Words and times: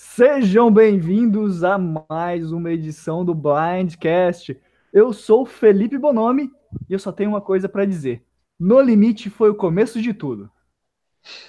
Sejam 0.00 0.70
bem-vindos 0.70 1.64
a 1.64 1.76
mais 1.76 2.52
uma 2.52 2.70
edição 2.70 3.24
do 3.24 3.34
Blindcast. 3.34 4.56
Eu 4.92 5.12
sou 5.12 5.44
Felipe 5.44 5.98
Bonomi 5.98 6.52
e 6.88 6.92
eu 6.92 7.00
só 7.00 7.10
tenho 7.10 7.30
uma 7.30 7.40
coisa 7.40 7.68
para 7.68 7.84
dizer. 7.84 8.24
No 8.60 8.80
Limite 8.80 9.28
foi 9.28 9.50
o 9.50 9.56
começo 9.56 10.00
de 10.00 10.14
tudo. 10.14 10.48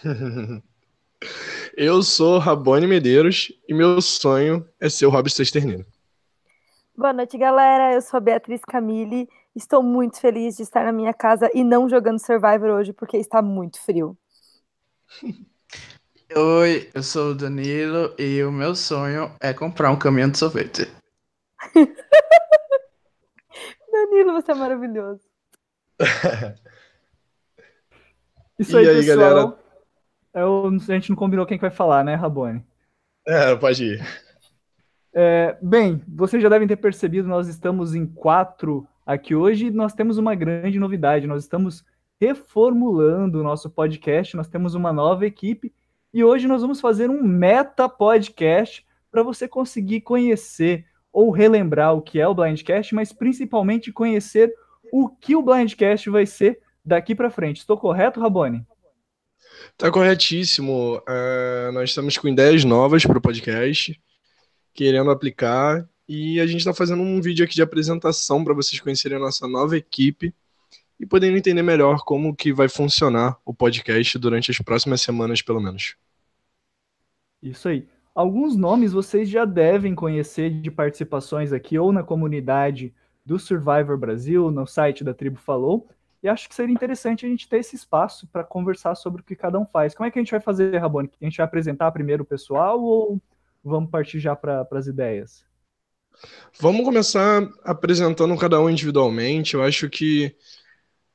eu 1.77 2.01
sou 2.01 2.39
Rabone 2.39 2.87
Medeiros 2.87 3.51
e 3.67 3.73
meu 3.73 4.01
sonho 4.01 4.67
é 4.79 4.89
ser 4.89 5.05
o 5.05 5.11
Rob 5.11 5.29
Sesterneiro. 5.29 5.85
Boa 6.97 7.13
noite, 7.13 7.37
galera. 7.37 7.93
Eu 7.93 8.01
sou 8.01 8.17
a 8.17 8.21
Beatriz 8.21 8.61
Camille. 8.65 9.29
Estou 9.55 9.83
muito 9.83 10.19
feliz 10.19 10.57
de 10.57 10.63
estar 10.63 10.83
na 10.83 10.91
minha 10.91 11.13
casa 11.13 11.51
e 11.53 11.63
não 11.63 11.87
jogando 11.87 12.17
Survivor 12.17 12.71
hoje 12.71 12.93
porque 12.93 13.17
está 13.17 13.43
muito 13.43 13.79
frio. 13.79 14.17
Oi, 16.35 16.91
eu 16.93 17.01
sou 17.01 17.31
o 17.31 17.35
Danilo 17.35 18.13
e 18.15 18.43
o 18.43 18.51
meu 18.51 18.75
sonho 18.75 19.31
é 19.41 19.51
comprar 19.51 19.89
um 19.89 19.97
caminhão 19.97 20.29
de 20.29 20.37
sorvete. 20.37 20.87
Danilo, 23.91 24.33
você 24.33 24.51
é 24.51 24.55
maravilhoso. 24.55 25.21
Isso 28.59 28.77
aí, 28.77 28.87
aí 28.87 28.97
pessoal. 28.97 29.17
Galera? 29.17 29.57
Eu, 30.35 30.67
a 30.67 30.93
gente 30.93 31.09
não 31.09 31.15
combinou 31.15 31.47
quem 31.47 31.57
vai 31.57 31.71
falar, 31.71 32.03
né, 32.03 32.13
Rabone? 32.13 32.63
É, 33.25 33.55
pode 33.55 33.83
ir. 33.83 34.05
É, 35.11 35.57
bem, 35.59 36.03
vocês 36.07 36.43
já 36.43 36.49
devem 36.49 36.67
ter 36.67 36.75
percebido, 36.75 37.27
nós 37.27 37.47
estamos 37.47 37.95
em 37.95 38.05
quatro 38.05 38.87
aqui 39.03 39.33
hoje 39.33 39.65
e 39.65 39.71
nós 39.71 39.93
temos 39.93 40.19
uma 40.19 40.35
grande 40.35 40.77
novidade. 40.77 41.25
Nós 41.25 41.41
estamos 41.41 41.83
reformulando 42.21 43.39
o 43.39 43.43
nosso 43.43 43.67
podcast, 43.67 44.37
nós 44.37 44.47
temos 44.47 44.75
uma 44.75 44.93
nova 44.93 45.25
equipe 45.25 45.73
e 46.13 46.23
hoje 46.23 46.47
nós 46.47 46.61
vamos 46.61 46.81
fazer 46.81 47.09
um 47.09 47.23
meta 47.23 47.87
podcast 47.87 48.85
para 49.11 49.23
você 49.23 49.47
conseguir 49.47 50.01
conhecer 50.01 50.85
ou 51.11 51.31
relembrar 51.31 51.95
o 51.95 52.01
que 52.01 52.19
é 52.19 52.27
o 52.27 52.33
Blindcast, 52.33 52.93
mas 52.93 53.11
principalmente 53.11 53.91
conhecer 53.91 54.53
o 54.91 55.09
que 55.09 55.35
o 55.35 55.41
Blindcast 55.41 56.09
vai 56.09 56.25
ser 56.25 56.59
daqui 56.83 57.15
para 57.15 57.31
frente. 57.31 57.57
Estou 57.57 57.77
correto, 57.77 58.19
Rabone? 58.19 58.65
Está 59.71 59.91
corretíssimo. 59.91 60.97
Uh, 60.97 61.71
nós 61.73 61.89
estamos 61.89 62.17
com 62.17 62.27
ideias 62.27 62.63
novas 62.63 63.05
para 63.05 63.17
o 63.17 63.21
podcast, 63.21 63.99
querendo 64.73 65.11
aplicar, 65.11 65.87
e 66.07 66.39
a 66.39 66.47
gente 66.47 66.59
está 66.59 66.73
fazendo 66.73 67.01
um 67.01 67.21
vídeo 67.21 67.45
aqui 67.45 67.55
de 67.55 67.61
apresentação 67.61 68.43
para 68.43 68.53
vocês 68.53 68.79
conhecerem 68.81 69.17
a 69.17 69.21
nossa 69.21 69.47
nova 69.47 69.77
equipe 69.77 70.33
e 70.99 71.05
poderem 71.05 71.37
entender 71.37 71.61
melhor 71.61 72.03
como 72.03 72.35
que 72.35 72.51
vai 72.51 72.67
funcionar 72.67 73.37
o 73.45 73.53
podcast 73.53 74.17
durante 74.17 74.51
as 74.51 74.59
próximas 74.59 75.01
semanas, 75.01 75.41
pelo 75.41 75.61
menos. 75.61 75.95
Isso 77.41 77.69
aí. 77.69 77.87
Alguns 78.13 78.55
nomes 78.55 78.91
vocês 78.91 79.29
já 79.29 79.45
devem 79.45 79.95
conhecer 79.95 80.49
de 80.49 80.69
participações 80.69 81.53
aqui 81.53 81.79
ou 81.79 81.91
na 81.91 82.03
comunidade 82.03 82.93
do 83.25 83.39
Survivor 83.39 83.97
Brasil, 83.97 84.51
no 84.51 84.65
site 84.65 85.03
da 85.03 85.13
Tribo 85.13 85.37
Falou, 85.37 85.87
e 86.21 86.27
acho 86.27 86.49
que 86.49 86.55
seria 86.55 86.73
interessante 86.73 87.25
a 87.25 87.29
gente 87.29 87.47
ter 87.47 87.59
esse 87.59 87.75
espaço 87.75 88.27
para 88.27 88.43
conversar 88.43 88.95
sobre 88.95 89.21
o 89.21 89.23
que 89.23 89.35
cada 89.35 89.57
um 89.57 89.65
faz. 89.65 89.95
Como 89.95 90.05
é 90.05 90.11
que 90.11 90.19
a 90.19 90.21
gente 90.21 90.31
vai 90.31 90.41
fazer, 90.41 90.77
Rabone? 90.77 91.09
A 91.21 91.25
gente 91.25 91.37
vai 91.37 91.45
apresentar 91.45 91.91
primeiro 91.91 92.23
o 92.23 92.25
pessoal 92.25 92.81
ou 92.81 93.21
vamos 93.63 93.89
partir 93.89 94.19
já 94.19 94.35
para 94.35 94.67
as 94.71 94.87
ideias? 94.87 95.45
Vamos 96.59 96.83
começar 96.83 97.47
apresentando 97.63 98.35
cada 98.37 98.59
um 98.59 98.69
individualmente. 98.69 99.53
Eu 99.53 99.63
acho 99.63 99.89
que 99.89 100.35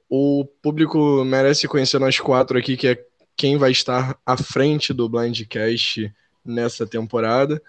o 0.08 0.46
público 0.62 1.22
merece 1.24 1.68
conhecer 1.68 1.98
nós 1.98 2.18
quatro 2.18 2.58
aqui, 2.58 2.76
que 2.76 2.88
é 2.88 3.06
quem 3.36 3.56
vai 3.56 3.70
estar 3.70 4.18
à 4.24 4.36
frente 4.36 4.92
do 4.92 5.08
Blindcast 5.08 6.12
nessa 6.44 6.86
temporada. 6.86 7.60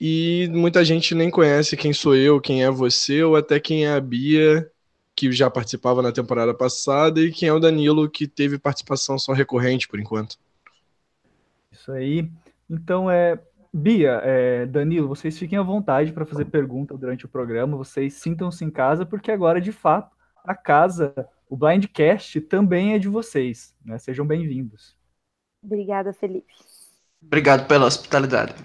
E 0.00 0.48
muita 0.50 0.84
gente 0.84 1.14
nem 1.14 1.30
conhece 1.30 1.76
quem 1.76 1.92
sou 1.92 2.16
eu, 2.16 2.40
quem 2.40 2.64
é 2.64 2.70
você, 2.70 3.22
ou 3.22 3.36
até 3.36 3.60
quem 3.60 3.86
é 3.86 3.94
a 3.94 4.00
Bia, 4.00 4.68
que 5.14 5.30
já 5.30 5.48
participava 5.48 6.02
na 6.02 6.10
temporada 6.10 6.52
passada, 6.52 7.20
e 7.20 7.30
quem 7.30 7.48
é 7.48 7.52
o 7.52 7.60
Danilo, 7.60 8.10
que 8.10 8.26
teve 8.26 8.58
participação 8.58 9.18
só 9.18 9.32
recorrente 9.32 9.86
por 9.86 10.00
enquanto. 10.00 10.36
Isso 11.70 11.92
aí. 11.92 12.28
Então, 12.68 13.08
é, 13.10 13.38
Bia, 13.72 14.20
é, 14.24 14.66
Danilo, 14.66 15.06
vocês 15.06 15.38
fiquem 15.38 15.58
à 15.58 15.62
vontade 15.62 16.12
para 16.12 16.26
fazer 16.26 16.46
pergunta 16.46 16.96
durante 16.96 17.24
o 17.24 17.28
programa, 17.28 17.76
vocês 17.76 18.14
sintam-se 18.14 18.64
em 18.64 18.70
casa, 18.70 19.06
porque 19.06 19.30
agora, 19.30 19.60
de 19.60 19.70
fato, 19.72 20.16
a 20.44 20.54
casa 20.54 21.14
o 21.52 21.56
Blindcast 21.56 22.40
também 22.40 22.94
é 22.94 22.98
de 22.98 23.10
vocês, 23.10 23.76
né? 23.84 23.98
Sejam 23.98 24.26
bem-vindos. 24.26 24.96
Obrigada, 25.62 26.10
Felipe. 26.10 26.50
Obrigado 27.22 27.68
pela 27.68 27.84
hospitalidade. 27.84 28.54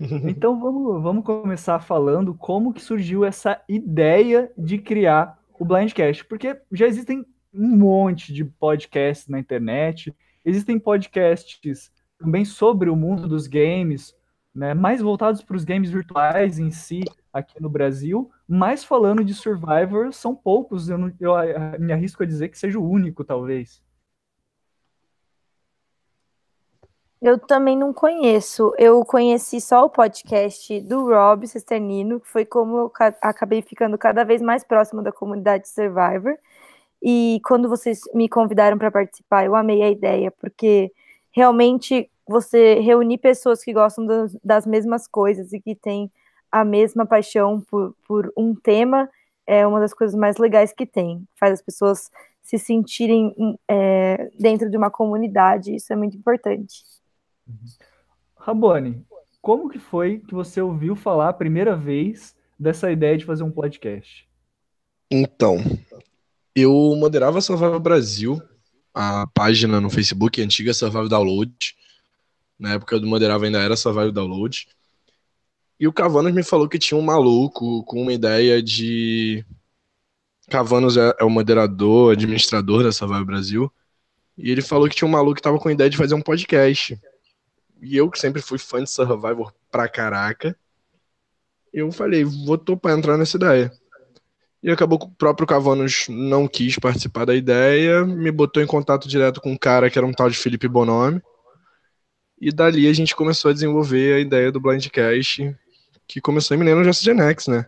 Então 0.00 0.58
vamos, 0.58 1.00
vamos 1.00 1.24
começar 1.24 1.78
falando 1.78 2.34
como 2.34 2.74
que 2.74 2.82
surgiu 2.82 3.24
essa 3.24 3.62
ideia 3.68 4.50
de 4.58 4.76
criar 4.76 5.38
o 5.56 5.64
Blindcast, 5.64 6.24
porque 6.24 6.60
já 6.72 6.84
existem 6.84 7.24
um 7.54 7.76
monte 7.76 8.34
de 8.34 8.44
podcasts 8.44 9.28
na 9.28 9.38
internet, 9.38 10.12
existem 10.44 10.80
podcasts 10.80 11.92
também 12.18 12.44
sobre 12.44 12.90
o 12.90 12.96
mundo 12.96 13.28
dos 13.28 13.46
games, 13.46 14.16
né, 14.52 14.74
mais 14.74 15.00
voltados 15.00 15.42
para 15.42 15.56
os 15.56 15.64
games 15.64 15.90
virtuais 15.90 16.58
em 16.58 16.72
si, 16.72 17.04
aqui 17.32 17.62
no 17.62 17.70
Brasil, 17.70 18.28
mas 18.48 18.82
falando 18.82 19.22
de 19.22 19.34
Survivor, 19.34 20.10
são 20.12 20.34
poucos, 20.34 20.88
eu, 20.88 20.96
não, 20.96 21.12
eu 21.20 21.34
me 21.78 21.92
arrisco 21.92 22.22
a 22.22 22.26
dizer 22.26 22.48
que 22.48 22.58
seja 22.58 22.78
o 22.78 22.88
único, 22.88 23.22
talvez. 23.22 23.82
Eu 27.20 27.38
também 27.38 27.76
não 27.76 27.92
conheço. 27.92 28.72
Eu 28.78 29.04
conheci 29.04 29.60
só 29.60 29.84
o 29.84 29.90
podcast 29.90 30.80
do 30.82 31.08
Rob 31.08 31.46
Cesternino, 31.46 32.20
que 32.20 32.28
foi 32.28 32.44
como 32.44 32.76
eu 32.78 32.92
acabei 33.20 33.60
ficando 33.60 33.98
cada 33.98 34.24
vez 34.24 34.40
mais 34.40 34.62
próximo 34.64 35.02
da 35.02 35.12
comunidade 35.12 35.68
Survivor. 35.68 36.38
E 37.02 37.40
quando 37.44 37.68
vocês 37.68 38.00
me 38.14 38.28
convidaram 38.28 38.78
para 38.78 38.90
participar, 38.90 39.44
eu 39.44 39.54
amei 39.56 39.82
a 39.82 39.90
ideia, 39.90 40.30
porque 40.30 40.92
realmente 41.32 42.10
você 42.26 42.80
reunir 42.80 43.18
pessoas 43.18 43.64
que 43.64 43.72
gostam 43.72 44.06
das 44.42 44.64
mesmas 44.64 45.06
coisas 45.08 45.52
e 45.52 45.60
que 45.60 45.74
têm 45.74 46.10
a 46.50 46.64
mesma 46.64 47.06
paixão 47.06 47.60
por, 47.60 47.94
por 48.06 48.32
um 48.36 48.54
tema 48.54 49.08
é 49.46 49.66
uma 49.66 49.80
das 49.80 49.94
coisas 49.94 50.18
mais 50.18 50.36
legais 50.36 50.72
que 50.72 50.86
tem. 50.86 51.26
Faz 51.38 51.54
as 51.54 51.62
pessoas 51.62 52.10
se 52.42 52.58
sentirem 52.58 53.34
é, 53.68 54.30
dentro 54.38 54.70
de 54.70 54.76
uma 54.76 54.90
comunidade, 54.90 55.74
isso 55.74 55.92
é 55.92 55.96
muito 55.96 56.16
importante. 56.16 56.82
Uhum. 57.46 57.54
Rabone, 58.36 59.04
como 59.40 59.68
que 59.68 59.78
foi 59.78 60.18
que 60.20 60.34
você 60.34 60.60
ouviu 60.60 60.96
falar 60.96 61.28
a 61.28 61.32
primeira 61.34 61.76
vez 61.76 62.34
dessa 62.58 62.90
ideia 62.90 63.16
de 63.16 63.24
fazer 63.24 63.42
um 63.42 63.50
podcast? 63.50 64.28
Então, 65.10 65.58
eu 66.54 66.72
moderava 66.96 67.40
Survival 67.40 67.80
Brasil, 67.80 68.42
a 68.92 69.26
página 69.28 69.80
no 69.80 69.88
Facebook, 69.88 70.40
antiga 70.42 70.74
Survival 70.74 71.08
Download. 71.08 71.54
Na 72.58 72.74
época 72.74 72.96
eu 72.96 73.02
moderava 73.06 73.44
ainda 73.44 73.62
era 73.62 73.76
Survival 73.76 74.12
Download. 74.12 74.66
E 75.80 75.86
o 75.86 75.92
Cavanos 75.92 76.32
me 76.32 76.42
falou 76.42 76.68
que 76.68 76.78
tinha 76.78 76.98
um 76.98 77.02
maluco 77.02 77.84
com 77.84 78.02
uma 78.02 78.12
ideia 78.12 78.62
de. 78.62 79.44
Cavanos 80.50 80.96
é, 80.96 81.14
é 81.20 81.24
o 81.24 81.30
moderador, 81.30 82.12
administrador 82.12 82.82
da 82.82 82.90
Survival 82.90 83.24
Brasil. 83.24 83.72
E 84.36 84.50
ele 84.50 84.62
falou 84.62 84.88
que 84.88 84.96
tinha 84.96 85.06
um 85.06 85.10
maluco 85.10 85.36
que 85.36 85.42
tava 85.42 85.58
com 85.58 85.68
a 85.68 85.72
ideia 85.72 85.90
de 85.90 85.96
fazer 85.96 86.14
um 86.14 86.22
podcast. 86.22 86.98
E 87.80 87.96
eu, 87.96 88.10
que 88.10 88.18
sempre 88.18 88.42
fui 88.42 88.58
fã 88.58 88.82
de 88.82 88.90
Survivor 88.90 89.52
pra 89.70 89.88
caraca, 89.88 90.56
eu 91.72 91.92
falei, 91.92 92.24
vou 92.24 92.58
topar 92.58 92.96
entrar 92.96 93.16
nessa 93.16 93.36
ideia. 93.36 93.72
E 94.62 94.70
acabou 94.70 94.98
que 94.98 95.06
o 95.06 95.10
próprio 95.10 95.46
Cavanos 95.46 96.06
não 96.08 96.48
quis 96.48 96.76
participar 96.76 97.24
da 97.24 97.34
ideia, 97.34 98.04
me 98.04 98.30
botou 98.32 98.62
em 98.62 98.66
contato 98.66 99.08
direto 99.08 99.40
com 99.40 99.52
um 99.52 99.56
cara 99.56 99.88
que 99.88 99.98
era 99.98 100.06
um 100.06 100.12
tal 100.12 100.28
de 100.28 100.36
Felipe 100.36 100.66
Bonomi. 100.66 101.22
E 102.40 102.50
dali 102.50 102.88
a 102.88 102.92
gente 102.92 103.14
começou 103.14 103.50
a 103.50 103.54
desenvolver 103.54 104.14
a 104.14 104.20
ideia 104.20 104.50
do 104.50 104.60
Blindcast, 104.60 105.56
que 106.08 106.22
começou 106.22 106.54
em 106.54 106.58
Millennium 106.58 106.84
Just 106.84 107.04
Gen 107.04 107.20
X, 107.20 107.46
né? 107.46 107.66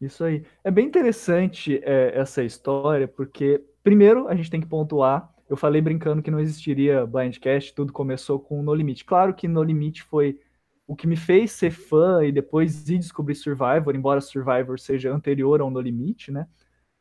Isso 0.00 0.24
aí. 0.24 0.42
É 0.64 0.70
bem 0.70 0.86
interessante 0.86 1.78
é, 1.84 2.18
essa 2.18 2.42
história, 2.42 3.06
porque, 3.06 3.62
primeiro, 3.82 4.26
a 4.28 4.34
gente 4.34 4.50
tem 4.50 4.60
que 4.60 4.66
pontuar. 4.66 5.30
Eu 5.48 5.58
falei 5.58 5.82
brincando 5.82 6.22
que 6.22 6.30
não 6.30 6.40
existiria 6.40 7.04
Blindcast, 7.06 7.74
tudo 7.74 7.92
começou 7.92 8.40
com 8.40 8.62
No 8.62 8.74
Limite. 8.74 9.04
Claro 9.04 9.34
que 9.34 9.46
No 9.46 9.62
Limite 9.62 10.02
foi 10.02 10.40
o 10.86 10.96
que 10.96 11.06
me 11.06 11.16
fez 11.16 11.52
ser 11.52 11.70
fã 11.70 12.24
e 12.24 12.32
depois 12.32 12.88
ir 12.88 12.98
descobrir 12.98 13.34
Survivor, 13.34 13.94
embora 13.94 14.20
Survivor 14.20 14.78
seja 14.78 15.12
anterior 15.12 15.60
ao 15.60 15.70
No 15.70 15.80
Limite, 15.80 16.32
né? 16.32 16.46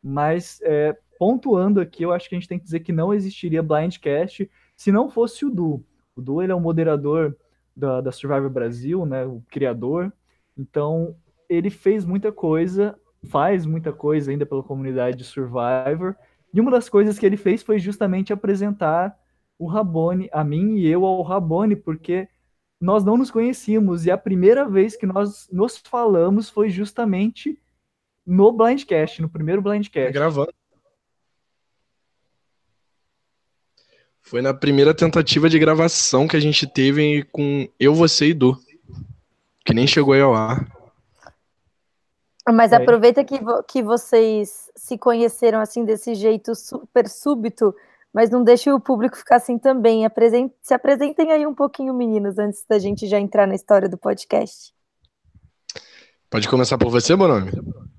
Mas, 0.04 0.60
é, 0.64 0.98
pontuando 1.18 1.80
aqui, 1.80 2.04
eu 2.04 2.12
acho 2.12 2.28
que 2.28 2.36
a 2.36 2.40
gente 2.40 2.50
tem 2.50 2.60
que 2.60 2.66
dizer 2.66 2.81
que 2.81 2.92
não 2.92 3.14
existiria 3.14 3.64
Blindcast 3.64 4.50
se 4.76 4.92
não 4.92 5.10
fosse 5.10 5.46
o 5.46 5.50
Du. 5.50 5.86
O 6.16 6.22
Du 6.22 6.42
ele 6.42 6.52
é 6.52 6.56
um 6.56 6.60
moderador 6.60 7.36
da, 7.80 8.02
da 8.02 8.12
Survivor 8.12 8.50
Brasil, 8.50 9.06
né, 9.06 9.26
o 9.26 9.42
criador. 9.50 10.12
Então, 10.58 11.16
ele 11.48 11.70
fez 11.70 12.06
muita 12.06 12.31
coisa, 12.31 13.00
faz 13.30 13.66
muita 13.66 13.92
coisa 13.94 14.31
ainda 14.31 14.46
pela 14.46 14.62
comunidade 14.62 15.18
de 15.18 15.24
Survivor. 15.24 16.16
E 16.54 16.60
uma 16.60 16.70
das 16.70 16.90
coisas 16.90 17.18
que 17.18 17.26
ele 17.26 17.38
fez 17.38 17.64
foi 17.64 17.80
justamente 17.80 18.34
apresentar 18.34 19.18
o 19.58 19.68
Rabone, 19.68 20.30
a 20.31 20.44
mim 20.44 20.76
e 20.76 20.88
eu 20.88 21.06
ao 21.06 21.22
Rabone, 21.22 21.76
porque 21.76 22.28
nós 22.80 23.04
não 23.04 23.18
nos 23.18 23.31
conhecíamos 23.31 24.06
e 24.06 24.12
a 24.12 24.18
primeira 24.18 24.68
vez 24.68 24.96
que 24.96 25.06
nós 25.06 25.50
nos 25.52 25.78
falamos 25.78 26.50
foi 26.50 26.70
justamente 26.70 27.60
no 28.26 28.52
Blindcast, 28.52 29.22
no 29.22 29.30
primeiro 29.30 29.62
Blindcast. 29.62 30.14
Gravando. 30.14 30.54
Foi 34.30 34.44
na 34.44 34.54
primeira 34.54 34.94
tentativa 34.94 35.50
de 35.50 35.58
gravação 35.58 36.28
que 36.28 36.38
a 36.38 36.40
gente 36.40 36.68
teve 36.68 37.24
com 37.31 37.68
eu, 37.80 37.96
você 37.96 38.28
e 38.28 38.34
Du. 38.36 38.56
Que 39.66 39.74
nem 39.74 39.88
chegou 39.88 40.14
aí 40.14 40.22
ao 40.22 40.36
ar. 40.36 40.68
Mas 42.48 42.72
aproveita 42.72 43.24
que, 43.24 43.40
vo 43.40 43.64
que 43.64 43.81
vocês 43.81 44.70
se 44.76 45.00
conheceram 45.00 45.60
assim 45.60 45.84
desse 45.84 46.14
jeito 46.14 46.54
super 46.54 47.10
súbito, 47.10 47.74
mas 48.14 48.30
não 48.30 48.44
deixe 48.44 48.72
o 48.72 48.80
público 48.80 49.18
ficar 49.18 49.38
assim 49.38 49.58
também. 49.58 50.06
Apresent 50.06 50.52
se 50.62 50.76
apresentem 50.76 51.31
aí 51.31 51.48
um 51.48 51.56
pouquinho, 51.56 51.92
meninos, 51.92 52.38
antes 52.38 52.64
da 52.70 52.78
gente 52.78 53.08
já 53.08 53.20
entrar 53.20 53.48
na 53.48 53.56
história 53.56 53.90
do 53.90 53.98
podcast. 53.98 54.72
Pode 56.30 56.48
começar 56.48 56.78
por 56.78 56.92
você, 56.92 57.16
Bonome? 57.16 57.50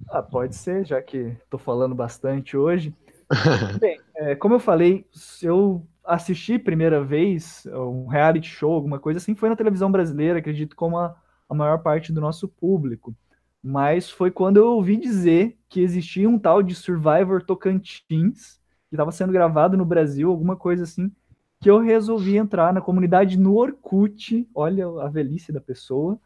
Ah, 0.09 0.23
pode 0.23 0.55
ser, 0.55 0.85
já 0.87 1.03
que 1.03 1.37
estou 1.43 1.59
falando 1.59 1.93
bastante 1.93 2.57
hoje. 2.57 2.95
Bem, 3.81 4.01
é, 4.15 4.37
como 4.37 4.55
eu 4.55 4.61
falei, 4.61 5.05
eu 5.43 5.85
assisti 6.05 6.59
primeira 6.59 7.03
vez 7.03 7.67
um 7.67 8.07
reality 8.07 8.49
show, 8.49 8.73
alguma 8.73 8.99
coisa 8.99 9.19
assim, 9.19 9.35
foi 9.35 9.49
na 9.49 9.57
televisão 9.57 9.91
brasileira, 9.91 10.39
acredito 10.39 10.77
como 10.77 10.99
a, 10.99 11.15
a 11.49 11.55
maior 11.55 11.79
parte 11.83 12.13
do 12.13 12.21
nosso 12.21 12.49
público. 12.49 13.15
Mas 13.63 14.11
foi 14.11 14.31
quando 14.31 14.57
eu 14.57 14.69
ouvi 14.69 14.97
dizer 14.97 15.59
que 15.69 15.81
existia 15.81 16.29
um 16.29 16.39
tal 16.39 16.63
de 16.63 16.75
Survivor 16.75 17.43
Tocantins, 17.45 18.59
que 18.89 18.95
estava 18.97 19.13
sendo 19.13 19.33
gravado 19.33 19.77
no 19.77 19.85
Brasil, 19.85 20.31
alguma 20.31 20.57
coisa 20.57 20.85
assim, 20.85 21.13
que 21.61 21.71
eu 21.71 21.79
resolvi 21.79 22.37
entrar 22.37 22.73
na 22.73 22.81
comunidade 22.81 23.39
no 23.39 23.55
Orkut, 23.57 24.49
olha 24.55 24.87
a 25.03 25.09
velhice 25.09 25.53
da 25.53 25.61
pessoa. 25.61 26.19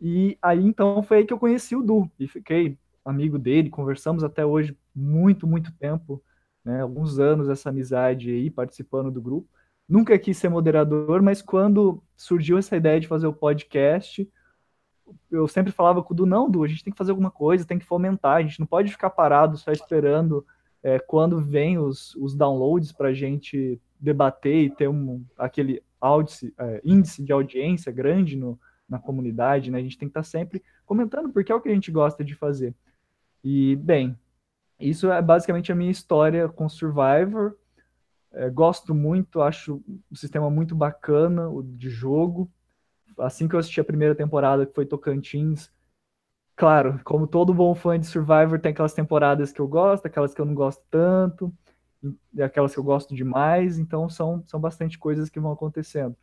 E 0.00 0.38
aí 0.40 0.64
então 0.64 1.02
foi 1.02 1.18
aí 1.18 1.26
que 1.26 1.32
eu 1.32 1.38
conheci 1.38 1.76
o 1.76 1.82
Du 1.82 2.10
e 2.18 2.28
fiquei 2.28 2.78
amigo 3.04 3.38
dele, 3.38 3.70
conversamos 3.70 4.22
até 4.22 4.44
hoje 4.44 4.76
muito, 4.94 5.46
muito 5.46 5.72
tempo 5.78 6.22
né, 6.68 6.82
alguns 6.82 7.18
anos 7.18 7.48
essa 7.48 7.70
amizade 7.70 8.30
aí, 8.30 8.50
participando 8.50 9.10
do 9.10 9.22
grupo. 9.22 9.48
Nunca 9.88 10.18
quis 10.18 10.36
ser 10.36 10.50
moderador, 10.50 11.22
mas 11.22 11.40
quando 11.40 12.02
surgiu 12.14 12.58
essa 12.58 12.76
ideia 12.76 13.00
de 13.00 13.08
fazer 13.08 13.26
o 13.26 13.32
podcast, 13.32 14.30
eu 15.30 15.48
sempre 15.48 15.72
falava 15.72 16.02
com 16.02 16.12
o 16.12 16.16
Du, 16.16 16.26
não, 16.26 16.50
Du, 16.50 16.62
a 16.62 16.68
gente 16.68 16.84
tem 16.84 16.92
que 16.92 16.98
fazer 16.98 17.10
alguma 17.10 17.30
coisa, 17.30 17.64
tem 17.64 17.78
que 17.78 17.86
fomentar, 17.86 18.36
a 18.36 18.42
gente 18.42 18.60
não 18.60 18.66
pode 18.66 18.92
ficar 18.92 19.08
parado 19.08 19.56
só 19.56 19.72
esperando 19.72 20.46
é, 20.82 20.98
quando 20.98 21.40
vem 21.40 21.78
os, 21.78 22.14
os 22.16 22.34
downloads 22.34 22.92
para 22.92 23.08
a 23.08 23.14
gente 23.14 23.80
debater 23.98 24.64
e 24.64 24.70
ter 24.70 24.88
um, 24.88 25.24
aquele 25.38 25.82
áudice, 25.98 26.52
é, 26.58 26.82
índice 26.84 27.24
de 27.24 27.32
audiência 27.32 27.90
grande 27.90 28.36
no, 28.36 28.60
na 28.86 28.98
comunidade, 28.98 29.70
né? 29.70 29.78
A 29.78 29.82
gente 29.82 29.96
tem 29.96 30.06
que 30.06 30.10
estar 30.10 30.20
tá 30.20 30.24
sempre 30.24 30.62
comentando 30.84 31.30
porque 31.32 31.50
é 31.50 31.54
o 31.54 31.62
que 31.62 31.70
a 31.70 31.74
gente 31.74 31.90
gosta 31.90 32.22
de 32.22 32.34
fazer. 32.34 32.74
E, 33.42 33.74
bem, 33.76 34.14
isso 34.80 35.10
é 35.10 35.20
basicamente 35.20 35.72
a 35.72 35.74
minha 35.74 35.90
história 35.90 36.48
com 36.48 36.68
Survivor. 36.68 37.56
É, 38.32 38.50
gosto 38.50 38.94
muito, 38.94 39.40
acho 39.40 39.82
o 40.10 40.16
sistema 40.16 40.50
muito 40.50 40.74
bacana 40.74 41.48
o 41.48 41.62
de 41.62 41.90
jogo. 41.90 42.50
Assim 43.18 43.48
que 43.48 43.54
eu 43.54 43.58
assisti 43.58 43.80
a 43.80 43.84
primeira 43.84 44.14
temporada, 44.14 44.64
que 44.64 44.74
foi 44.74 44.86
Tocantins, 44.86 45.70
claro, 46.54 47.00
como 47.04 47.26
todo 47.26 47.54
bom 47.54 47.74
fã 47.74 47.98
de 47.98 48.06
Survivor, 48.06 48.60
tem 48.60 48.70
aquelas 48.72 48.92
temporadas 48.94 49.52
que 49.52 49.60
eu 49.60 49.66
gosto, 49.66 50.06
aquelas 50.06 50.34
que 50.34 50.40
eu 50.40 50.44
não 50.44 50.54
gosto 50.54 50.82
tanto, 50.90 51.52
aquelas 52.40 52.72
que 52.72 52.78
eu 52.78 52.84
gosto 52.84 53.14
demais, 53.14 53.78
então 53.78 54.08
são, 54.08 54.44
são 54.46 54.60
bastante 54.60 54.98
coisas 54.98 55.28
que 55.28 55.40
vão 55.40 55.52
acontecendo. 55.52 56.16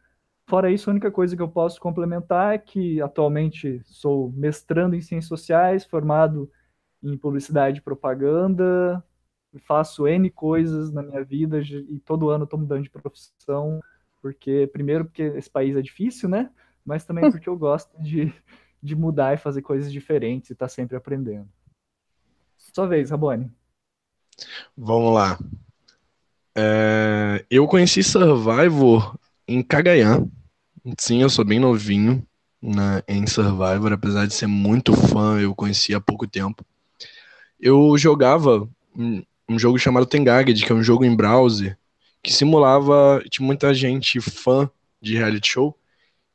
Fora 0.47 0.71
isso, 0.71 0.89
a 0.89 0.93
única 0.93 1.11
coisa 1.11 1.35
que 1.35 1.41
eu 1.41 1.49
posso 1.49 1.79
complementar 1.81 2.53
é 2.53 2.57
que 2.57 3.01
atualmente 3.01 3.81
sou 3.85 4.31
mestrando 4.31 4.95
em 4.95 5.01
Ciências 5.01 5.27
Sociais, 5.27 5.83
formado 5.85 6.49
em 7.05 7.17
publicidade 7.17 7.79
e 7.79 7.81
propaganda, 7.81 9.03
faço 9.59 10.07
N 10.07 10.29
coisas 10.29 10.91
na 10.91 11.03
minha 11.03 11.23
vida 11.23 11.61
e 11.61 11.99
todo 11.99 12.29
ano 12.29 12.43
estou 12.43 12.59
mudando 12.59 12.83
de 12.83 12.89
profissão, 12.89 13.79
porque, 14.21 14.69
primeiro, 14.73 15.05
porque 15.05 15.21
esse 15.21 15.49
país 15.49 15.75
é 15.75 15.81
difícil, 15.81 16.27
né? 16.27 16.49
Mas 16.83 17.05
também 17.05 17.29
porque 17.31 17.47
eu 17.47 17.57
gosto 17.57 17.95
de, 18.01 18.33
de 18.81 18.95
mudar 18.95 19.33
e 19.33 19.37
fazer 19.37 19.61
coisas 19.61 19.91
diferentes 19.91 20.49
e 20.49 20.53
estar 20.53 20.65
tá 20.65 20.69
sempre 20.69 20.97
aprendendo. 20.97 21.47
Sua 22.57 22.87
vez, 22.87 23.11
Rabone. 23.11 23.51
Vamos 24.75 25.13
lá. 25.13 25.37
É, 26.57 27.45
eu 27.49 27.67
conheci 27.67 28.03
Survivor 28.03 29.17
em 29.47 29.61
Cagayan. 29.61 30.27
Sim, 30.99 31.21
eu 31.21 31.29
sou 31.29 31.45
bem 31.45 31.59
novinho 31.59 32.25
né, 32.61 33.03
em 33.07 33.25
Survivor, 33.27 33.93
apesar 33.93 34.25
de 34.25 34.33
ser 34.33 34.47
muito 34.47 34.93
fã, 34.93 35.39
eu 35.39 35.53
conheci 35.53 35.93
há 35.93 36.01
pouco 36.01 36.27
tempo 36.27 36.65
eu 37.65 37.97
jogava 37.97 38.69
um, 38.95 39.23
jogo 39.57 39.79
chamado 39.79 40.05
Tengaged, 40.05 40.63
que 40.63 40.71
é 40.71 40.75
um 40.75 40.83
jogo 40.83 41.03
em 41.03 41.15
browser, 41.15 41.75
que 42.21 42.31
simulava, 42.31 43.23
tinha 43.27 43.43
muita 43.43 43.73
gente 43.73 44.21
fã 44.21 44.69
de 45.01 45.17
reality 45.17 45.49
show, 45.49 45.75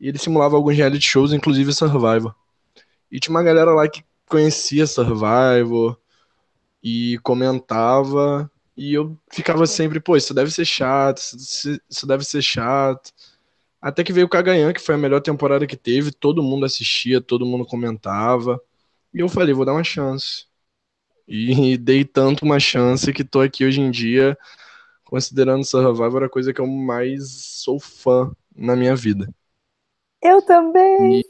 e 0.00 0.09
ele 0.09 0.19
simulava 0.19 0.56
alguns 0.56 0.77
reality 0.77 1.06
shows, 1.06 1.32
inclusive 1.32 1.73
Survivor. 1.73 2.35
E 3.12 3.21
tinha 3.21 3.32
uma 3.32 3.44
galera 3.44 3.73
lá 3.73 3.88
que 3.88 4.03
conhecia 4.27 4.88
Survivor 4.88 5.97
e 6.82 7.17
comentava, 7.23 8.50
e 8.76 8.93
eu 8.93 9.17
ficava 9.31 9.69
sempre, 9.69 10.00
pô, 10.00 10.17
isso 10.17 10.35
deve 10.35 10.50
ser 10.50 10.65
chato, 10.65 11.19
isso 11.21 12.06
deve 12.09 12.25
ser 12.25 12.43
chato. 12.43 13.12
Até 13.81 14.03
que 14.03 14.12
veio 14.12 14.26
o 14.26 14.29
Kaganhan, 14.29 14.73
que 14.73 14.81
foi 14.81 14.97
a 14.97 14.99
melhor 14.99 15.21
temporada 15.21 15.65
que 15.65 15.76
teve, 15.76 16.11
todo 16.11 16.43
mundo 16.43 16.67
assistia, 16.67 17.21
todo 17.21 17.47
mundo 17.47 17.65
comentava. 17.65 18.61
E 19.15 19.21
eu 19.21 19.29
falei, 19.29 19.55
vou 19.55 19.65
dar 19.65 19.75
uma 19.75 19.85
chance. 19.85 20.50
E 21.31 21.79
dei 21.79 22.05
tanto 22.05 22.44
uma 22.44 22.59
chance 22.59 23.12
que 23.12 23.23
tô 23.23 23.41
aqui 23.41 23.65
hoje 23.65 23.81
em 23.81 23.91
dia, 23.91 24.37
considerando 25.05 25.65
Survivor 25.65 26.25
a 26.25 26.29
coisa 26.29 26.53
que 26.53 26.61
eu 26.61 26.67
mais 26.67 27.31
sou 27.62 27.79
fã 27.79 28.32
na 28.55 28.75
minha 28.75 28.97
vida. 28.97 29.32
Eu 30.21 30.43
também! 30.43 31.21
E... 31.21 31.25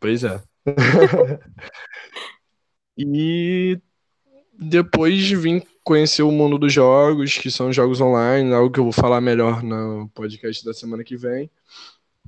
Pois 0.00 0.24
é. 0.24 0.42
e 2.98 3.80
depois 4.58 5.30
vim 5.30 5.62
conhecer 5.84 6.22
o 6.22 6.32
mundo 6.32 6.58
dos 6.58 6.72
jogos, 6.72 7.38
que 7.38 7.50
são 7.50 7.72
jogos 7.72 8.00
online, 8.00 8.52
algo 8.52 8.72
que 8.72 8.80
eu 8.80 8.84
vou 8.84 8.92
falar 8.92 9.20
melhor 9.20 9.62
no 9.62 10.08
podcast 10.14 10.64
da 10.64 10.74
semana 10.74 11.04
que 11.04 11.16
vem. 11.16 11.48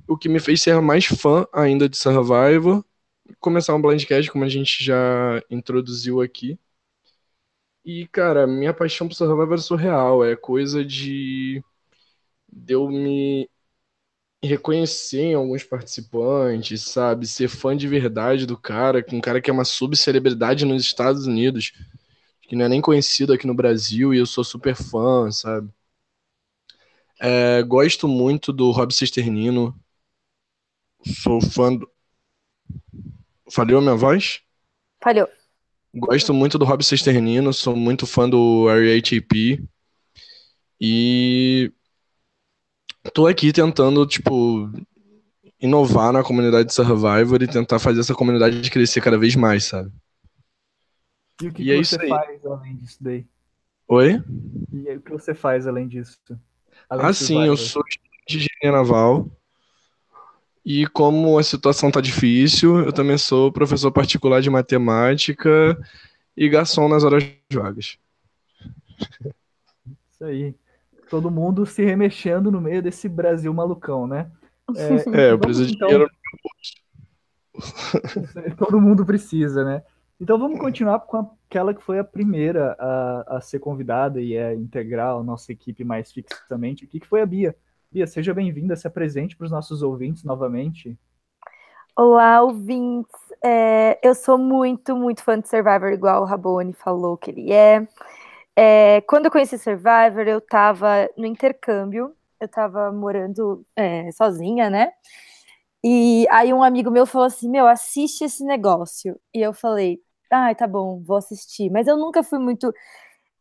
O 0.07 0.17
que 0.17 0.29
me 0.29 0.39
fez 0.39 0.63
ser 0.63 0.81
mais 0.81 1.07
fã 1.07 1.47
ainda 1.53 1.89
de 1.89 1.97
Survivor 1.97 2.85
começar 3.41 3.75
um 3.75 3.83
blindcast, 3.83 4.31
como 4.31 4.45
a 4.45 4.49
gente 4.49 4.83
já 4.85 5.43
introduziu 5.51 6.21
aqui. 6.21 6.59
E, 7.85 8.07
cara, 8.09 8.47
minha 8.47 8.75
paixão 8.75 9.07
por 9.09 9.15
Survivor 9.15 9.55
é 9.55 9.59
surreal. 9.59 10.25
É 10.25 10.35
coisa 10.37 10.85
de, 10.85 11.63
de 12.53 12.75
eu 12.75 12.89
me 12.89 13.51
reconhecer 14.45 15.21
em 15.23 15.35
alguns 15.35 15.65
participantes, 15.65 16.83
sabe? 16.83 17.27
Ser 17.27 17.49
fã 17.49 17.77
de 17.77 17.89
verdade 17.89 18.47
do 18.47 18.57
cara, 18.59 19.05
um 19.13 19.21
cara 19.21 19.41
que 19.41 19.51
é 19.51 19.53
uma 19.55 19.65
subcelebridade 19.65 20.65
nos 20.65 20.83
Estados 20.85 21.27
Unidos, 21.27 21.73
que 22.43 22.57
não 22.57 22.67
é 22.67 22.69
nem 22.71 22.81
conhecido 22.83 23.33
aqui 23.35 23.47
no 23.47 23.55
Brasil, 23.55 24.15
e 24.15 24.19
eu 24.19 24.27
sou 24.27 24.45
super 24.45 24.77
fã, 24.77 25.31
sabe? 25.33 25.71
É, 27.21 27.63
gosto 27.63 28.07
muito 28.09 28.53
do 28.53 28.71
Rob 28.71 28.93
Cisternino. 28.93 29.75
Sou 31.21 31.41
fã 31.41 31.75
do, 31.79 31.91
Falhou 33.51 33.79
a 33.79 33.83
minha 33.83 33.95
voz? 33.95 34.41
Falhou. 35.03 35.29
Gosto 35.95 36.35
muito 36.35 36.59
do 36.59 36.65
Rob 36.65 36.83
Cisternino, 36.85 37.53
sou 37.53 37.75
muito 37.75 38.07
fã 38.07 38.29
do 38.29 38.67
RHAP. 38.69 39.63
E 40.81 41.73
tô 43.15 43.27
aqui 43.27 43.53
tentando, 43.53 44.07
tipo, 44.07 44.71
inovar 45.61 46.13
na 46.13 46.23
comunidade 46.23 46.69
de 46.69 46.75
Survivor 46.75 47.43
e 47.43 47.49
tentar 47.49 47.79
fazer 47.79 48.01
essa 48.01 48.15
comunidade 48.15 48.71
crescer 48.71 49.01
cada 49.01 49.19
vez 49.19 49.35
mais, 49.35 49.65
sabe? 49.65 49.91
E 51.43 51.49
o 51.49 51.53
que, 51.53 51.63
e 51.63 51.65
que 51.67 51.73
é 51.73 51.77
você 51.77 52.09
faz 52.09 52.45
além 52.45 52.77
disso 52.77 52.99
daí? 53.01 53.27
Oi? 53.89 54.23
E 54.73 54.91
o 54.97 55.01
que 55.01 55.13
você 55.13 55.35
faz 55.35 55.67
além 55.67 55.87
disso? 55.87 56.19
Além 56.89 57.07
ah, 57.07 57.13
sim, 57.13 57.47
eu 57.47 57.57
sou 57.57 57.83
de 58.29 58.39
engenharia 58.39 58.73
naval. 58.73 59.31
E 60.67 60.87
como 60.89 61.39
a 61.39 61.45
situação 61.45 61.93
tá 61.93 62.01
difícil, 62.01 62.81
eu 62.81 62.93
também 62.93 63.17
sou 63.17 63.53
professor 63.53 63.93
particular 63.93 64.41
de 64.41 64.51
matemática 64.51 65.79
e 66.37 66.49
garçom 66.49 66.89
nas 66.89 67.05
horas 67.05 67.23
vagas. 67.53 67.97
Isso 70.11 70.25
aí. 70.25 70.57
Todo 71.09 71.31
mundo 71.31 71.65
se 71.65 71.85
remexendo 71.85 72.51
no 72.51 72.61
meio 72.61 72.83
desse 72.83 73.09
Brasil 73.09 73.55
malucão, 73.55 74.09
né? 74.09 74.29
É, 74.75 74.89
é 75.29 75.31
eu 75.31 75.39
preciso 75.39 75.73
então... 75.73 75.87
de 75.87 75.95
dinheiro. 75.95 78.57
Todo 78.59 78.81
mundo 78.81 79.07
precisa, 79.07 79.65
né? 79.65 79.85
Então 80.21 80.37
vamos 80.37 80.59
continuar 80.59 80.99
com 80.99 81.31
aquela 81.49 81.73
que 81.73 81.83
foi 81.83 82.01
a 82.01 82.05
primeira 82.05 82.75
a, 82.77 83.37
a 83.37 83.41
ser 83.41 83.61
convidada 83.61 84.21
e 84.21 84.37
a 84.37 84.53
integrar 84.53 85.15
a 85.15 85.23
nossa 85.23 85.53
equipe 85.53 85.85
mais 85.85 86.11
fixamente 86.11 86.85
aqui, 86.85 86.99
que 86.99 87.07
foi 87.07 87.23
a 87.23 87.27
Bia. 87.27 87.55
Bia, 87.97 88.07
seja 88.07 88.35
bem-vinda, 88.35 88.77
se 88.77 88.87
apresente 88.87 89.35
para 89.35 89.47
os 89.47 89.51
nossos 89.51 89.81
ouvintes 89.81 90.23
novamente. 90.23 90.99
Olá, 91.97 92.43
ouvintes. 92.43 93.11
É, 93.43 93.99
eu 94.07 94.15
sou 94.15 94.37
muito, 94.37 94.95
muito 94.95 95.23
fã 95.23 95.41
de 95.41 95.49
Survivor, 95.49 95.91
igual 95.91 96.21
o 96.21 96.27
Rabone 96.27 96.75
falou 96.75 97.17
que 97.17 97.31
ele 97.31 97.51
é. 97.51 97.89
é 98.55 99.01
quando 99.09 99.25
eu 99.25 99.31
conheci 99.31 99.57
Survivor, 99.57 100.29
eu 100.29 100.41
estava 100.41 101.09
no 101.17 101.25
intercâmbio, 101.25 102.15
eu 102.39 102.45
estava 102.45 102.93
morando 102.93 103.65
é, 103.75 104.13
sozinha, 104.13 104.69
né? 104.69 104.93
E 105.83 106.27
aí 106.31 106.53
um 106.53 106.63
amigo 106.63 106.91
meu 106.91 107.07
falou 107.07 107.27
assim: 107.27 107.49
Meu, 107.49 107.67
assiste 107.67 108.25
esse 108.25 108.45
negócio. 108.45 109.19
E 109.33 109.41
eu 109.41 109.55
falei: 109.55 110.03
Ah, 110.31 110.55
tá 110.55 110.67
bom, 110.67 111.03
vou 111.03 111.17
assistir. 111.17 111.71
Mas 111.71 111.87
eu 111.87 111.97
nunca 111.97 112.23
fui 112.23 112.39
muito 112.39 112.71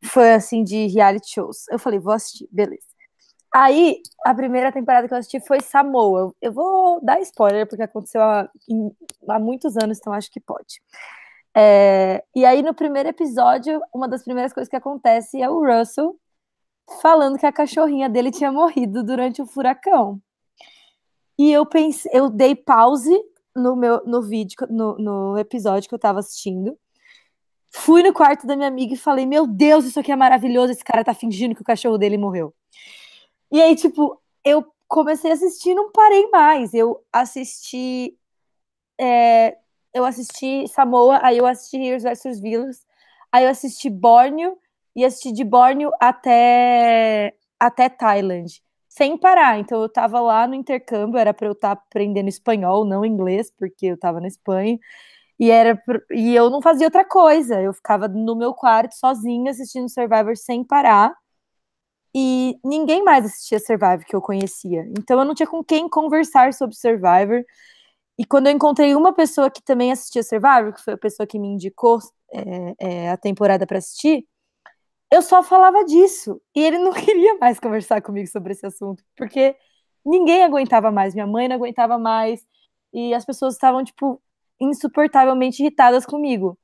fã 0.02 0.36
assim 0.36 0.64
de 0.64 0.88
reality 0.88 1.34
shows. 1.34 1.68
Eu 1.70 1.78
falei: 1.78 2.00
Vou 2.00 2.14
assistir, 2.14 2.48
beleza. 2.50 2.95
Aí, 3.58 4.02
a 4.26 4.36
primeira 4.36 4.70
temporada 4.70 5.08
que 5.08 5.14
eu 5.14 5.18
assisti 5.18 5.40
foi 5.40 5.62
Samoa. 5.62 6.36
Eu 6.42 6.52
vou 6.52 7.00
dar 7.02 7.22
spoiler, 7.22 7.66
porque 7.66 7.84
aconteceu 7.84 8.22
há, 8.22 8.50
há 9.30 9.40
muitos 9.40 9.78
anos, 9.78 9.98
então 9.98 10.12
acho 10.12 10.30
que 10.30 10.42
pode. 10.42 10.82
É, 11.56 12.22
e 12.36 12.46
aí, 12.46 12.62
no 12.62 12.74
primeiro 12.74 13.08
episódio, 13.08 13.82
uma 13.94 14.10
das 14.10 14.24
primeiras 14.26 14.52
coisas 14.52 14.70
que 14.70 14.76
acontece 14.76 15.42
é 15.42 15.50
o 15.50 15.64
Russell 15.66 16.20
falando 17.02 17.40
que 17.40 17.46
a 17.46 17.52
cachorrinha 17.54 18.10
dele 18.10 18.30
tinha 18.30 18.52
morrido 18.52 19.02
durante 19.02 19.42
o 19.42 19.46
furacão. 19.48 20.22
E 21.40 21.50
eu 21.52 21.66
pensei, 21.66 22.12
eu 22.14 22.30
dei 22.30 22.56
pause 22.56 23.18
no 23.56 23.76
meu 23.78 24.04
no 24.06 24.22
vídeo, 24.22 24.58
no, 24.70 24.98
no 24.98 25.38
episódio 25.38 25.88
que 25.88 25.96
eu 25.96 26.00
tava 26.00 26.20
assistindo. 26.20 26.78
Fui 27.72 28.04
no 28.04 28.14
quarto 28.14 28.46
da 28.48 28.56
minha 28.58 28.68
amiga 28.68 28.94
e 28.94 28.98
falei: 28.98 29.26
Meu 29.26 29.48
Deus, 29.48 29.86
isso 29.86 30.00
aqui 30.00 30.12
é 30.12 30.16
maravilhoso. 30.16 30.74
Esse 30.74 30.84
cara 30.84 31.06
tá 31.06 31.14
fingindo 31.14 31.56
que 31.56 31.62
o 31.62 31.66
cachorro 31.66 31.98
dele 31.98 32.18
morreu. 32.18 32.54
E 33.52 33.62
aí, 33.62 33.75
tipo, 33.75 34.22
eu 34.44 34.66
comecei 34.88 35.32
a 35.32 35.34
assistir 35.34 35.74
não 35.74 35.92
parei 35.92 36.28
mais. 36.30 36.74
Eu 36.74 37.04
assisti. 37.12 38.18
É, 39.00 39.58
eu 39.94 40.06
assisti 40.06 40.68
Samoa, 40.70 41.20
aí 41.24 41.38
eu 41.38 41.46
assisti 41.46 41.78
Heroes 41.78 42.04
vs 42.04 42.40
Villains, 42.42 42.86
aí 43.32 43.46
eu 43.46 43.50
assisti 43.50 43.90
Borneo 43.90 44.58
e 44.96 45.06
assisti 45.06 45.32
de 45.32 45.44
Borneo 45.44 45.92
até, 46.02 47.36
até 47.60 47.90
Thailand, 47.90 48.62
sem 48.90 49.18
parar. 49.18 49.60
Então 49.60 49.82
eu 49.82 49.90
tava 49.90 50.20
lá 50.22 50.48
no 50.48 50.56
intercâmbio, 50.56 51.18
era 51.20 51.34
para 51.34 51.48
eu 51.48 51.54
estar 51.54 51.75
tá 51.75 51.82
aprendendo 51.82 52.30
espanhol, 52.30 52.86
não 52.86 53.06
inglês, 53.06 53.52
porque 53.52 53.88
eu 53.88 53.98
tava 54.00 54.22
na 54.22 54.28
Espanha. 54.28 54.80
E, 55.40 55.52
era, 55.52 55.82
e 56.12 56.36
eu 56.36 56.50
não 56.50 56.62
fazia 56.62 56.88
outra 56.88 57.06
coisa, 57.06 57.62
eu 57.62 57.74
ficava 57.74 58.08
no 58.08 58.36
meu 58.36 58.54
quarto 58.54 58.96
sozinha 58.96 59.52
assistindo 59.52 59.90
Survivor 59.90 60.38
sem 60.38 60.64
parar 60.64 61.14
e 62.17 62.57
ninguém 62.63 63.03
mais 63.03 63.25
assistia 63.25 63.60
Survivor 63.60 64.05
que 64.05 64.15
eu 64.15 64.22
conhecia. 64.22 64.88
Então 64.98 65.19
eu 65.19 65.25
não 65.25 65.36
tinha 65.36 65.45
com 65.48 65.62
quem 65.62 65.89
conversar 65.89 66.53
sobre 66.53 66.74
Survivor. 66.74 67.43
E 68.17 68.25
quando 68.25 68.48
eu 68.48 68.53
encontrei 68.53 68.95
uma 68.95 69.13
pessoa 69.13 69.51
que 69.51 69.62
também 69.62 69.91
assistia 69.91 70.24
Survivor, 70.24 70.74
que 70.74 70.81
foi 70.81 70.93
a 70.93 70.98
pessoa 70.98 71.27
que 71.27 71.38
me 71.38 71.50
indicou 71.50 72.00
é, 72.34 72.75
é, 72.79 73.10
a 73.12 73.17
temporada 73.17 73.67
para 73.67 73.79
assistir, 73.79 74.25
eu 75.12 75.22
só 75.22 75.43
falava 75.43 75.84
disso. 75.84 76.41
E 76.55 76.63
ele 76.63 76.77
não 76.84 76.93
queria 76.93 77.38
mais 77.38 77.60
conversar 77.60 78.01
comigo 78.01 78.29
sobre 78.29 78.53
esse 78.53 78.65
assunto, 78.65 79.03
porque 79.17 79.53
ninguém 80.05 80.43
aguentava 80.45 80.91
mais. 80.91 81.13
Minha 81.13 81.27
mãe 81.27 81.50
não 81.50 81.57
aguentava 81.57 81.98
mais. 81.98 82.45
E 82.93 83.13
as 83.13 83.25
pessoas 83.25 83.55
estavam, 83.55 83.84
tipo, 83.84 84.22
insuportavelmente 84.60 85.62
irritadas 85.62 86.05
comigo. 86.05 86.57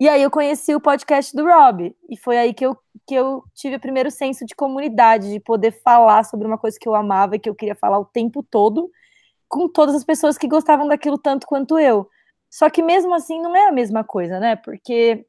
E 0.00 0.08
aí 0.08 0.22
eu 0.22 0.30
conheci 0.30 0.74
o 0.74 0.80
podcast 0.80 1.36
do 1.36 1.44
Rob, 1.44 1.94
e 2.08 2.16
foi 2.16 2.38
aí 2.38 2.54
que 2.54 2.64
eu, 2.64 2.74
que 3.06 3.14
eu 3.14 3.44
tive 3.52 3.76
o 3.76 3.80
primeiro 3.80 4.10
senso 4.10 4.46
de 4.46 4.54
comunidade, 4.54 5.30
de 5.30 5.38
poder 5.38 5.72
falar 5.82 6.24
sobre 6.24 6.46
uma 6.46 6.56
coisa 6.56 6.78
que 6.80 6.88
eu 6.88 6.94
amava 6.94 7.36
e 7.36 7.38
que 7.38 7.50
eu 7.50 7.54
queria 7.54 7.74
falar 7.74 7.98
o 7.98 8.06
tempo 8.06 8.42
todo, 8.42 8.90
com 9.46 9.68
todas 9.68 9.94
as 9.94 10.02
pessoas 10.02 10.38
que 10.38 10.48
gostavam 10.48 10.88
daquilo 10.88 11.18
tanto 11.18 11.46
quanto 11.46 11.78
eu. 11.78 12.08
Só 12.48 12.70
que 12.70 12.82
mesmo 12.82 13.14
assim 13.14 13.42
não 13.42 13.54
é 13.54 13.68
a 13.68 13.72
mesma 13.72 14.02
coisa, 14.02 14.40
né? 14.40 14.56
Porque 14.56 15.26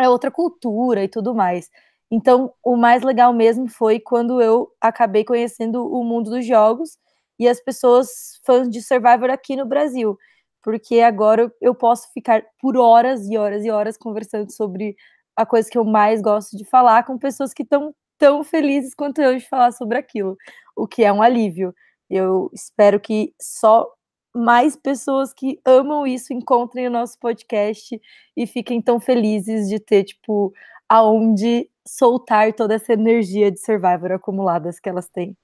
é 0.00 0.08
outra 0.08 0.32
cultura 0.32 1.04
e 1.04 1.08
tudo 1.08 1.32
mais. 1.32 1.70
Então, 2.10 2.52
o 2.64 2.76
mais 2.76 3.04
legal 3.04 3.32
mesmo 3.32 3.68
foi 3.68 4.00
quando 4.00 4.42
eu 4.42 4.68
acabei 4.80 5.24
conhecendo 5.24 5.86
o 5.86 6.02
mundo 6.02 6.28
dos 6.28 6.44
jogos 6.44 6.98
e 7.38 7.48
as 7.48 7.60
pessoas 7.60 8.40
fãs 8.44 8.68
de 8.68 8.82
Survivor 8.82 9.30
aqui 9.30 9.54
no 9.54 9.64
Brasil 9.64 10.18
porque 10.62 11.00
agora 11.00 11.52
eu 11.60 11.74
posso 11.74 12.12
ficar 12.12 12.44
por 12.60 12.76
horas 12.76 13.28
e 13.28 13.36
horas 13.36 13.64
e 13.64 13.70
horas 13.70 13.96
conversando 13.96 14.50
sobre 14.52 14.96
a 15.36 15.44
coisa 15.44 15.68
que 15.70 15.78
eu 15.78 15.84
mais 15.84 16.22
gosto 16.22 16.56
de 16.56 16.64
falar 16.64 17.04
com 17.04 17.18
pessoas 17.18 17.52
que 17.52 17.62
estão 17.62 17.94
tão 18.18 18.44
felizes 18.44 18.94
quanto 18.94 19.20
eu 19.20 19.36
de 19.36 19.48
falar 19.48 19.72
sobre 19.72 19.98
aquilo, 19.98 20.36
o 20.76 20.86
que 20.86 21.02
é 21.02 21.12
um 21.12 21.22
alívio. 21.22 21.74
Eu 22.08 22.50
espero 22.52 23.00
que 23.00 23.34
só 23.40 23.90
mais 24.34 24.76
pessoas 24.76 25.32
que 25.32 25.60
amam 25.64 26.06
isso 26.06 26.32
encontrem 26.32 26.86
o 26.86 26.90
nosso 26.90 27.18
podcast 27.18 28.00
e 28.36 28.46
fiquem 28.46 28.80
tão 28.80 29.00
felizes 29.00 29.68
de 29.68 29.78
ter, 29.78 30.04
tipo, 30.04 30.52
aonde 30.88 31.68
soltar 31.86 32.52
toda 32.52 32.74
essa 32.74 32.92
energia 32.92 33.50
de 33.50 33.58
Survivor 33.58 34.12
acumuladas 34.12 34.78
que 34.78 34.88
elas 34.88 35.08
têm. 35.08 35.36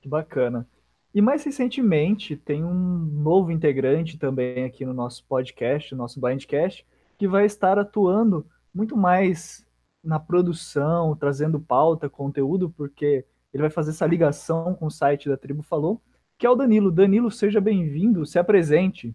Que 0.00 0.08
bacana. 0.08 0.68
E 1.14 1.22
mais 1.22 1.44
recentemente, 1.44 2.36
tem 2.36 2.64
um 2.64 2.74
novo 2.74 3.52
integrante 3.52 4.18
também 4.18 4.64
aqui 4.64 4.84
no 4.84 4.92
nosso 4.92 5.24
podcast, 5.26 5.92
no 5.92 5.98
nosso 5.98 6.20
Blindcast, 6.20 6.84
que 7.16 7.28
vai 7.28 7.46
estar 7.46 7.78
atuando 7.78 8.44
muito 8.74 8.96
mais 8.96 9.64
na 10.02 10.18
produção, 10.18 11.14
trazendo 11.14 11.60
pauta, 11.60 12.10
conteúdo, 12.10 12.68
porque 12.68 13.24
ele 13.52 13.60
vai 13.60 13.70
fazer 13.70 13.90
essa 13.90 14.04
ligação 14.04 14.74
com 14.74 14.86
o 14.86 14.90
site 14.90 15.28
da 15.28 15.36
Tribo 15.36 15.62
Falou, 15.62 16.02
que 16.36 16.44
é 16.44 16.50
o 16.50 16.56
Danilo. 16.56 16.90
Danilo, 16.90 17.30
seja 17.30 17.60
bem-vindo, 17.60 18.26
se 18.26 18.36
apresente. 18.36 19.14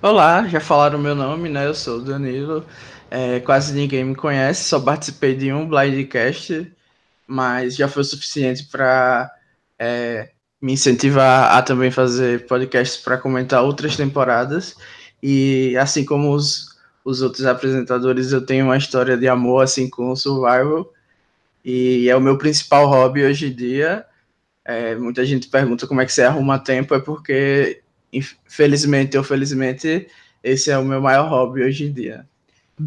Olá, 0.00 0.46
já 0.46 0.60
falaram 0.60 1.00
meu 1.00 1.16
nome, 1.16 1.48
né? 1.48 1.66
Eu 1.66 1.74
sou 1.74 1.98
o 1.98 2.04
Danilo. 2.04 2.64
É, 3.10 3.40
quase 3.40 3.74
ninguém 3.74 4.04
me 4.04 4.14
conhece, 4.14 4.68
só 4.68 4.80
participei 4.80 5.34
de 5.34 5.52
um 5.52 5.68
Blindcast, 5.68 6.72
mas 7.26 7.74
já 7.74 7.88
foi 7.88 8.02
o 8.02 8.04
suficiente 8.04 8.68
para 8.70 9.34
é, 9.78 10.33
me 10.64 10.72
incentiva 10.72 11.22
a, 11.22 11.58
a 11.58 11.62
também 11.62 11.90
fazer 11.90 12.46
podcasts 12.46 12.96
para 12.96 13.18
comentar 13.18 13.62
outras 13.62 13.96
temporadas. 13.98 14.74
E 15.22 15.76
assim 15.76 16.06
como 16.06 16.32
os, 16.32 16.78
os 17.04 17.20
outros 17.20 17.44
apresentadores, 17.44 18.32
eu 18.32 18.40
tenho 18.40 18.64
uma 18.64 18.78
história 18.78 19.14
de 19.14 19.28
amor 19.28 19.62
assim 19.62 19.90
com 19.90 20.10
o 20.10 20.16
Survival. 20.16 20.90
E 21.62 22.08
é 22.08 22.16
o 22.16 22.20
meu 22.20 22.38
principal 22.38 22.88
hobby 22.88 23.22
hoje 23.26 23.48
em 23.48 23.52
dia. 23.54 24.06
É, 24.64 24.94
muita 24.94 25.22
gente 25.26 25.48
pergunta 25.48 25.86
como 25.86 26.00
é 26.00 26.06
que 26.06 26.12
você 26.14 26.22
arruma 26.22 26.58
tempo, 26.58 26.94
é 26.94 26.98
porque, 26.98 27.82
infelizmente 28.10 29.18
ou 29.18 29.22
felizmente, 29.22 30.08
esse 30.42 30.70
é 30.70 30.78
o 30.78 30.84
meu 30.84 31.02
maior 31.02 31.28
hobby 31.28 31.62
hoje 31.62 31.84
em 31.84 31.92
dia. 31.92 32.26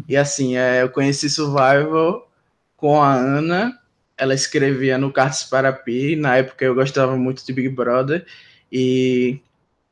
E 0.08 0.16
assim, 0.16 0.56
é, 0.56 0.82
eu 0.82 0.88
conheci 0.88 1.30
Survival 1.30 2.28
com 2.76 3.00
a 3.00 3.14
Ana, 3.14 3.77
ela 4.18 4.34
escrevia 4.34 4.98
no 4.98 5.12
Cartas 5.12 5.44
para 5.44 5.72
Pi, 5.72 6.16
na 6.16 6.36
época 6.36 6.64
eu 6.64 6.74
gostava 6.74 7.16
muito 7.16 7.46
de 7.46 7.52
Big 7.52 7.68
Brother, 7.68 8.26
e 8.70 9.40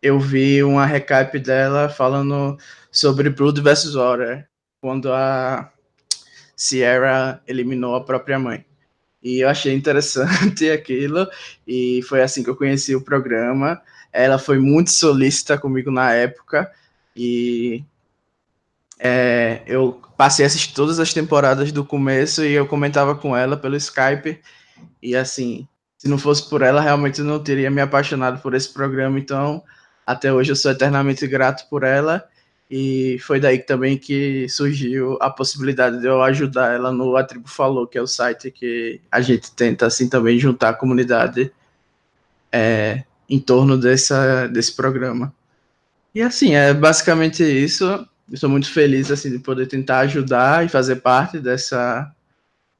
eu 0.02 0.18
vi 0.18 0.62
uma 0.62 0.85
recap 0.85 1.38
dela 1.38 1.88
falando 1.88 2.59
sobre 2.90 3.30
Blood 3.30 3.61
vs. 3.61 3.95
Water, 3.95 4.49
quando 4.80 5.12
a 5.12 5.71
Sierra 6.56 7.40
eliminou 7.47 7.95
a 7.95 8.04
própria 8.04 8.38
mãe. 8.38 8.64
E 9.23 9.40
eu 9.40 9.49
achei 9.49 9.75
interessante 9.75 10.68
aquilo, 10.71 11.28
e 11.66 12.02
foi 12.09 12.23
assim 12.23 12.42
que 12.42 12.50
eu 12.50 12.56
conheci 12.56 12.95
o 12.95 13.04
programa. 13.04 13.80
Ela 14.12 14.38
foi 14.38 14.59
muito 14.59 14.90
solícita 14.90 15.56
comigo 15.56 15.90
na 15.90 16.12
época, 16.12 16.71
e 17.14 17.85
é, 18.99 19.62
eu 19.67 20.00
passei 20.17 20.45
a 20.45 20.49
assistir 20.49 20.75
todas 20.75 20.99
as 20.99 21.12
temporadas 21.12 21.71
do 21.71 21.85
começo 21.85 22.45
e 22.45 22.53
eu 22.53 22.67
comentava 22.67 23.15
com 23.15 23.37
ela 23.37 23.57
pelo 23.57 23.76
Skype. 23.76 24.41
E 25.03 25.15
assim, 25.15 25.69
se 25.99 26.09
não 26.09 26.19
fosse 26.19 26.49
por 26.49 26.62
ela, 26.62 26.81
realmente 26.81 27.21
eu 27.21 27.25
não 27.25 27.43
teria 27.43 27.71
me 27.71 27.81
apaixonado 27.81 28.41
por 28.41 28.55
esse 28.55 28.73
programa. 28.73 29.19
Então, 29.19 29.62
até 30.07 30.33
hoje 30.33 30.53
eu 30.53 30.57
sou 30.57 30.71
eternamente 30.71 31.26
grato 31.26 31.69
por 31.69 31.83
ela. 31.83 32.25
E 32.69 33.19
foi 33.21 33.38
daí 33.38 33.61
também 33.61 33.97
que 33.97 34.49
surgiu 34.49 35.17
a 35.21 35.31
possibilidade 35.31 36.00
de 36.00 36.07
eu 36.07 36.21
ajudar 36.23 36.75
ela 36.75 36.91
no 36.91 37.17
A 37.17 37.23
Tribo 37.23 37.49
Falou, 37.49 37.87
que 37.87 37.97
é 37.97 38.03
o 38.03 38.09
site 38.09 38.50
que 38.50 39.00
a 39.11 39.21
gente 39.21 39.53
tenta 39.53 39.87
assim 39.87 40.09
também 40.09 40.37
juntar 40.38 40.71
a 40.71 40.75
comunidade 40.75 41.53
é, 42.50 43.05
em 43.29 43.38
torno 43.38 43.79
dessa, 43.79 44.49
desse 44.49 44.75
programa. 44.75 45.33
E 46.12 46.21
assim, 46.21 46.55
é 46.55 46.75
basicamente 46.75 47.45
isso 47.45 48.07
estou 48.33 48.50
muito 48.50 48.73
feliz 48.73 49.11
assim 49.11 49.30
de 49.30 49.38
poder 49.38 49.66
tentar 49.66 50.00
ajudar 50.00 50.64
e 50.64 50.68
fazer 50.68 50.97
parte 50.97 51.38
dessa 51.38 52.12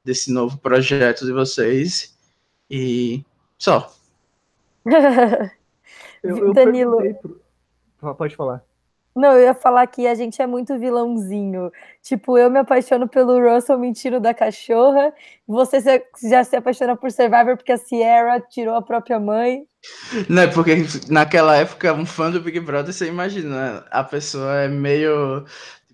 desse 0.03 0.31
novo 0.31 0.57
projeto 0.57 1.25
de 1.25 1.33
vocês 1.33 2.15
e 2.69 3.23
só. 3.57 3.93
eu, 6.23 6.37
eu 6.37 6.53
Danilo, 6.53 6.97
pro... 7.99 8.15
pode 8.15 8.35
falar. 8.35 8.63
Não, 9.17 9.31
eu 9.31 9.45
ia 9.45 9.53
falar 9.55 9.87
que 9.87 10.05
a 10.05 10.13
gente 10.13 10.39
é 10.39 10.45
muito 10.45 10.77
vilãozinho. 10.77 11.71
Tipo, 12.03 12.37
eu 12.37 12.51
me 12.51 12.59
apaixono 12.59 13.07
pelo 13.09 13.41
Russell 13.41 13.79
mentindo 13.79 14.19
da 14.19 14.31
cachorra. 14.31 15.11
Você 15.47 15.79
já 16.21 16.43
se 16.43 16.55
apaixona 16.55 16.95
por 16.95 17.11
Survivor 17.11 17.57
porque 17.57 17.71
a 17.71 17.77
Sierra 17.79 18.39
tirou 18.39 18.75
a 18.75 18.81
própria 18.81 19.19
mãe. 19.19 19.63
Não, 20.29 20.43
é 20.43 20.47
porque 20.47 20.85
naquela 21.09 21.57
época, 21.57 21.93
um 21.93 22.05
fã 22.05 22.29
do 22.29 22.39
Big 22.39 22.59
Brother, 22.59 22.93
você 22.93 23.07
imagina, 23.07 23.83
a 23.89 24.03
pessoa 24.03 24.53
é 24.61 24.67
meio 24.67 25.45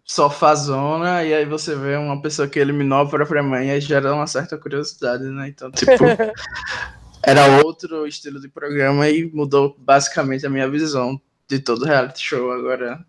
sofazona, 0.03 1.23
e 1.23 1.33
aí 1.33 1.45
você 1.45 1.77
vê 1.77 1.95
uma 1.95 2.21
pessoa 2.21 2.45
que 2.45 2.59
eliminou 2.59 2.99
a 2.99 3.09
própria 3.09 3.41
mãe, 3.41 3.69
e 3.69 3.79
gera 3.79 4.13
uma 4.13 4.27
certa 4.27 4.57
curiosidade, 4.57 5.23
né? 5.23 5.47
Então, 5.47 5.71
tipo, 5.71 5.91
era 7.23 7.63
outro 7.63 8.05
estilo 8.05 8.41
de 8.41 8.49
programa 8.49 9.07
e 9.07 9.31
mudou 9.33 9.73
basicamente 9.79 10.45
a 10.45 10.49
minha 10.49 10.69
visão 10.69 11.21
de 11.47 11.59
todo 11.59 11.85
reality 11.85 12.21
show 12.21 12.51
agora 12.51 13.05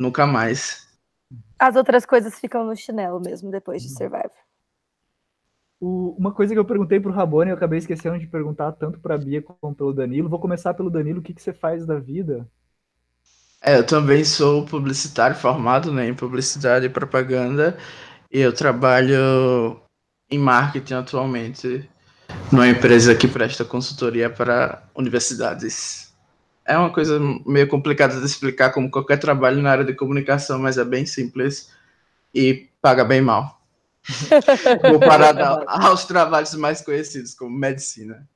Nunca 0.00 0.26
mais. 0.26 0.88
As 1.58 1.76
outras 1.76 2.06
coisas 2.06 2.38
ficam 2.40 2.64
no 2.64 2.74
chinelo 2.74 3.20
mesmo 3.20 3.50
depois 3.50 3.82
de 3.82 3.88
uhum. 3.88 3.96
Survivor. 3.98 4.30
O, 5.78 6.16
uma 6.18 6.32
coisa 6.32 6.54
que 6.54 6.58
eu 6.58 6.64
perguntei 6.64 6.98
pro 6.98 7.12
Rabone, 7.12 7.50
eu 7.50 7.56
acabei 7.56 7.78
esquecendo 7.78 8.18
de 8.18 8.26
perguntar 8.26 8.72
tanto 8.72 8.98
pra 8.98 9.18
Bia 9.18 9.42
como 9.42 9.74
pelo 9.74 9.92
Danilo. 9.92 10.30
Vou 10.30 10.38
começar 10.38 10.72
pelo 10.72 10.88
Danilo. 10.90 11.20
O 11.20 11.22
que, 11.22 11.34
que 11.34 11.42
você 11.42 11.52
faz 11.52 11.84
da 11.84 11.98
vida? 11.98 12.48
É, 13.62 13.76
eu 13.76 13.84
também 13.84 14.24
sou 14.24 14.64
publicitário 14.64 15.36
formado 15.36 15.92
né, 15.92 16.08
em 16.08 16.14
publicidade 16.14 16.86
e 16.86 16.90
propaganda. 16.90 17.76
E 18.32 18.40
eu 18.40 18.54
trabalho 18.54 19.78
em 20.30 20.38
marketing 20.38 20.94
atualmente 20.94 21.86
numa 22.50 22.68
empresa 22.68 23.14
que 23.14 23.28
presta 23.28 23.66
consultoria 23.66 24.30
para 24.30 24.82
universidades 24.94 26.09
é 26.70 26.78
uma 26.78 26.92
coisa 26.92 27.18
meio 27.44 27.66
complicada 27.66 28.18
de 28.18 28.24
explicar, 28.24 28.70
como 28.72 28.90
qualquer 28.90 29.18
trabalho 29.18 29.60
na 29.60 29.72
área 29.72 29.84
de 29.84 29.92
comunicação, 29.92 30.58
mas 30.58 30.78
é 30.78 30.84
bem 30.84 31.04
simples 31.04 31.74
e 32.32 32.68
paga 32.80 33.04
bem 33.04 33.20
mal. 33.20 33.60
Comparado 34.80 35.64
aos 35.66 36.04
trabalhos 36.04 36.54
mais 36.54 36.80
conhecidos, 36.80 37.34
como 37.34 37.50
medicina. 37.50 38.26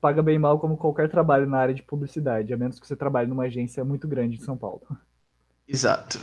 Paga 0.00 0.22
bem 0.22 0.38
mal 0.38 0.58
como 0.60 0.76
qualquer 0.76 1.08
trabalho 1.08 1.46
na 1.46 1.58
área 1.58 1.74
de 1.74 1.82
publicidade, 1.82 2.52
a 2.52 2.56
menos 2.58 2.78
que 2.78 2.86
você 2.86 2.94
trabalhe 2.94 3.28
numa 3.28 3.44
agência 3.44 3.82
muito 3.84 4.06
grande 4.06 4.36
de 4.36 4.44
São 4.44 4.56
Paulo. 4.56 4.82
Exato. 5.66 6.20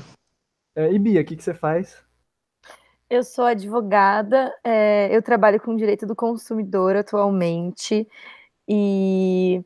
É, 0.76 0.94
e 0.94 1.00
Bia, 1.00 1.22
o 1.22 1.26
que, 1.26 1.36
que 1.36 1.44
você 1.44 1.54
faz? 1.54 1.98
Eu 3.10 3.24
sou 3.24 3.46
advogada, 3.46 4.54
é, 4.64 5.10
eu 5.16 5.22
trabalho 5.24 5.60
com 5.60 5.76
direito 5.76 6.06
do 6.06 6.16
consumidor 6.16 6.96
atualmente 6.96 8.08
e 8.68 9.66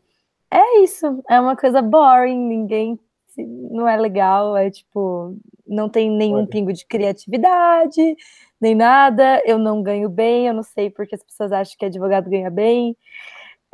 é 0.53 0.83
isso, 0.83 1.24
é 1.29 1.39
uma 1.39 1.55
coisa 1.55 1.81
boring, 1.81 2.38
ninguém 2.38 3.00
não 3.38 3.88
é 3.88 3.98
legal, 3.98 4.55
é 4.55 4.69
tipo, 4.69 5.36
não 5.65 5.89
tem 5.89 6.10
nenhum 6.10 6.38
Olha. 6.38 6.48
pingo 6.48 6.72
de 6.72 6.86
criatividade, 6.86 8.15
nem 8.62 8.75
nada, 8.75 9.41
eu 9.45 9.57
não 9.57 9.81
ganho 9.81 10.10
bem, 10.10 10.48
eu 10.48 10.53
não 10.53 10.63
sei 10.63 10.89
porque 10.89 11.15
as 11.15 11.24
pessoas 11.24 11.51
acham 11.51 11.75
que 11.77 11.86
advogado 11.86 12.29
ganha 12.29 12.50
bem. 12.51 12.95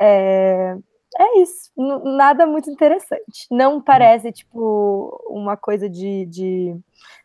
É, 0.00 0.76
é 1.18 1.38
isso, 1.40 1.70
nada 1.76 2.46
muito 2.46 2.70
interessante. 2.70 3.46
Não 3.50 3.76
hum. 3.76 3.80
parece, 3.80 4.32
tipo, 4.32 5.22
uma 5.28 5.56
coisa 5.56 5.88
de, 5.88 6.24
de 6.26 6.76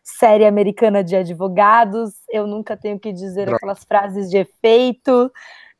série 0.02 0.44
americana 0.44 1.02
de 1.02 1.16
advogados, 1.16 2.12
eu 2.30 2.46
nunca 2.46 2.76
tenho 2.76 2.98
que 2.98 3.12
dizer 3.12 3.52
aquelas 3.52 3.84
frases 3.84 4.30
de 4.30 4.38
efeito, 4.38 5.32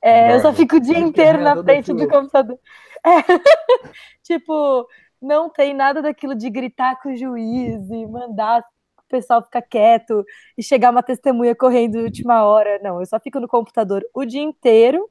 é, 0.02 0.34
eu 0.34 0.40
só 0.40 0.52
fico 0.52 0.76
o 0.76 0.80
dia 0.80 0.98
inteiro 0.98 1.40
na 1.40 1.62
frente 1.62 1.92
do 1.92 2.08
computador. 2.08 2.58
É. 3.04 3.22
tipo, 4.22 4.86
não 5.20 5.48
tem 5.48 5.74
nada 5.74 6.02
daquilo 6.02 6.34
de 6.34 6.50
gritar 6.50 7.00
com 7.00 7.12
o 7.12 7.16
juiz 7.16 7.90
e 7.90 8.06
mandar 8.06 8.60
o 8.60 9.08
pessoal 9.08 9.42
ficar 9.42 9.62
quieto 9.62 10.24
e 10.56 10.62
chegar 10.62 10.90
uma 10.90 11.02
testemunha 11.02 11.54
correndo 11.54 11.98
de 11.98 12.04
última 12.04 12.44
hora. 12.44 12.78
Não, 12.82 13.00
eu 13.00 13.06
só 13.06 13.18
fico 13.18 13.40
no 13.40 13.48
computador 13.48 14.04
o 14.14 14.24
dia 14.24 14.42
inteiro 14.42 15.08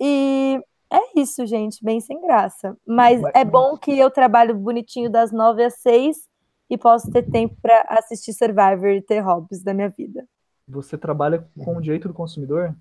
e 0.00 0.60
é 0.90 1.20
isso, 1.20 1.44
gente, 1.46 1.82
bem 1.82 2.00
sem 2.00 2.20
graça. 2.20 2.76
Mas 2.86 3.20
é 3.34 3.44
bom 3.44 3.76
que 3.76 3.98
eu 3.98 4.10
trabalho 4.10 4.54
bonitinho 4.54 5.10
das 5.10 5.32
nove 5.32 5.64
às 5.64 5.80
seis 5.80 6.28
e 6.70 6.76
posso 6.76 7.10
ter 7.10 7.22
tempo 7.22 7.56
para 7.60 7.84
assistir 7.90 8.32
Survivor 8.32 8.88
e 8.88 9.02
ter 9.02 9.20
hobbies 9.20 9.62
da 9.62 9.72
minha 9.72 9.88
vida. 9.88 10.26
Você 10.68 10.98
trabalha 10.98 11.48
com 11.64 11.76
o 11.76 11.80
direito 11.80 12.08
do 12.08 12.14
consumidor? 12.14 12.74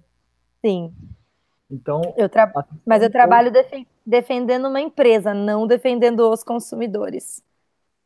Sim. 0.63 0.93
Então, 1.69 2.13
eu 2.15 2.29
tra... 2.29 2.51
mas 2.85 3.01
eu 3.01 3.09
trabalho 3.09 3.51
def... 3.51 3.71
defendendo 4.05 4.67
uma 4.67 4.79
empresa, 4.79 5.33
não 5.33 5.65
defendendo 5.65 6.29
os 6.29 6.43
consumidores. 6.43 7.43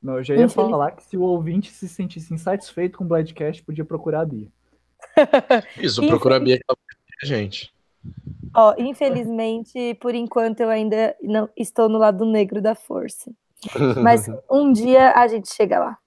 Não, 0.02 0.17
eu 0.17 0.24
já 0.24 0.36
ia 0.36 0.48
falar 0.48 0.91
que 0.91 1.04
se 1.04 1.17
o 1.17 1.22
ouvinte 1.22 1.69
se 1.72 1.88
sentisse 1.89 2.34
insatisfeito 2.34 2.98
com 2.98 3.04
o 3.04 3.08
Bladcast, 3.08 3.62
podia 3.63 3.84
procurar 3.84 4.22
a 4.22 4.26
Bia. 4.26 4.48
Isso, 5.78 6.06
procura 6.08 6.38
a 6.38 6.39
Bia 6.39 6.58
que 6.58 6.63
ela 6.67 6.78
gente. 7.22 7.74
Ó, 8.56 8.74
infelizmente, 8.78 9.93
por 9.95 10.15
enquanto 10.15 10.62
eu 10.62 10.69
ainda 10.69 11.15
não 11.22 11.50
estou 11.56 11.89
no 11.89 11.98
lado 11.98 12.26
negro 12.26 12.62
da 12.62 12.74
força. 12.76 13.32
Mas 14.02 14.26
um 14.50 14.72
dia 14.72 15.12
a 15.12 15.28
gente 15.28 15.54
chega 15.54 15.80
lá. 15.80 15.98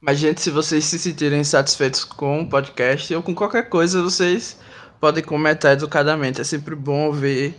Mas, 0.00 0.18
gente, 0.18 0.40
se 0.40 0.50
vocês 0.50 0.84
se 0.84 0.98
sentirem 0.98 1.44
satisfeitos 1.44 2.04
com 2.04 2.42
o 2.42 2.48
podcast 2.48 3.14
ou 3.14 3.22
com 3.22 3.34
qualquer 3.34 3.68
coisa, 3.68 4.02
vocês 4.02 4.58
podem 5.00 5.22
comentar 5.22 5.72
educadamente. 5.72 6.40
É 6.40 6.44
sempre 6.44 6.74
bom 6.74 7.12
ver 7.12 7.54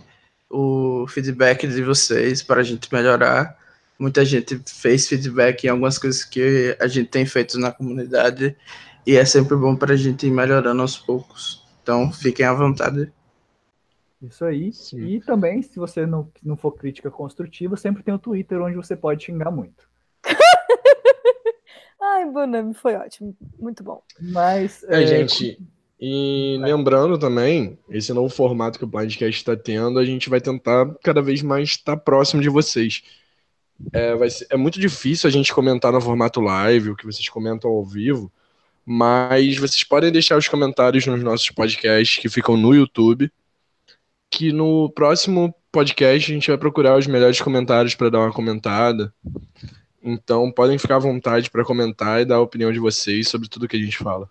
o 0.48 1.06
feedback 1.08 1.66
de 1.66 1.82
vocês 1.82 2.42
para 2.42 2.60
a 2.60 2.64
gente 2.64 2.92
melhorar. 2.92 3.58
Muita 3.98 4.24
gente 4.24 4.60
fez 4.66 5.06
feedback 5.06 5.64
em 5.64 5.68
algumas 5.68 5.98
coisas 5.98 6.24
que 6.24 6.76
a 6.80 6.86
gente 6.86 7.08
tem 7.08 7.26
feito 7.26 7.58
na 7.58 7.70
comunidade 7.70 8.56
e 9.06 9.16
é 9.16 9.24
sempre 9.24 9.56
bom 9.56 9.76
para 9.76 9.94
a 9.94 9.96
gente 9.96 10.26
ir 10.26 10.30
melhorando 10.30 10.82
aos 10.82 10.96
poucos. 10.96 11.64
Então, 11.82 12.12
fiquem 12.12 12.46
à 12.46 12.52
vontade. 12.52 13.12
Isso 14.22 14.44
aí. 14.44 14.72
Sim. 14.72 15.06
E 15.06 15.20
também, 15.20 15.62
se 15.62 15.78
você 15.78 16.06
não, 16.06 16.30
não 16.42 16.56
for 16.56 16.72
crítica 16.72 17.10
construtiva, 17.10 17.76
sempre 17.76 18.02
tem 18.02 18.12
o 18.12 18.18
Twitter 18.18 18.60
onde 18.60 18.76
você 18.76 18.94
pode 18.94 19.24
xingar 19.24 19.50
muito. 19.50 19.88
Ai, 22.00 22.30
Bonami, 22.30 22.74
foi 22.74 22.94
ótimo. 22.94 23.36
Muito 23.58 23.82
bom. 23.82 24.02
Mas. 24.20 24.84
É, 24.84 25.02
é 25.02 25.06
gente. 25.06 25.58
E 26.02 26.56
lembrando 26.58 27.18
também, 27.18 27.78
esse 27.90 28.10
novo 28.14 28.34
formato 28.34 28.78
que 28.78 28.84
o 28.84 28.88
Blindcast 28.88 29.38
está 29.38 29.54
tendo, 29.54 29.98
a 29.98 30.04
gente 30.04 30.30
vai 30.30 30.40
tentar 30.40 30.94
cada 31.02 31.20
vez 31.20 31.42
mais 31.42 31.68
estar 31.68 31.94
próximo 31.94 32.40
de 32.40 32.48
vocês. 32.48 33.02
É, 33.92 34.14
vai 34.14 34.30
ser, 34.30 34.46
é 34.48 34.56
muito 34.56 34.80
difícil 34.80 35.28
a 35.28 35.30
gente 35.30 35.52
comentar 35.52 35.92
no 35.92 36.00
formato 36.00 36.40
live, 36.40 36.90
o 36.90 36.96
que 36.96 37.04
vocês 37.04 37.28
comentam 37.28 37.70
ao 37.70 37.84
vivo, 37.84 38.32
mas 38.84 39.58
vocês 39.58 39.84
podem 39.84 40.10
deixar 40.10 40.38
os 40.38 40.48
comentários 40.48 41.06
nos 41.06 41.22
nossos 41.22 41.50
podcasts 41.50 42.16
que 42.18 42.30
ficam 42.30 42.56
no 42.56 42.74
YouTube, 42.74 43.30
que 44.30 44.52
no 44.52 44.90
próximo 44.90 45.54
podcast 45.70 46.30
a 46.30 46.34
gente 46.34 46.48
vai 46.48 46.58
procurar 46.58 46.98
os 46.98 47.06
melhores 47.06 47.42
comentários 47.42 47.94
para 47.94 48.10
dar 48.10 48.20
uma 48.20 48.32
comentada. 48.32 49.12
Então 50.02 50.50
podem 50.50 50.78
ficar 50.78 50.96
à 50.96 50.98
vontade 50.98 51.50
para 51.50 51.64
comentar 51.64 52.22
e 52.22 52.24
dar 52.24 52.36
a 52.36 52.40
opinião 52.40 52.72
de 52.72 52.78
vocês 52.78 53.28
sobre 53.28 53.48
tudo 53.50 53.68
que 53.68 53.76
a 53.76 53.80
gente 53.80 53.98
fala. 53.98 54.30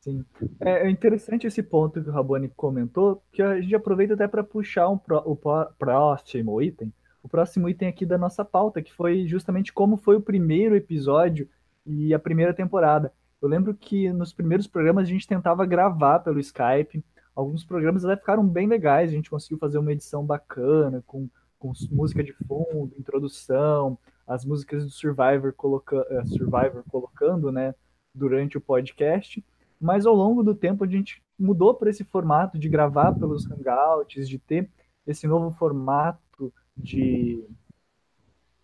Sim. 0.00 0.24
É, 0.60 0.86
é 0.86 0.90
interessante 0.90 1.46
esse 1.46 1.62
ponto 1.62 2.02
que 2.02 2.08
o 2.08 2.12
Raboni 2.12 2.48
comentou, 2.48 3.22
que 3.32 3.42
a 3.42 3.60
gente 3.60 3.74
aproveita 3.74 4.14
até 4.14 4.28
para 4.28 4.44
puxar 4.44 4.88
um 4.88 4.96
pro, 4.96 5.18
o 5.18 5.36
próximo 5.78 6.62
item. 6.62 6.92
O 7.22 7.28
próximo 7.28 7.68
item 7.68 7.88
aqui 7.88 8.06
da 8.06 8.16
nossa 8.16 8.44
pauta, 8.44 8.80
que 8.80 8.92
foi 8.92 9.26
justamente 9.26 9.72
como 9.72 9.96
foi 9.96 10.16
o 10.16 10.20
primeiro 10.20 10.76
episódio 10.76 11.48
e 11.84 12.14
a 12.14 12.18
primeira 12.18 12.54
temporada. 12.54 13.12
Eu 13.40 13.48
lembro 13.48 13.74
que 13.74 14.12
nos 14.12 14.32
primeiros 14.32 14.66
programas 14.66 15.04
a 15.04 15.10
gente 15.10 15.26
tentava 15.26 15.66
gravar 15.66 16.20
pelo 16.20 16.40
Skype. 16.40 17.04
Alguns 17.34 17.64
programas 17.64 18.04
até 18.04 18.16
ficaram 18.16 18.46
bem 18.46 18.66
legais, 18.66 19.10
a 19.10 19.14
gente 19.14 19.30
conseguiu 19.30 19.58
fazer 19.58 19.78
uma 19.78 19.92
edição 19.92 20.24
bacana, 20.24 21.02
com, 21.06 21.28
com 21.58 21.72
música 21.90 22.22
de 22.22 22.32
fundo, 22.32 22.92
introdução, 22.98 23.98
as 24.26 24.44
músicas 24.44 24.84
do 24.84 24.90
Survivor, 24.90 25.52
coloca, 25.54 25.96
uh, 25.96 26.26
Survivor 26.26 26.82
colocando 26.90 27.52
né, 27.52 27.74
durante 28.14 28.58
o 28.58 28.60
podcast. 28.60 29.44
Mas 29.80 30.06
ao 30.06 30.14
longo 30.14 30.42
do 30.42 30.54
tempo 30.54 30.84
a 30.84 30.86
gente 30.86 31.22
mudou 31.38 31.74
para 31.74 31.90
esse 31.90 32.04
formato 32.04 32.58
de 32.58 32.68
gravar 32.68 33.12
pelos 33.12 33.46
hangouts, 33.46 34.28
de 34.28 34.38
ter 34.38 34.68
esse 35.06 35.26
novo 35.26 35.50
formato 35.56 36.52
de, 36.76 37.44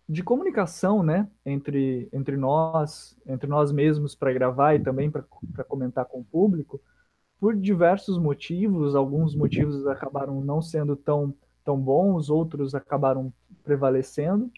de 0.07 0.23
comunicação, 0.23 1.01
né, 1.01 1.27
entre, 1.45 2.09
entre 2.11 2.35
nós, 2.37 3.17
entre 3.25 3.49
nós 3.49 3.71
mesmos 3.71 4.13
para 4.13 4.33
gravar 4.33 4.75
e 4.75 4.79
também 4.79 5.09
para 5.09 5.23
comentar 5.67 6.05
com 6.05 6.19
o 6.19 6.25
público, 6.25 6.81
por 7.39 7.55
diversos 7.55 8.17
motivos. 8.17 8.95
Alguns 8.95 9.35
motivos 9.35 9.87
acabaram 9.87 10.41
não 10.41 10.61
sendo 10.61 10.95
tão, 10.95 11.33
tão 11.63 11.79
bons, 11.79 12.29
outros 12.29 12.75
acabaram 12.75 13.33
prevalecendo. 13.63 14.51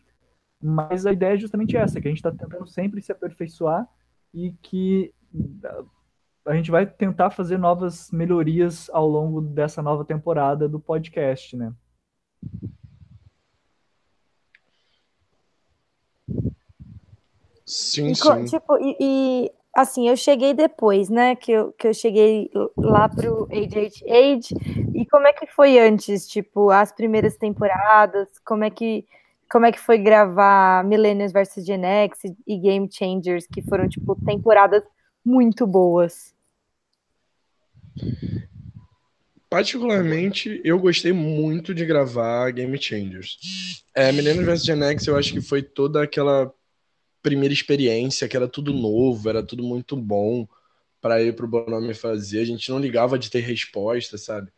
Mas 0.62 1.06
a 1.06 1.12
ideia 1.12 1.36
é 1.36 1.38
justamente 1.38 1.78
essa, 1.78 2.02
que 2.02 2.08
a 2.08 2.12
gente 2.12 2.18
está 2.18 2.32
tentando 2.32 2.68
sempre 2.68 3.02
se 3.02 3.12
aperfeiçoar 3.12 3.88
e 4.34 4.52
que 4.62 5.14
a 6.48 6.56
gente 6.56 6.72
vai 6.72 6.86
tentar 6.86 7.30
fazer 7.30 7.58
novas 7.58 8.10
melhorias 8.10 8.90
ao 8.94 9.06
longo 9.08 9.42
dessa 9.42 9.82
nova 9.82 10.06
temporada 10.06 10.68
do 10.68 10.80
podcast, 10.80 11.58
né? 11.58 11.74
Sim, 17.66 18.12
E, 18.12 18.16
sim. 18.16 18.46
tipo, 18.46 18.78
e, 18.80 18.96
e, 19.00 19.52
assim, 19.76 20.08
eu 20.08 20.16
cheguei 20.16 20.54
depois, 20.54 21.10
né? 21.10 21.36
Que 21.36 21.52
eu, 21.52 21.74
que 21.74 21.90
eu 21.90 21.94
cheguei 21.94 22.50
lá 22.78 23.10
pro 23.10 23.46
Age 23.52 23.92
Age. 24.10 24.56
E 24.96 25.06
como 25.06 25.28
é 25.28 25.34
que 25.34 25.48
foi 25.48 25.78
antes? 25.78 26.26
Tipo, 26.30 26.70
as 26.70 26.94
primeiras 26.94 27.36
temporadas? 27.36 28.30
Como 28.46 28.64
é 28.64 28.70
que, 28.70 29.06
como 29.52 29.66
é 29.66 29.72
que 29.74 29.80
foi 29.80 29.98
gravar 29.98 30.86
Millennials 30.86 31.34
vs 31.34 31.66
Gen 31.66 31.84
X 31.84 32.20
e 32.48 32.58
Game 32.58 32.88
Changers, 32.90 33.46
que 33.46 33.62
foram, 33.62 33.90
tipo, 33.90 34.16
temporadas 34.24 34.84
muito 35.26 35.68
boas? 35.68 36.37
Particularmente, 39.50 40.62
eu 40.64 40.78
gostei 40.78 41.14
muito 41.14 41.74
de 41.74 41.86
gravar 41.86 42.52
Game 42.52 42.82
Changers. 42.82 43.84
É, 43.96 44.12
Millennium 44.12 44.44
vs 44.44 44.66
Gen 44.66 44.84
X, 44.84 45.08
eu 45.08 45.16
acho 45.16 45.32
que 45.34 45.42
foi 45.42 45.64
toda 45.64 46.04
aquela 46.04 46.54
primeira 47.22 47.54
experiência, 47.54 48.28
que 48.28 48.36
era 48.36 48.48
tudo 48.48 48.74
novo, 48.74 49.30
era 49.30 49.42
tudo 49.42 49.64
muito 49.64 49.96
bom 49.96 50.48
para 51.02 51.22
ir 51.22 51.34
pro 51.34 51.48
Bonome 51.48 51.94
fazer. 51.94 52.40
A 52.40 52.46
gente 52.46 52.70
não 52.70 52.80
ligava 52.80 53.18
de 53.18 53.30
ter 53.30 53.40
resposta, 53.40 54.18
sabe? 54.18 54.52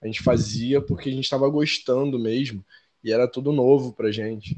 A 0.00 0.06
gente 0.06 0.22
fazia 0.22 0.80
porque 0.80 1.08
a 1.08 1.12
gente 1.12 1.24
estava 1.24 1.48
gostando 1.48 2.18
mesmo 2.18 2.64
e 3.02 3.12
era 3.12 3.26
tudo 3.26 3.52
novo 3.52 3.92
pra 3.92 4.12
gente. 4.12 4.56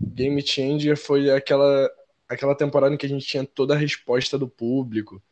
Game 0.00 0.40
Changer 0.46 0.96
foi 0.96 1.30
aquela 1.30 1.90
aquela 2.28 2.54
temporada 2.54 2.94
em 2.94 2.98
que 2.98 3.06
a 3.06 3.08
gente 3.08 3.26
tinha 3.26 3.44
toda 3.44 3.74
a 3.74 3.76
resposta 3.76 4.38
do 4.38 4.48
público. 4.48 5.22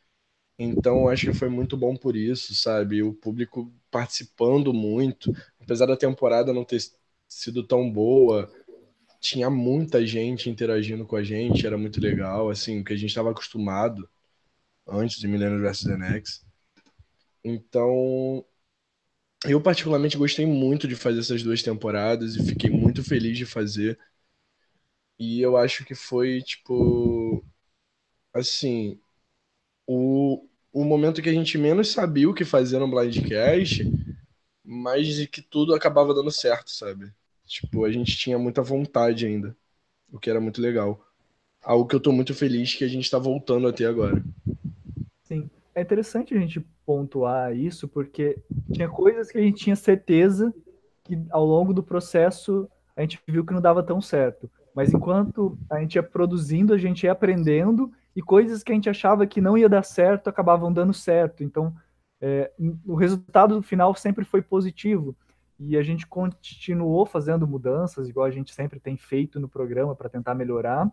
Então, 0.57 1.07
acho 1.09 1.27
que 1.27 1.33
foi 1.33 1.49
muito 1.49 1.75
bom 1.75 1.95
por 1.95 2.15
isso, 2.15 2.53
sabe? 2.55 3.01
O 3.01 3.13
público 3.13 3.73
participando 3.89 4.73
muito, 4.73 5.31
apesar 5.59 5.87
da 5.87 5.97
temporada 5.97 6.53
não 6.53 6.63
ter 6.63 6.79
sido 7.27 7.65
tão 7.65 7.91
boa, 7.91 8.51
tinha 9.19 9.49
muita 9.49 10.05
gente 10.05 10.49
interagindo 10.49 11.05
com 11.05 11.15
a 11.15 11.23
gente, 11.23 11.65
era 11.65 11.77
muito 11.77 11.99
legal, 11.99 12.49
assim, 12.49 12.81
o 12.81 12.83
que 12.83 12.93
a 12.93 12.97
gente 12.97 13.09
estava 13.09 13.31
acostumado 13.31 14.07
antes 14.87 15.19
de 15.19 15.27
Millennium 15.27 15.61
vs. 15.61 15.81
The 15.83 15.97
Next. 15.97 16.45
Então, 17.43 18.45
eu 19.45 19.61
particularmente 19.61 20.17
gostei 20.17 20.45
muito 20.45 20.87
de 20.87 20.95
fazer 20.95 21.19
essas 21.19 21.43
duas 21.43 21.61
temporadas 21.61 22.35
e 22.35 22.45
fiquei 22.45 22.69
muito 22.69 23.03
feliz 23.03 23.37
de 23.37 23.45
fazer. 23.45 23.99
E 25.19 25.41
eu 25.41 25.57
acho 25.57 25.85
que 25.85 25.95
foi, 25.95 26.41
tipo, 26.41 27.43
assim, 28.33 28.99
o, 29.87 30.47
o 30.71 30.83
momento 30.83 31.21
que 31.21 31.29
a 31.29 31.33
gente 31.33 31.57
menos 31.57 31.91
sabia 31.91 32.29
o 32.29 32.33
que 32.33 32.45
fazer 32.45 32.79
no 32.79 32.89
Blindcast, 32.89 33.91
mas 34.63 35.25
que 35.27 35.41
tudo 35.41 35.75
acabava 35.75 36.13
dando 36.13 36.31
certo, 36.31 36.71
sabe? 36.71 37.11
Tipo, 37.45 37.85
a 37.85 37.91
gente 37.91 38.17
tinha 38.17 38.39
muita 38.39 38.61
vontade 38.61 39.25
ainda, 39.25 39.55
o 40.11 40.19
que 40.19 40.29
era 40.29 40.39
muito 40.39 40.61
legal. 40.61 41.05
Algo 41.61 41.87
que 41.87 41.95
eu 41.95 41.99
tô 41.99 42.11
muito 42.11 42.33
feliz 42.33 42.75
que 42.75 42.83
a 42.83 42.87
gente 42.87 43.09
tá 43.09 43.17
voltando 43.17 43.67
até 43.67 43.85
agora. 43.85 44.23
Sim. 45.23 45.49
É 45.75 45.81
interessante 45.81 46.35
a 46.35 46.39
gente 46.39 46.59
pontuar 46.85 47.55
isso, 47.55 47.87
porque 47.87 48.37
tinha 48.71 48.87
coisas 48.87 49.31
que 49.31 49.37
a 49.37 49.41
gente 49.41 49.63
tinha 49.63 49.75
certeza 49.75 50.53
que 51.03 51.17
ao 51.31 51.45
longo 51.45 51.73
do 51.73 51.81
processo 51.81 52.69
a 52.95 53.01
gente 53.01 53.19
viu 53.27 53.45
que 53.45 53.53
não 53.53 53.61
dava 53.61 53.81
tão 53.81 53.99
certo. 53.99 54.49
Mas 54.75 54.93
enquanto 54.93 55.57
a 55.69 55.79
gente 55.79 55.95
ia 55.95 56.03
produzindo, 56.03 56.73
a 56.73 56.77
gente 56.77 57.03
ia 57.03 57.11
aprendendo 57.11 57.91
e 58.15 58.21
coisas 58.21 58.63
que 58.63 58.71
a 58.71 58.75
gente 58.75 58.89
achava 58.89 59.25
que 59.25 59.41
não 59.41 59.57
ia 59.57 59.67
dar 59.67 59.83
certo 59.83 60.29
acabavam 60.29 60.71
dando 60.71 60.93
certo. 60.93 61.43
Então, 61.43 61.75
é, 62.21 62.51
o 62.85 62.95
resultado 62.95 63.61
final 63.61 63.93
sempre 63.95 64.23
foi 64.23 64.41
positivo 64.41 65.15
e 65.59 65.77
a 65.77 65.83
gente 65.83 66.07
continuou 66.07 67.05
fazendo 67.05 67.47
mudanças, 67.47 68.09
igual 68.09 68.25
a 68.25 68.31
gente 68.31 68.53
sempre 68.53 68.79
tem 68.79 68.97
feito 68.97 69.39
no 69.39 69.47
programa 69.47 69.95
para 69.95 70.09
tentar 70.09 70.35
melhorar. 70.35 70.91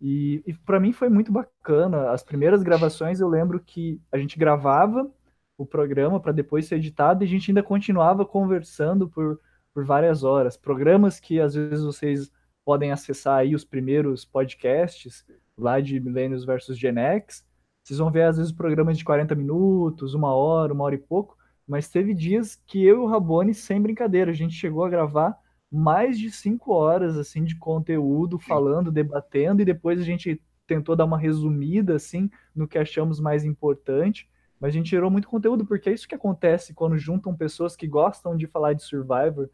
E, 0.00 0.42
e 0.46 0.52
para 0.52 0.80
mim 0.80 0.92
foi 0.92 1.08
muito 1.08 1.32
bacana. 1.32 2.10
As 2.10 2.22
primeiras 2.22 2.62
gravações 2.62 3.20
eu 3.20 3.28
lembro 3.28 3.60
que 3.60 4.00
a 4.12 4.18
gente 4.18 4.38
gravava 4.38 5.10
o 5.56 5.64
programa 5.64 6.18
para 6.18 6.32
depois 6.32 6.66
ser 6.66 6.76
editado 6.76 7.22
e 7.22 7.26
a 7.26 7.28
gente 7.28 7.50
ainda 7.50 7.62
continuava 7.62 8.26
conversando 8.26 9.08
por, 9.08 9.40
por 9.72 9.84
várias 9.84 10.24
horas. 10.24 10.56
Programas 10.56 11.20
que 11.20 11.40
às 11.40 11.54
vezes 11.54 11.84
vocês 11.84 12.30
podem 12.64 12.90
acessar 12.90 13.38
aí 13.38 13.54
os 13.54 13.64
primeiros 13.64 14.24
podcasts 14.24 15.24
lá 15.56 15.80
de 15.80 16.00
Millennials 16.00 16.44
versus 16.44 16.78
Gen 16.78 16.98
X. 16.98 17.44
Vocês 17.82 17.98
vão 17.98 18.10
ver 18.10 18.22
às 18.22 18.38
vezes 18.38 18.52
programas 18.52 18.96
de 18.96 19.04
40 19.04 19.34
minutos, 19.34 20.14
uma 20.14 20.34
hora, 20.34 20.72
uma 20.72 20.84
hora 20.84 20.94
e 20.94 20.98
pouco, 20.98 21.36
mas 21.66 21.88
teve 21.88 22.14
dias 22.14 22.60
que 22.66 22.84
eu 22.84 22.96
e 22.96 23.00
o 23.00 23.06
Rabone, 23.06 23.54
sem 23.54 23.80
brincadeira, 23.80 24.30
a 24.30 24.34
gente 24.34 24.54
chegou 24.54 24.84
a 24.84 24.88
gravar 24.88 25.38
mais 25.70 26.18
de 26.18 26.30
cinco 26.30 26.72
horas 26.72 27.16
assim 27.16 27.42
de 27.42 27.56
conteúdo, 27.56 28.38
falando, 28.38 28.92
debatendo, 28.92 29.60
e 29.60 29.64
depois 29.64 30.00
a 30.00 30.04
gente 30.04 30.40
tentou 30.66 30.94
dar 30.94 31.04
uma 31.04 31.18
resumida 31.18 31.96
assim 31.96 32.30
no 32.54 32.68
que 32.68 32.78
achamos 32.78 33.20
mais 33.20 33.44
importante. 33.44 34.28
Mas 34.60 34.68
a 34.68 34.72
gente 34.78 34.90
gerou 34.90 35.10
muito 35.10 35.28
conteúdo, 35.28 35.66
porque 35.66 35.90
é 35.90 35.92
isso 35.92 36.08
que 36.08 36.14
acontece 36.14 36.72
quando 36.72 36.96
juntam 36.96 37.36
pessoas 37.36 37.76
que 37.76 37.86
gostam 37.86 38.36
de 38.36 38.46
falar 38.46 38.72
de 38.72 38.82
Survivor, 38.82 39.50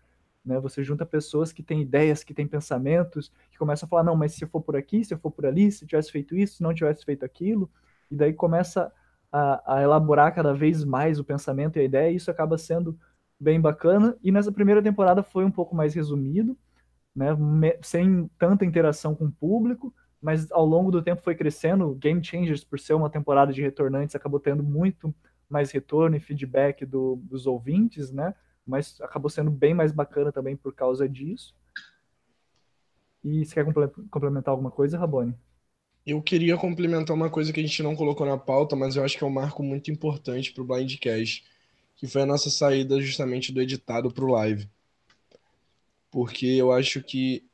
né? 0.51 0.59
Você 0.61 0.83
junta 0.83 1.07
pessoas 1.07 1.53
que 1.53 1.63
têm 1.63 1.81
ideias, 1.81 2.25
que 2.25 2.35
têm 2.35 2.47
pensamentos, 2.47 3.33
que 3.51 3.57
começam 3.57 3.87
a 3.87 3.89
falar, 3.89 4.03
não, 4.03 4.17
mas 4.17 4.35
se 4.35 4.45
eu 4.45 4.49
for 4.49 4.61
por 4.61 4.77
aqui, 4.77 5.05
se 5.05 5.15
eu 5.15 5.19
for 5.19 5.31
por 5.31 5.47
ali, 5.47 5.71
se 5.71 5.85
eu 5.85 5.89
tivesse 5.89 6.11
feito 6.11 6.37
isso, 6.37 6.57
se 6.57 6.63
não 6.63 6.75
tivesse 6.75 7.05
feito 7.05 7.25
aquilo, 7.25 7.71
e 8.11 8.17
daí 8.17 8.33
começa 8.33 8.93
a, 9.33 9.77
a 9.77 9.83
elaborar 9.83 10.35
cada 10.35 10.53
vez 10.53 10.85
mais 10.85 11.21
o 11.21 11.25
pensamento 11.25 11.77
e 11.77 11.81
a 11.81 11.85
ideia, 11.85 12.11
e 12.11 12.17
isso 12.17 12.31
acaba 12.31 12.59
sendo 12.59 12.99
bem 13.39 13.61
bacana. 13.61 14.17
E 14.23 14.33
nessa 14.33 14.51
primeira 14.51 14.83
temporada 14.83 15.23
foi 15.23 15.45
um 15.45 15.51
pouco 15.51 15.75
mais 15.75 15.95
resumido, 15.95 16.59
né? 17.15 17.29
Sem 17.83 18.29
tanta 18.39 18.65
interação 18.65 19.15
com 19.15 19.27
o 19.27 19.33
público, 19.33 19.95
mas 20.21 20.51
ao 20.51 20.67
longo 20.67 20.91
do 20.91 21.03
tempo 21.03 21.23
foi 21.23 21.35
crescendo. 21.35 21.95
Game 21.95 22.23
Changers, 22.23 22.65
por 22.65 22.79
ser 22.79 22.95
uma 22.95 23.09
temporada 23.09 23.53
de 23.53 23.63
retornantes, 23.63 24.17
acabou 24.17 24.41
tendo 24.41 24.63
muito 24.63 25.15
mais 25.49 25.71
retorno 25.71 26.17
e 26.17 26.21
feedback 26.21 26.85
do, 26.85 27.17
dos 27.23 27.47
ouvintes, 27.47 28.11
né? 28.13 28.35
Mas 28.67 29.01
acabou 29.01 29.31
sendo 29.31 29.51
bem 29.51 29.75
mais 29.75 29.93
bacana 29.93 30.33
também 30.33 30.57
por 30.57 30.75
causa 30.75 31.09
disso. 31.09 31.55
E 33.23 33.45
você 33.45 33.55
quer 33.55 33.65
complementar 34.11 34.53
alguma 34.53 34.71
coisa, 34.71 34.99
Rabone? 34.99 35.35
Eu 36.07 36.23
queria 36.23 36.57
complementar 36.57 37.15
uma 37.15 37.31
coisa 37.31 37.53
que 37.53 37.61
a 37.61 37.63
gente 37.63 37.83
não 37.83 37.95
colocou 37.95 38.27
na 38.27 38.39
pauta, 38.39 38.75
mas 38.75 38.97
eu 38.97 39.05
acho 39.05 39.17
que 39.19 39.25
é 39.25 39.27
um 39.27 39.31
marco 39.31 39.63
muito 39.63 39.91
importante 39.91 40.53
para 40.53 40.63
o 40.63 40.67
Blindcast, 40.67 41.45
que 41.97 42.07
foi 42.07 42.23
a 42.23 42.27
nossa 42.27 42.51
saída 42.51 43.01
justamente 43.01 43.53
do 43.53 43.61
editado 43.61 44.11
para 44.11 44.25
o 44.25 44.33
live. 44.33 44.69
Porque 46.11 46.47
eu 46.47 46.73
acho 46.73 47.03
que 47.03 47.45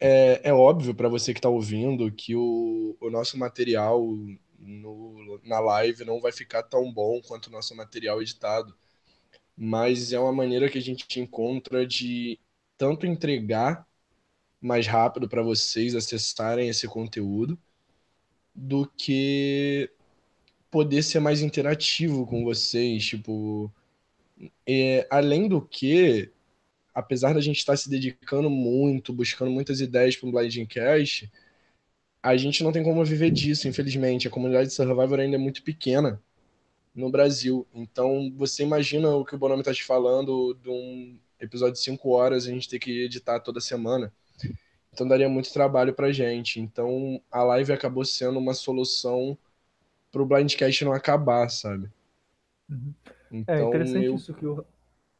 é, 0.00 0.50
é 0.50 0.54
óbvio 0.54 0.94
para 0.94 1.08
você 1.08 1.32
que 1.32 1.38
está 1.38 1.48
ouvindo 1.48 2.12
que 2.12 2.36
o, 2.36 2.96
o 3.00 3.10
nosso 3.10 3.38
material 3.38 4.02
no, 4.58 5.40
na 5.44 5.60
live 5.60 6.04
não 6.04 6.20
vai 6.20 6.32
ficar 6.32 6.62
tão 6.64 6.92
bom 6.92 7.20
quanto 7.22 7.46
o 7.48 7.52
nosso 7.52 7.74
material 7.76 8.22
editado. 8.22 8.74
Mas 9.56 10.12
é 10.12 10.18
uma 10.18 10.32
maneira 10.32 10.68
que 10.68 10.78
a 10.78 10.82
gente 10.82 11.20
encontra 11.20 11.86
de 11.86 12.38
tanto 12.76 13.06
entregar 13.06 13.86
mais 14.60 14.86
rápido 14.86 15.28
para 15.28 15.42
vocês 15.42 15.94
acessarem 15.94 16.68
esse 16.68 16.86
conteúdo, 16.88 17.58
do 18.54 18.86
que 18.96 19.90
poder 20.70 21.02
ser 21.02 21.20
mais 21.20 21.42
interativo 21.42 22.26
com 22.26 22.44
vocês. 22.44 23.04
Tipo, 23.04 23.72
é, 24.66 25.06
além 25.10 25.48
do 25.48 25.60
que, 25.60 26.30
apesar 26.94 27.34
da 27.34 27.40
gente 27.40 27.58
estar 27.58 27.76
se 27.76 27.88
dedicando 27.88 28.50
muito, 28.50 29.12
buscando 29.12 29.50
muitas 29.50 29.80
ideias 29.80 30.16
para 30.16 30.28
um 30.28 30.32
Blindcast, 30.32 31.30
a 32.22 32.36
gente 32.36 32.64
não 32.64 32.72
tem 32.72 32.82
como 32.82 33.04
viver 33.04 33.30
disso, 33.30 33.68
infelizmente. 33.68 34.26
A 34.26 34.30
comunidade 34.30 34.68
de 34.68 34.74
Survivor 34.74 35.20
ainda 35.20 35.36
é 35.36 35.38
muito 35.38 35.62
pequena 35.62 36.20
no 36.96 37.10
Brasil. 37.10 37.66
Então, 37.74 38.32
você 38.34 38.62
imagina 38.62 39.14
o 39.14 39.24
que 39.24 39.34
o 39.34 39.38
Bonome 39.38 39.60
está 39.60 39.72
te 39.72 39.84
falando 39.84 40.54
de 40.54 40.70
um 40.70 41.18
episódio 41.38 41.74
de 41.74 41.80
5 41.80 42.08
horas 42.08 42.46
a 42.46 42.50
gente 42.50 42.68
ter 42.68 42.78
que 42.78 43.04
editar 43.04 43.38
toda 43.40 43.60
semana. 43.60 44.10
Então, 44.92 45.06
daria 45.06 45.28
muito 45.28 45.52
trabalho 45.52 45.92
para 45.92 46.10
gente. 46.10 46.58
Então, 46.58 47.20
a 47.30 47.42
live 47.42 47.70
acabou 47.70 48.02
sendo 48.02 48.38
uma 48.38 48.54
solução 48.54 49.36
para 50.10 50.22
o 50.22 50.26
Blindcast 50.26 50.84
não 50.86 50.92
acabar, 50.94 51.50
sabe? 51.50 51.90
Uhum. 52.70 52.94
Então, 53.30 53.54
é 53.54 53.62
interessante 53.68 54.06
eu... 54.06 54.14
isso 54.14 54.32
que 54.32 54.46
o 54.46 54.64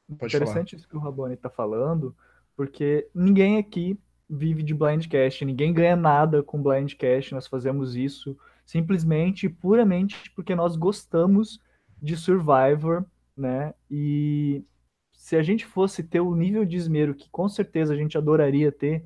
interessante 0.08 0.70
falar. 0.70 0.80
isso 0.80 0.88
que 0.88 0.96
o 0.96 1.00
Rabone 1.00 1.34
está 1.34 1.50
falando, 1.50 2.16
porque 2.56 3.06
ninguém 3.14 3.58
aqui 3.58 3.98
vive 4.28 4.62
de 4.62 4.72
blindcast, 4.72 5.44
ninguém 5.44 5.74
ganha 5.74 5.94
nada 5.94 6.42
com 6.42 6.62
blindcast, 6.62 7.34
nós 7.34 7.46
fazemos 7.46 7.94
isso 7.94 8.36
simplesmente, 8.64 9.48
puramente 9.48 10.30
porque 10.30 10.54
nós 10.54 10.74
gostamos 10.74 11.60
de 12.00 12.16
Survivor, 12.16 13.04
né? 13.36 13.74
E 13.90 14.64
se 15.12 15.36
a 15.36 15.42
gente 15.42 15.66
fosse 15.66 16.02
ter 16.02 16.20
o 16.20 16.34
nível 16.34 16.64
de 16.64 16.76
esmero 16.76 17.14
que 17.14 17.28
com 17.30 17.48
certeza 17.48 17.94
a 17.94 17.96
gente 17.96 18.16
adoraria 18.16 18.70
ter, 18.70 19.04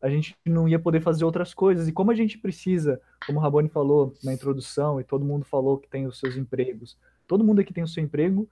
a 0.00 0.08
gente 0.08 0.36
não 0.44 0.68
ia 0.68 0.78
poder 0.78 1.00
fazer 1.00 1.24
outras 1.24 1.54
coisas. 1.54 1.88
E 1.88 1.92
como 1.92 2.10
a 2.10 2.14
gente 2.14 2.38
precisa, 2.38 3.00
como 3.26 3.38
o 3.38 3.42
Rabone 3.42 3.68
falou 3.68 4.14
na 4.22 4.32
introdução, 4.32 5.00
e 5.00 5.04
todo 5.04 5.24
mundo 5.24 5.44
falou 5.44 5.78
que 5.78 5.88
tem 5.88 6.06
os 6.06 6.18
seus 6.18 6.36
empregos, 6.36 6.98
todo 7.26 7.44
mundo 7.44 7.60
aqui 7.60 7.72
tem 7.72 7.84
o 7.84 7.88
seu 7.88 8.02
emprego, 8.02 8.48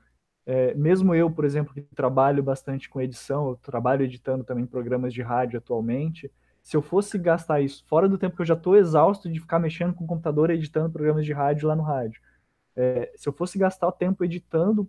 é, 0.47 0.75
mesmo 0.75 1.15
eu, 1.15 1.31
por 1.31 1.45
exemplo, 1.45 1.73
que 1.73 1.83
trabalho 1.83 2.43
bastante 2.43 2.89
com 2.89 3.01
edição, 3.01 3.49
eu 3.49 3.57
trabalho 3.57 4.05
editando 4.05 4.45
também 4.45 4.67
programas 4.67 5.15
de 5.15 5.23
rádio 5.23 5.59
atualmente, 5.59 6.31
se 6.63 6.77
eu 6.77 6.83
fosse 6.83 7.19
gastar 7.19 7.61
isso 7.61 7.85
fora 7.87 8.09
do 8.09 8.19
tempo 8.19 8.37
que 8.37 8.43
eu 8.43 8.47
já 8.47 8.55
estou 8.55 8.77
exausto 8.77 9.31
de 9.31 9.41
ficar 9.41 9.59
mexendo 9.59 9.95
com 9.95 10.05
o 10.05 10.07
computador 10.07 10.51
editando 10.51 10.91
programas 10.91 11.25
de 11.25 11.33
rádio 11.33 11.69
lá 11.69 11.77
no 11.77 11.83
rádio, 11.83 12.21
é, 12.77 13.13
se 13.17 13.29
eu 13.29 13.33
fosse 13.33 13.59
gastar 13.59 13.89
o 13.89 13.93
tempo 13.93 14.25
editando 14.25 14.89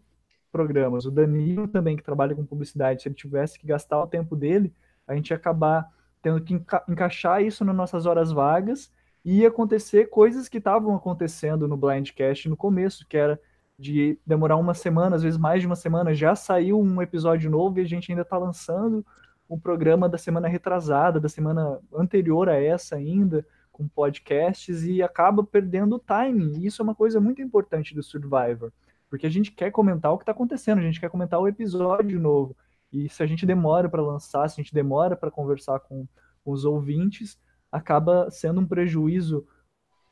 programas, 0.51 1.05
o 1.05 1.11
Danilo 1.11 1.67
também 1.67 1.97
que 1.97 2.03
trabalha 2.03 2.33
com 2.33 2.45
publicidade, 2.45 3.01
se 3.01 3.07
ele 3.07 3.15
tivesse 3.15 3.59
que 3.59 3.67
gastar 3.67 4.01
o 4.01 4.07
tempo 4.07 4.35
dele, 4.35 4.73
a 5.07 5.15
gente 5.15 5.29
ia 5.29 5.35
acabar 5.35 5.89
tendo 6.21 6.41
que 6.41 6.53
enca 6.53 6.83
encaixar 6.87 7.43
isso 7.43 7.63
nas 7.63 7.75
nossas 7.75 8.05
horas 8.05 8.31
vagas 8.31 8.91
e 9.23 9.41
ia 9.41 9.49
acontecer 9.49 10.09
coisas 10.09 10.47
que 10.47 10.57
estavam 10.57 10.95
acontecendo 10.95 11.67
no 11.67 11.75
Blindcast 11.77 12.47
no 12.47 12.55
começo, 12.55 13.05
que 13.07 13.17
era 13.17 13.39
de 13.77 14.17
demorar 14.25 14.55
uma 14.55 14.73
semana, 14.73 15.15
às 15.15 15.23
vezes 15.23 15.37
mais 15.37 15.61
de 15.61 15.67
uma 15.67 15.75
semana, 15.75 16.13
já 16.13 16.35
saiu 16.35 16.79
um 16.79 17.01
episódio 17.01 17.49
novo 17.49 17.79
e 17.79 17.81
a 17.81 17.85
gente 17.85 18.11
ainda 18.11 18.21
está 18.21 18.37
lançando 18.37 19.05
o 19.47 19.59
programa 19.59 20.07
da 20.07 20.17
semana 20.17 20.47
retrasada, 20.47 21.19
da 21.19 21.29
semana 21.29 21.79
anterior 21.93 22.49
a 22.49 22.55
essa 22.55 22.95
ainda, 22.95 23.45
com 23.75 23.87
podcasts, 23.87 24.83
e 24.83 25.03
acaba 25.03 25.43
perdendo 25.43 25.97
o 25.97 25.99
timing. 25.99 26.59
E 26.59 26.65
isso 26.65 26.81
é 26.81 26.83
uma 26.83 26.95
coisa 26.95 27.19
muito 27.19 27.41
importante 27.41 27.93
do 27.93 28.01
Survivor, 28.01 28.71
porque 29.09 29.27
a 29.27 29.29
gente 29.29 29.51
quer 29.51 29.69
comentar 29.69 30.13
o 30.13 30.17
que 30.17 30.23
está 30.23 30.31
acontecendo, 30.31 30.79
a 30.79 30.81
gente 30.81 30.99
quer 30.99 31.09
comentar 31.09 31.39
o 31.39 31.47
episódio 31.47 32.19
novo. 32.19 32.55
E 32.91 33.09
se 33.09 33.21
a 33.21 33.25
gente 33.25 33.45
demora 33.45 33.89
para 33.89 34.01
lançar, 34.01 34.47
se 34.49 34.59
a 34.59 34.63
gente 34.63 34.73
demora 34.73 35.17
para 35.17 35.29
conversar 35.29 35.79
com, 35.81 36.07
os 36.45 36.63
ouvintes, 36.63 37.39
acaba 37.71 38.29
sendo 38.29 38.61
um 38.61 38.67
prejuízo 38.67 39.45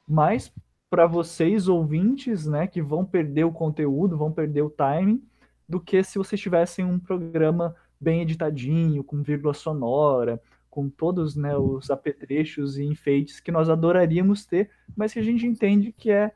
mais 0.07 0.51
para 0.89 1.05
vocês 1.05 1.67
ouvintes, 1.67 2.45
né, 2.45 2.67
que 2.67 2.81
vão 2.81 3.05
perder 3.05 3.43
o 3.43 3.51
conteúdo, 3.51 4.17
vão 4.17 4.31
perder 4.31 4.63
o 4.63 4.69
timing, 4.69 5.23
do 5.69 5.79
que 5.79 6.03
se 6.03 6.17
vocês 6.17 6.41
tivessem 6.41 6.83
um 6.83 6.99
programa 6.99 7.75
bem 7.99 8.21
editadinho, 8.21 9.03
com 9.03 9.21
vírgula 9.21 9.53
sonora, 9.53 10.41
com 10.73 10.89
todos 10.89 11.35
né, 11.35 11.55
os 11.55 11.91
apetrechos 11.91 12.79
e 12.79 12.83
enfeites 12.83 13.39
que 13.39 13.51
nós 13.51 13.69
adoraríamos 13.69 14.43
ter, 14.43 14.71
mas 14.97 15.13
que 15.13 15.19
a 15.19 15.23
gente 15.23 15.45
entende 15.45 15.91
que 15.91 16.09
é 16.09 16.31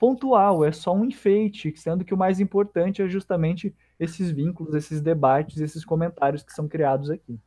pontual, 0.00 0.64
é 0.64 0.72
só 0.72 0.94
um 0.94 1.04
enfeite, 1.04 1.74
sendo 1.76 2.02
que 2.02 2.14
o 2.14 2.16
mais 2.16 2.40
importante 2.40 3.02
é 3.02 3.06
justamente 3.06 3.76
esses 4.00 4.30
vínculos, 4.30 4.74
esses 4.74 5.02
debates, 5.02 5.60
esses 5.60 5.84
comentários 5.84 6.42
que 6.42 6.54
são 6.54 6.66
criados 6.66 7.10
aqui. 7.10 7.38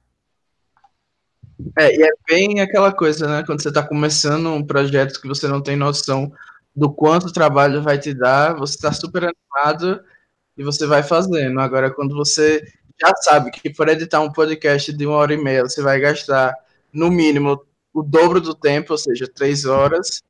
É, 1.80 1.98
e 1.98 2.04
é 2.04 2.12
bem 2.30 2.62
aquela 2.62 2.94
coisa, 2.94 3.28
né? 3.28 3.44
Quando 3.44 3.64
você 3.64 3.70
está 3.70 3.82
começando 3.82 4.48
um 4.52 4.64
projeto 4.64 5.20
que 5.20 5.28
você 5.28 5.48
não 5.48 5.64
tem 5.64 5.76
noção 5.76 6.32
do 6.76 6.94
quanto 6.94 7.34
trabalho 7.34 7.82
vai 7.82 7.98
te 7.98 8.14
dar, 8.14 8.56
você 8.56 8.76
está 8.76 8.92
super 8.92 9.24
animado 9.24 10.00
e 10.56 10.64
você 10.64 10.86
vai 10.86 11.02
fazendo. 11.02 11.60
Agora, 11.60 11.90
quando 11.90 12.16
você 12.16 12.64
já 13.00 13.14
sabe 13.18 13.52
que 13.52 13.70
por 13.70 13.90
editar 13.90 14.22
um 14.22 14.32
podcast 14.32 14.92
de 14.92 15.06
uma 15.06 15.18
hora 15.18 15.34
e 15.34 15.38
meia, 15.38 15.64
você 15.64 15.82
vai 15.82 16.00
gastar 16.00 16.56
no 16.92 17.12
mínimo 17.12 17.62
o 17.94 18.02
dobro 18.02 18.40
do 18.40 18.54
tempo, 18.54 18.94
ou 18.94 18.98
seja, 18.98 19.28
três 19.28 19.66
horas, 19.66 20.22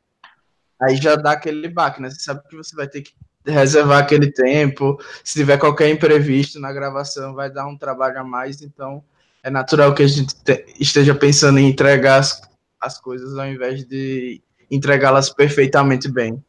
aí 0.82 0.96
já 0.96 1.16
dá 1.16 1.32
aquele 1.32 1.68
baque, 1.68 2.02
né? 2.02 2.10
Você 2.10 2.20
sabe 2.20 2.42
que 2.48 2.56
você 2.56 2.76
vai 2.76 2.88
ter 2.88 3.02
que 3.02 3.14
reservar 3.46 4.00
aquele 4.00 4.32
tempo, 4.32 5.00
se 5.24 5.34
tiver 5.34 5.58
qualquer 5.58 5.90
imprevisto 5.90 6.60
na 6.60 6.74
gravação, 6.74 7.34
vai 7.34 7.50
dar 7.50 7.68
um 7.68 7.78
trabalho 7.78 8.20
a 8.20 8.24
mais, 8.24 8.62
então 8.62 9.04
é 9.44 9.50
natural 9.50 9.94
que 9.94 10.02
a 10.02 10.08
gente 10.08 10.34
esteja 10.80 11.14
pensando 11.14 11.60
em 11.60 11.70
entregar 11.70 12.18
as, 12.18 12.42
as 12.82 13.00
coisas 13.00 13.38
ao 13.38 13.48
invés 13.48 13.86
de 13.86 14.42
entregá-las 14.70 15.30
perfeitamente 15.30 16.10
bem. 16.10 16.44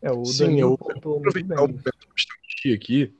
É, 0.00 0.12
o 0.12 0.24
Sim, 0.24 0.60
eu 0.60 0.76
vou 0.76 1.16
aproveitar 1.16 1.62
o 1.62 1.68
momento 1.68 1.90
aqui 2.72 3.12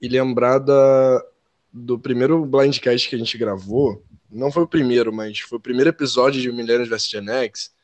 e 0.00 0.08
lembrar 0.08 0.58
da, 0.58 1.24
do 1.72 1.98
primeiro 1.98 2.44
Blindcast 2.44 3.08
que 3.08 3.16
a 3.16 3.18
gente 3.18 3.38
gravou. 3.38 4.02
Não 4.30 4.52
foi 4.52 4.62
o 4.62 4.68
primeiro, 4.68 5.12
mas 5.12 5.40
foi 5.40 5.58
o 5.58 5.60
primeiro 5.60 5.90
episódio 5.90 6.40
de 6.40 6.52
Millennials 6.52 6.88
vs 6.88 7.08
Gen 7.08 7.28
X. 7.28 7.74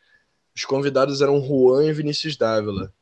Os 0.54 0.64
convidados 0.64 1.20
eram 1.20 1.44
Juan 1.44 1.84
e 1.86 1.92
Vinícius 1.92 2.36
Dávila. 2.36 2.92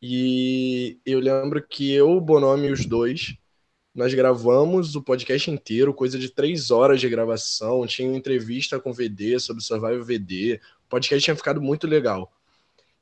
E 0.00 0.98
eu 1.04 1.18
lembro 1.18 1.62
que 1.66 1.92
eu, 1.92 2.10
o 2.10 2.20
Bonomi 2.20 2.68
e 2.68 2.72
os 2.72 2.84
dois, 2.84 3.36
nós 3.94 4.12
gravamos 4.12 4.94
o 4.94 5.02
podcast 5.02 5.50
inteiro, 5.50 5.94
coisa 5.94 6.18
de 6.18 6.28
três 6.28 6.70
horas 6.70 7.00
de 7.00 7.08
gravação. 7.08 7.86
Tinha 7.86 8.08
uma 8.08 8.18
entrevista 8.18 8.78
com 8.78 8.90
o 8.90 8.94
VD 8.94 9.40
sobre 9.40 9.62
Survival 9.62 10.04
VD. 10.04 10.60
O 10.84 10.88
podcast 10.90 11.24
tinha 11.24 11.34
ficado 11.34 11.62
muito 11.62 11.86
legal. 11.86 12.30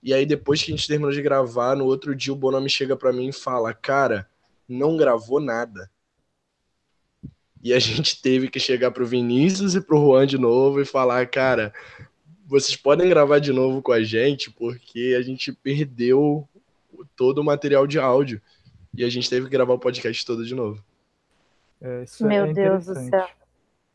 E 0.01 0.15
aí, 0.15 0.25
depois 0.25 0.63
que 0.63 0.71
a 0.71 0.77
gente 0.77 0.87
terminou 0.87 1.11
de 1.11 1.21
gravar, 1.21 1.75
no 1.75 1.85
outro 1.85 2.15
dia 2.15 2.33
o 2.33 2.37
Bonomi 2.37 2.71
chega 2.71 2.97
para 2.97 3.13
mim 3.13 3.29
e 3.29 3.33
fala: 3.33 3.75
Cara, 3.75 4.29
não 4.69 4.97
gravou 4.97 5.41
nada. 5.41 5.91
E 7.63 7.73
a 7.73 7.79
gente 7.81 8.21
teve 8.21 8.49
que 8.49 8.61
chegar 8.61 8.91
pro 8.91 9.07
Vinícius 9.07 9.75
e 9.75 9.81
pro 9.81 9.99
Juan 9.99 10.27
de 10.27 10.39
novo 10.39 10.81
e 10.81 10.85
falar, 10.85 11.27
cara, 11.27 11.73
vocês 12.47 12.77
podem 12.77 13.09
gravar 13.09 13.39
de 13.39 13.53
novo 13.53 13.81
com 13.81 13.93
a 13.93 14.03
gente, 14.03 14.51
porque 14.51 15.17
a 15.19 15.23
gente 15.23 15.53
perdeu 15.53 16.49
todo 17.17 17.39
o 17.39 17.45
material 17.45 17.87
de 17.87 17.99
áudio. 17.99 18.41
E 18.97 19.03
a 19.03 19.09
gente 19.09 19.29
teve 19.29 19.47
que 19.47 19.53
gravar 19.53 19.75
o 19.75 19.79
podcast 19.79 20.25
todo 20.25 20.45
de 20.45 20.55
novo. 20.55 20.83
É, 21.81 22.05
Meu 22.21 22.47
é 22.47 22.53
Deus 22.53 22.87
do 22.87 22.95
céu. 22.95 23.27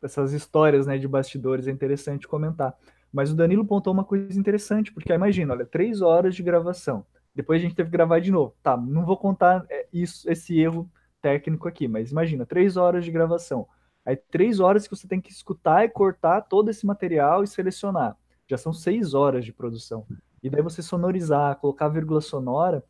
Essas 0.02 0.32
histórias 0.32 0.86
né, 0.86 0.98
de 0.98 1.08
bastidores 1.08 1.66
é 1.66 1.70
interessante 1.70 2.28
comentar. 2.28 2.76
Mas 3.12 3.30
o 3.30 3.34
Danilo 3.34 3.64
pontou 3.64 3.92
uma 3.92 4.04
coisa 4.04 4.38
interessante, 4.38 4.92
porque 4.92 5.12
imagina, 5.12 5.52
olha, 5.52 5.66
três 5.66 6.00
horas 6.00 6.34
de 6.34 6.42
gravação. 6.42 7.04
Depois 7.34 7.60
a 7.60 7.64
gente 7.64 7.74
teve 7.74 7.90
que 7.90 7.96
gravar 7.96 8.20
de 8.20 8.30
novo. 8.30 8.54
Tá, 8.62 8.76
não 8.76 9.04
vou 9.04 9.16
contar 9.16 9.64
é, 9.68 9.86
isso, 9.92 10.30
esse 10.30 10.58
erro 10.58 10.90
técnico 11.22 11.68
aqui, 11.68 11.86
mas 11.86 12.10
imagina, 12.10 12.46
três 12.46 12.76
horas 12.76 13.04
de 13.04 13.10
gravação. 13.10 13.66
Aí 14.04 14.16
três 14.16 14.60
horas 14.60 14.88
que 14.88 14.96
você 14.96 15.06
tem 15.06 15.20
que 15.20 15.30
escutar 15.30 15.84
e 15.84 15.88
cortar 15.88 16.40
todo 16.42 16.70
esse 16.70 16.86
material 16.86 17.44
e 17.44 17.46
selecionar. 17.46 18.16
Já 18.48 18.56
são 18.56 18.72
seis 18.72 19.14
horas 19.14 19.44
de 19.44 19.52
produção. 19.52 20.06
E 20.42 20.48
daí 20.48 20.62
você 20.62 20.82
sonorizar, 20.82 21.56
colocar 21.56 21.88
vírgula 21.88 22.20
sonora, 22.20 22.82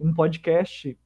um 0.00 0.12
podcast 0.12 0.98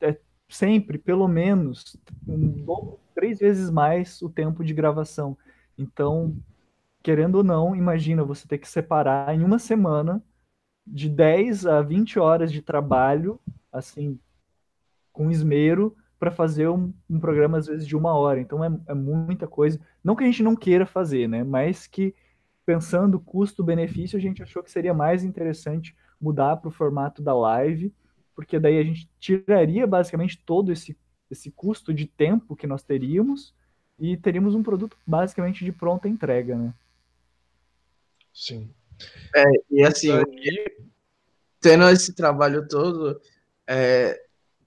é 0.00 0.18
sempre, 0.48 0.98
pelo 0.98 1.28
menos, 1.28 1.96
um, 2.26 2.96
três 3.14 3.38
vezes 3.38 3.70
mais 3.70 4.20
o 4.22 4.28
tempo 4.28 4.64
de 4.64 4.74
gravação. 4.74 5.36
Então, 5.76 6.36
querendo 7.02 7.36
ou 7.36 7.44
não, 7.44 7.76
imagina 7.76 8.24
você 8.24 8.48
ter 8.48 8.58
que 8.58 8.68
separar 8.68 9.34
em 9.34 9.44
uma 9.44 9.58
semana 9.58 10.22
de 10.86 11.08
10 11.08 11.66
a 11.66 11.82
20 11.82 12.18
horas 12.18 12.52
de 12.52 12.62
trabalho, 12.62 13.40
assim, 13.72 14.18
com 15.12 15.30
esmero, 15.30 15.96
para 16.18 16.30
fazer 16.30 16.68
um, 16.68 16.92
um, 17.10 17.18
programa, 17.18 17.58
às 17.58 17.66
vezes, 17.66 17.86
de 17.86 17.96
uma 17.96 18.14
hora. 18.14 18.40
Então, 18.40 18.64
é, 18.64 18.70
é, 18.86 18.94
muita 18.94 19.46
coisa. 19.46 19.80
Não 20.02 20.14
que 20.14 20.22
a 20.22 20.26
gente 20.26 20.42
não 20.42 20.56
queira 20.56 20.86
fazer, 20.86 21.28
né? 21.28 21.44
Mas 21.44 21.86
que, 21.86 22.14
pensando 22.64 23.20
custo-benefício, 23.20 24.16
a 24.16 24.20
gente 24.20 24.42
achou 24.42 24.62
que 24.62 24.70
seria 24.70 24.94
mais 24.94 25.24
interessante 25.24 25.94
mudar 26.20 26.56
para 26.56 26.68
o 26.68 26.72
formato 26.72 27.22
da 27.22 27.34
live, 27.34 27.92
porque 28.34 28.58
daí 28.58 28.78
a 28.78 28.82
gente 28.82 29.10
tiraria, 29.18 29.86
basicamente, 29.86 30.42
todo 30.44 30.72
esse, 30.72 30.96
esse 31.30 31.50
custo 31.50 31.92
de 31.92 32.06
tempo 32.06 32.56
que 32.56 32.66
nós 32.66 32.82
teríamos 32.82 33.54
e 33.98 34.16
teríamos 34.16 34.54
um 34.54 34.62
produto, 34.62 34.96
basicamente, 35.06 35.64
de 35.64 35.72
pronta 35.72 36.08
entrega, 36.08 36.56
né? 36.56 36.74
Sim. 38.32 38.70
É, 39.34 39.44
e 39.70 39.84
assim, 39.84 40.10
tendo 41.60 41.88
esse 41.90 42.14
trabalho 42.14 42.66
todo, 42.68 43.20
é, 43.66 44.18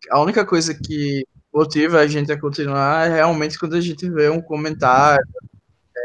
a 0.10 0.22
única 0.22 0.46
coisa 0.46 0.74
que 0.74 1.26
motiva 1.54 2.00
a 2.00 2.08
gente 2.08 2.32
a 2.32 2.40
continuar 2.40 3.08
é 3.08 3.16
realmente 3.16 3.58
quando 3.58 3.76
a 3.76 3.82
gente 3.82 4.10
vê 4.10 4.30
um 4.30 4.42
comentário. 4.42 5.26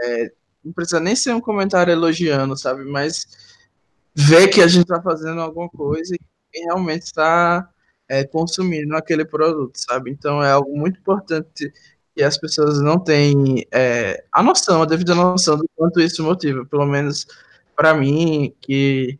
É, 0.02 0.32
não 0.64 0.72
precisa 0.72 1.00
nem 1.00 1.14
ser 1.14 1.32
um 1.34 1.40
comentário 1.40 1.92
elogiando, 1.92 2.56
sabe? 2.56 2.84
Mas 2.84 3.26
ver 4.14 4.48
que 4.48 4.60
a 4.60 4.66
gente 4.66 4.82
está 4.82 5.02
fazendo 5.02 5.40
alguma 5.40 5.68
coisa 5.68 6.14
e 6.14 6.64
realmente 6.64 7.02
está 7.02 7.68
é, 8.08 8.24
consumindo 8.24 8.96
aquele 8.96 9.24
produto, 9.24 9.76
sabe? 9.76 10.10
Então 10.10 10.42
é 10.42 10.52
algo 10.52 10.76
muito 10.76 10.98
importante 10.98 11.72
que 12.14 12.22
as 12.22 12.38
pessoas 12.38 12.80
não 12.80 12.98
têm 12.98 13.66
é, 13.72 14.24
a 14.32 14.42
noção, 14.42 14.82
a 14.82 14.86
devida 14.86 15.14
noção 15.14 15.56
do 15.56 15.68
quanto 15.74 16.00
isso 16.00 16.22
motiva. 16.22 16.64
Pelo 16.64 16.86
menos 16.86 17.26
para 17.74 17.94
mim, 17.94 18.54
que 18.60 19.18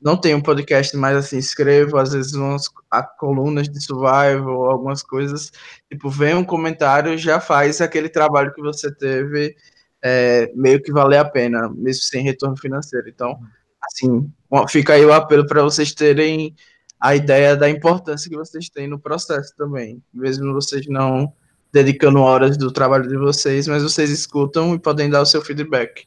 não 0.00 0.16
tenho 0.16 0.38
um 0.38 0.42
podcast, 0.42 0.96
mas 0.96 1.16
assim, 1.16 1.38
escrevo 1.38 1.98
às 1.98 2.12
vezes 2.12 2.32
umas 2.32 2.68
a, 2.90 3.02
colunas 3.02 3.68
de 3.68 3.84
survival, 3.84 4.70
algumas 4.70 5.02
coisas, 5.02 5.52
tipo, 5.90 6.08
vem 6.08 6.34
um 6.34 6.44
comentário, 6.44 7.18
já 7.18 7.38
faz 7.38 7.80
aquele 7.80 8.08
trabalho 8.08 8.52
que 8.54 8.62
você 8.62 8.92
teve 8.94 9.54
é, 10.02 10.50
meio 10.54 10.82
que 10.82 10.92
valer 10.92 11.18
a 11.18 11.24
pena, 11.24 11.68
mesmo 11.68 12.02
sem 12.02 12.22
retorno 12.22 12.56
financeiro. 12.56 13.08
Então, 13.08 13.38
assim, 13.82 14.32
fica 14.68 14.94
aí 14.94 15.04
o 15.04 15.12
apelo 15.12 15.46
para 15.46 15.62
vocês 15.62 15.92
terem 15.92 16.54
a 16.98 17.14
ideia 17.14 17.56
da 17.56 17.68
importância 17.68 18.30
que 18.30 18.36
vocês 18.36 18.68
têm 18.68 18.86
no 18.86 18.98
processo 18.98 19.54
também, 19.56 20.02
mesmo 20.12 20.52
vocês 20.52 20.86
não 20.86 21.32
dedicando 21.72 22.20
horas 22.20 22.56
do 22.56 22.70
trabalho 22.72 23.08
de 23.08 23.16
vocês, 23.16 23.68
mas 23.68 23.82
vocês 23.82 24.10
escutam 24.10 24.74
e 24.74 24.78
podem 24.78 25.08
dar 25.08 25.22
o 25.22 25.26
seu 25.26 25.40
feedback. 25.40 26.06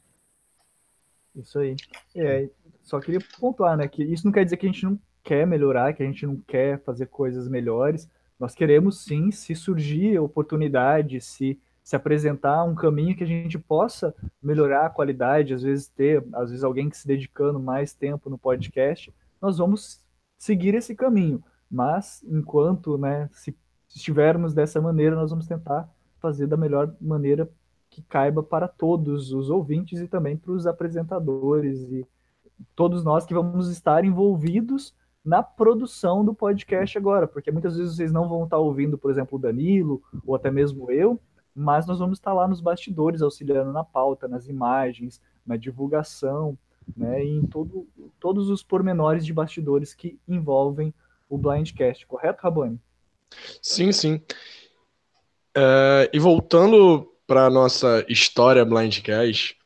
Isso 1.35 1.59
aí. 1.59 1.75
É, 2.15 2.49
só 2.81 2.99
queria 2.99 3.19
pontuar, 3.39 3.77
né, 3.77 3.87
que 3.87 4.03
isso 4.03 4.25
não 4.25 4.31
quer 4.31 4.43
dizer 4.43 4.57
que 4.57 4.65
a 4.65 4.71
gente 4.71 4.85
não 4.85 4.99
quer 5.23 5.47
melhorar, 5.47 5.93
que 5.93 6.03
a 6.03 6.05
gente 6.05 6.25
não 6.25 6.37
quer 6.37 6.81
fazer 6.83 7.07
coisas 7.07 7.47
melhores. 7.47 8.09
Nós 8.39 8.53
queremos 8.53 9.03
sim, 9.03 9.31
se 9.31 9.55
surgir 9.55 10.19
oportunidade, 10.19 11.21
se 11.21 11.59
se 11.83 11.95
apresentar 11.95 12.63
um 12.63 12.73
caminho 12.73 13.15
que 13.15 13.23
a 13.23 13.27
gente 13.27 13.59
possa 13.59 14.15
melhorar 14.41 14.85
a 14.85 14.89
qualidade, 14.89 15.53
às 15.53 15.61
vezes 15.61 15.89
ter, 15.89 16.23
às 16.33 16.49
vezes 16.49 16.63
alguém 16.63 16.89
que 16.89 16.97
se 16.97 17.05
dedicando 17.05 17.59
mais 17.59 17.93
tempo 17.93 18.29
no 18.29 18.37
podcast, 18.37 19.13
nós 19.41 19.57
vamos 19.57 20.01
seguir 20.37 20.73
esse 20.75 20.95
caminho. 20.95 21.43
Mas 21.69 22.23
enquanto, 22.23 22.97
né, 22.97 23.29
se 23.33 23.55
estivermos 23.93 24.53
dessa 24.53 24.79
maneira, 24.79 25.15
nós 25.15 25.29
vamos 25.29 25.45
tentar 25.45 25.89
fazer 26.19 26.47
da 26.47 26.55
melhor 26.55 26.95
maneira 27.01 27.49
que 27.93 28.01
caiba 28.01 28.41
para 28.41 28.67
todos 28.67 29.31
os 29.31 29.51
ouvintes 29.51 30.01
e 30.01 30.07
também 30.07 30.35
para 30.35 30.51
os 30.51 30.65
apresentadores 30.65 31.79
e 31.91 32.05
todos 32.75 33.03
nós 33.03 33.25
que 33.25 33.33
vamos 33.33 33.69
estar 33.69 34.03
envolvidos 34.03 34.95
na 35.23 35.43
produção 35.43 36.25
do 36.25 36.33
podcast 36.33 36.97
agora, 36.97 37.27
porque 37.27 37.51
muitas 37.51 37.77
vezes 37.77 37.95
vocês 37.95 38.11
não 38.11 38.27
vão 38.27 38.45
estar 38.45 38.57
ouvindo, 38.57 38.97
por 38.97 39.11
exemplo, 39.11 39.37
o 39.37 39.41
Danilo 39.41 40.01
ou 40.25 40.35
até 40.35 40.49
mesmo 40.49 40.91
eu, 40.91 41.19
mas 41.55 41.85
nós 41.85 41.99
vamos 41.99 42.17
estar 42.17 42.33
lá 42.33 42.47
nos 42.47 42.59
bastidores 42.59 43.21
auxiliando 43.21 43.71
na 43.71 43.83
pauta, 43.83 44.27
nas 44.27 44.47
imagens, 44.47 45.21
na 45.45 45.55
divulgação, 45.55 46.57
né, 46.97 47.23
em 47.23 47.45
todo, 47.45 47.87
todos 48.19 48.49
os 48.49 48.63
pormenores 48.63 49.23
de 49.23 49.31
bastidores 49.31 49.93
que 49.93 50.19
envolvem 50.27 50.93
o 51.29 51.37
Blindcast, 51.37 52.07
correto, 52.07 52.41
Rabani? 52.41 52.79
Sim, 53.61 53.91
sim. 53.91 54.19
É, 55.55 56.09
e 56.11 56.19
voltando 56.19 57.12
para 57.33 57.49
nossa 57.49 58.05
história 58.07 58.63
Blindcast, 58.63 59.57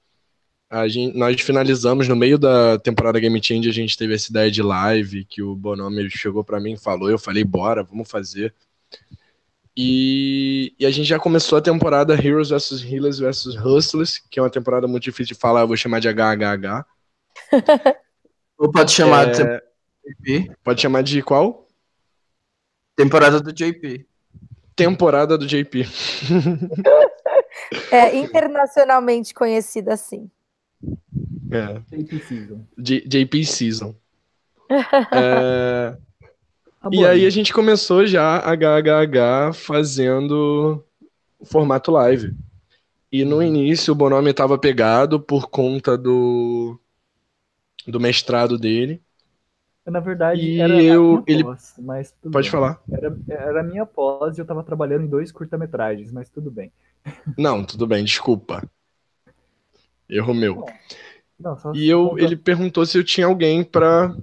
a 0.69 0.87
gente, 0.87 1.17
nós 1.17 1.41
finalizamos 1.41 2.07
no 2.07 2.15
meio 2.15 2.37
da 2.37 2.79
temporada 2.79 3.19
Game 3.19 3.43
Change, 3.43 3.67
a 3.67 3.73
gente 3.73 3.97
teve 3.97 4.15
essa 4.15 4.31
ideia 4.31 4.49
de 4.49 4.63
live 4.63 5.25
que 5.25 5.41
o 5.41 5.53
Bonomi 5.53 6.09
chegou 6.09 6.45
para 6.45 6.61
mim 6.61 6.73
e 6.73 6.77
falou, 6.77 7.09
eu 7.09 7.19
falei, 7.19 7.43
bora, 7.43 7.83
vamos 7.83 8.09
fazer. 8.09 8.55
E, 9.75 10.73
e, 10.79 10.85
a 10.85 10.91
gente 10.91 11.07
já 11.07 11.19
começou 11.19 11.57
a 11.57 11.61
temporada 11.61 12.13
Heroes 12.13 12.51
vs 12.51 12.81
Healers 12.85 13.19
vs 13.19 13.57
Hustlers, 13.57 14.17
que 14.17 14.39
é 14.39 14.41
uma 14.41 14.49
temporada 14.49 14.87
muito 14.87 15.03
difícil 15.03 15.35
de 15.35 15.41
falar, 15.41 15.61
eu 15.61 15.67
vou 15.67 15.75
chamar 15.75 15.99
de 15.99 16.07
HHH. 16.07 16.85
Ou 18.57 18.71
pode 18.71 18.93
chamar 18.93 19.27
é... 19.27 19.61
de 20.21 20.55
Pode 20.63 20.81
chamar 20.81 21.03
de 21.03 21.21
qual? 21.21 21.67
Temporada 22.95 23.41
do 23.41 23.51
JP. 23.51 24.06
Temporada 24.77 25.37
do 25.37 25.47
JP. 25.47 25.87
é 27.91 28.15
internacionalmente 28.15 29.33
conhecida 29.33 29.95
assim. 29.95 30.29
É. 31.51 31.81
JP 31.97 32.19
Season. 32.19 32.65
J 32.77 33.01
JP 33.07 33.45
Season. 33.45 33.95
é... 35.11 35.97
E 36.91 37.03
aí 37.03 37.25
a 37.25 37.29
gente 37.31 37.51
começou 37.51 38.05
já 38.05 38.37
a 38.37 38.53
HHH 38.53 39.53
fazendo 39.53 40.85
o 41.39 41.45
formato 41.45 41.91
live. 41.91 42.35
E 43.11 43.25
no 43.25 43.41
início 43.41 43.93
o 43.93 43.95
Bonomi 43.95 44.29
estava 44.29 44.59
pegado 44.59 45.19
por 45.19 45.49
conta 45.49 45.97
do, 45.97 46.79
do 47.87 47.99
mestrado 47.99 48.59
dele. 48.59 49.01
Na 49.87 50.01
verdade, 50.01 50.41
e 50.41 50.59
era 50.59 50.81
eu, 50.83 51.23
ele 51.25 51.43
pós, 51.43 51.73
mas 51.79 52.13
Pode 52.21 52.47
bem. 52.47 52.51
falar. 52.51 52.81
Era, 52.91 53.17
era 53.29 53.59
a 53.61 53.63
minha 53.63 53.85
pós 53.85 54.37
e 54.37 54.41
eu 54.41 54.43
estava 54.43 54.61
trabalhando 54.61 55.05
em 55.05 55.07
dois 55.07 55.31
curta-metragens, 55.31 56.11
mas 56.11 56.29
tudo 56.29 56.51
bem. 56.51 56.71
Não, 57.37 57.63
tudo 57.63 57.87
bem, 57.87 58.03
desculpa. 58.03 58.69
Erro 60.09 60.33
meu. 60.33 60.65
Não, 61.39 61.57
e 61.73 61.87
eu, 61.87 62.17
ele 62.17 62.35
perguntou 62.35 62.85
se 62.85 62.97
eu 62.97 63.03
tinha 63.03 63.27
alguém 63.27 63.63
para 63.63 64.13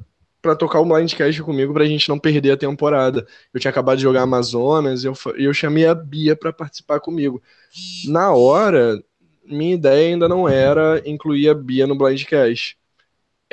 para 0.42 0.55
tocar 0.55 0.79
o 0.79 0.85
Blindcast 0.85 1.42
comigo 1.42 1.72
pra 1.72 1.87
gente 1.87 2.07
não 2.07 2.18
perder 2.18 2.50
a 2.50 2.57
temporada. 2.57 3.27
Eu 3.53 3.59
tinha 3.59 3.70
acabado 3.70 3.96
de 3.96 4.03
jogar 4.03 4.20
Amazonas 4.20 5.03
e 5.03 5.07
eu, 5.07 5.14
eu 5.37 5.55
chamei 5.55 5.87
a 5.87 5.94
Bia 5.94 6.37
para 6.37 6.53
participar 6.53 7.00
comigo. 7.00 7.42
Na 8.07 8.31
hora, 8.35 9.03
minha 9.46 9.72
ideia 9.74 10.09
ainda 10.12 10.29
não 10.29 10.46
era 10.46 11.03
incluir 11.07 11.48
a 11.48 11.55
Bia 11.55 11.87
no 11.87 11.96
Blindcast. 11.96 12.77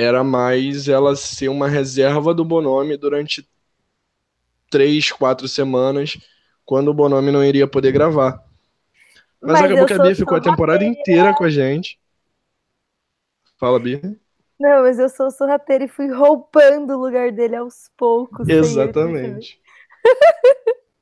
Era 0.02 0.24
mais 0.24 0.88
ela 0.88 1.16
ser 1.16 1.48
uma 1.48 1.68
reserva 1.68 2.34
do 2.34 2.44
Bonome 2.44 2.98
durante 2.98 3.48
três, 4.68 5.12
quatro 5.12 5.48
semanas, 5.48 6.18
quando 6.66 6.88
o 6.88 6.94
Bonome 6.94 7.32
não 7.32 7.44
iria 7.44 7.68
poder 7.68 7.92
gravar. 7.92 8.44
Mas, 9.40 9.54
Mas 9.54 9.62
acabou 9.62 9.86
que 9.86 9.94
a 9.94 10.00
Bia 10.00 10.16
ficou 10.16 10.38
a 10.38 10.42
temporada 10.42 10.84
inteira 10.84 11.36
com 11.36 11.44
a 11.44 11.52
gente. 11.52 12.00
Fala, 13.60 13.80
Bia. 13.80 14.02
Não, 14.60 14.82
mas 14.82 14.98
eu 14.98 15.08
sou 15.08 15.30
sorrateira 15.30 15.84
e 15.84 15.88
fui 15.88 16.12
roubando 16.12 16.94
o 16.94 17.00
lugar 17.00 17.32
dele 17.32 17.58
aos 17.58 17.92
poucos. 17.96 18.50
Exatamente. 18.50 19.62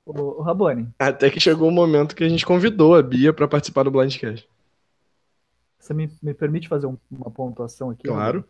o, 0.06 0.12
o 0.12 0.42
Rabone. 0.44 0.90
Até 1.00 1.30
que 1.30 1.40
chegou 1.40 1.70
o 1.70 1.72
momento 1.72 2.14
que 2.18 2.24
a 2.26 2.30
gente 2.30 2.46
convidou 2.46 2.96
a 2.96 3.02
Bia 3.02 3.32
para 3.32 3.48
participar 3.48 3.84
do 3.84 3.92
Blindcast. 3.92 4.46
Você 5.80 5.94
me, 5.94 6.12
me 6.22 6.34
permite 6.34 6.68
fazer 6.68 6.88
um, 6.88 6.98
uma 7.10 7.32
pontuação 7.32 7.92
aqui? 7.92 8.04
Claro. 8.04 8.44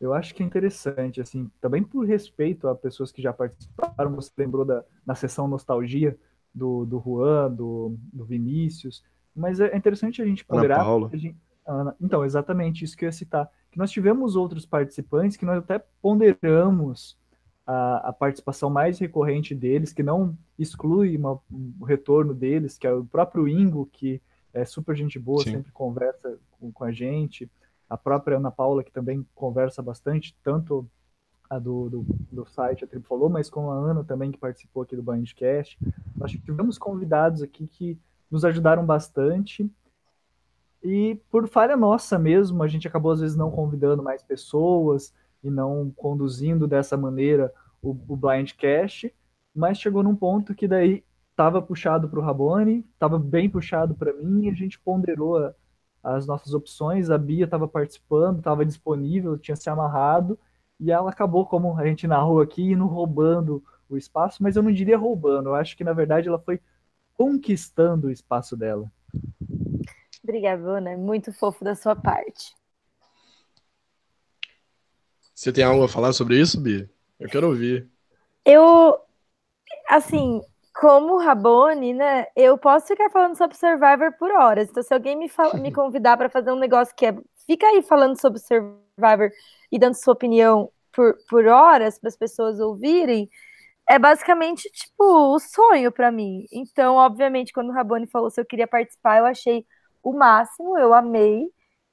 Eu 0.00 0.12
acho 0.12 0.34
que 0.34 0.42
é 0.42 0.46
interessante, 0.46 1.20
assim, 1.20 1.50
também 1.60 1.82
por 1.82 2.04
respeito 2.06 2.68
a 2.68 2.74
pessoas 2.74 3.12
que 3.12 3.22
já 3.22 3.32
participaram, 3.32 4.14
você 4.14 4.30
lembrou 4.36 4.64
da, 4.64 4.84
na 5.06 5.14
sessão 5.14 5.48
Nostalgia 5.48 6.18
do, 6.54 6.84
do 6.84 7.00
Juan, 7.00 7.50
do, 7.50 7.96
do 8.12 8.24
Vinícius, 8.24 9.02
mas 9.34 9.60
é 9.60 9.76
interessante 9.76 10.20
a 10.20 10.26
gente 10.26 10.44
ponderar. 10.44 10.78
Ana 10.78 10.86
Paula. 10.86 11.10
Gente, 11.14 11.36
Ana, 11.66 11.96
então, 12.00 12.24
exatamente 12.24 12.84
isso 12.84 12.96
que 12.96 13.04
eu 13.04 13.08
ia 13.08 13.12
citar 13.12 13.50
que 13.74 13.78
nós 13.78 13.90
tivemos 13.90 14.36
outros 14.36 14.64
participantes 14.64 15.36
que 15.36 15.44
nós 15.44 15.58
até 15.58 15.84
ponderamos 16.00 17.18
a, 17.66 18.10
a 18.10 18.12
participação 18.12 18.70
mais 18.70 19.00
recorrente 19.00 19.52
deles, 19.52 19.92
que 19.92 20.00
não 20.00 20.38
exclui 20.56 21.16
uma, 21.16 21.40
um 21.50 21.84
retorno 21.84 22.32
deles, 22.32 22.78
que 22.78 22.86
é 22.86 22.92
o 22.92 23.04
próprio 23.04 23.48
Ingo, 23.48 23.88
que 23.92 24.22
é 24.52 24.64
super 24.64 24.94
gente 24.94 25.18
boa, 25.18 25.42
Sim. 25.42 25.54
sempre 25.54 25.72
conversa 25.72 26.38
com, 26.52 26.70
com, 26.70 26.84
a 26.84 26.92
gente, 26.92 27.50
a 27.88 27.96
própria 27.96 28.36
Ana 28.36 28.50
Paula, 28.50 28.82
que 28.82 28.92
também 28.92 29.26
conversa 29.34 29.82
bastante, 29.82 30.36
tanto 30.42 30.88
a 31.48 31.58
do, 31.58 31.90
do, 31.90 32.06
do 32.32 32.46
site, 32.46 32.84
a 32.84 32.86
Tribo 32.86 33.06
falou, 33.06 33.28
mas 33.28 33.50
com 33.50 33.70
a 33.70 33.74
Ana 33.74 34.02
também, 34.02 34.32
que 34.32 34.38
participou 34.38 34.82
aqui 34.82 34.96
do 34.96 35.02
Bandcast. 35.02 35.78
Nós 36.16 36.32
tivemos 36.32 36.78
convidados 36.78 37.42
aqui 37.42 37.66
que 37.66 37.98
nos 38.30 38.44
ajudaram 38.44 38.84
bastante, 38.84 39.70
e 40.84 41.18
por 41.30 41.48
falha 41.48 41.76
nossa 41.76 42.18
mesmo, 42.18 42.62
a 42.62 42.68
gente 42.68 42.86
acabou 42.86 43.12
às 43.12 43.20
vezes 43.20 43.36
não 43.36 43.50
convidando 43.50 44.02
mais 44.02 44.22
pessoas 44.22 45.14
e 45.42 45.48
não 45.48 45.90
conduzindo 45.96 46.68
dessa 46.68 46.94
maneira 46.94 47.50
o, 47.80 47.96
o 48.06 48.16
Blindcast, 48.16 49.12
mas 49.54 49.78
chegou 49.78 50.02
num 50.02 50.14
ponto 50.14 50.54
que 50.54 50.68
daí 50.68 51.02
estava 51.30 51.62
puxado 51.62 52.06
para 52.08 52.18
o 52.18 52.22
Rabone, 52.22 52.84
estava 52.92 53.18
bem 53.18 53.48
puxado 53.48 53.94
para 53.94 54.12
mim, 54.12 54.44
e 54.44 54.50
a 54.50 54.54
gente 54.54 54.78
ponderou 54.78 55.38
a, 55.38 55.54
as 56.04 56.26
nossas 56.26 56.52
opções, 56.52 57.08
a 57.08 57.16
Bia 57.16 57.46
estava 57.46 57.66
participando, 57.66 58.38
estava 58.38 58.64
disponível, 58.64 59.38
tinha 59.38 59.56
se 59.56 59.70
amarrado, 59.70 60.38
e 60.78 60.90
ela 60.90 61.10
acabou, 61.10 61.46
como 61.46 61.78
a 61.78 61.86
gente 61.86 62.06
narrou 62.06 62.40
aqui, 62.40 62.72
indo 62.72 62.86
roubando 62.86 63.64
o 63.88 63.96
espaço, 63.96 64.42
mas 64.42 64.54
eu 64.54 64.62
não 64.62 64.72
diria 64.72 64.98
roubando, 64.98 65.48
eu 65.48 65.54
acho 65.54 65.76
que 65.76 65.84
na 65.84 65.92
verdade 65.92 66.28
ela 66.28 66.38
foi 66.38 66.60
conquistando 67.14 68.08
o 68.08 68.10
espaço 68.10 68.56
dela. 68.56 68.90
Obrigada, 70.22 70.90
é 70.90 70.96
Muito 70.96 71.32
fofo 71.32 71.64
da 71.64 71.74
sua 71.74 71.96
parte. 71.96 72.54
Você 75.34 75.52
tem 75.52 75.64
algo 75.64 75.84
a 75.84 75.88
falar 75.88 76.12
sobre 76.12 76.40
isso, 76.40 76.60
Bia? 76.60 76.88
Eu 77.18 77.28
quero 77.28 77.48
ouvir. 77.48 77.88
Eu, 78.44 79.00
assim, 79.88 80.40
como 80.74 81.18
Rabone, 81.18 81.94
né? 81.94 82.26
Eu 82.34 82.58
posso 82.58 82.88
ficar 82.88 83.08
falando 83.10 83.36
sobre 83.36 83.56
Survivor 83.56 84.12
por 84.18 84.30
horas. 84.32 84.68
Então, 84.68 84.82
se 84.82 84.92
alguém 84.92 85.16
me, 85.16 85.28
fala, 85.28 85.54
me 85.54 85.70
convidar 85.72 86.16
para 86.16 86.28
fazer 86.28 86.50
um 86.52 86.58
negócio 86.58 86.94
que 86.96 87.06
é. 87.06 87.16
Fica 87.46 87.66
aí 87.66 87.82
falando 87.82 88.20
sobre 88.20 88.40
Survivor 88.40 89.30
e 89.70 89.78
dando 89.78 89.94
sua 89.94 90.14
opinião 90.14 90.70
por, 90.92 91.16
por 91.28 91.46
horas 91.46 91.98
para 91.98 92.08
as 92.08 92.16
pessoas 92.16 92.58
ouvirem. 92.58 93.28
É 93.88 93.98
basicamente, 93.98 94.70
tipo, 94.72 95.04
o 95.34 95.38
sonho 95.38 95.92
para 95.92 96.10
mim. 96.10 96.46
Então, 96.52 96.96
obviamente, 96.96 97.52
quando 97.52 97.70
o 97.70 97.72
Rabone 97.72 98.06
falou 98.06 98.30
se 98.30 98.40
eu 98.40 98.46
queria 98.46 98.66
participar, 98.66 99.18
eu 99.18 99.26
achei 99.26 99.66
o 100.02 100.12
máximo, 100.12 100.78
eu 100.78 100.94
amei. 100.94 101.48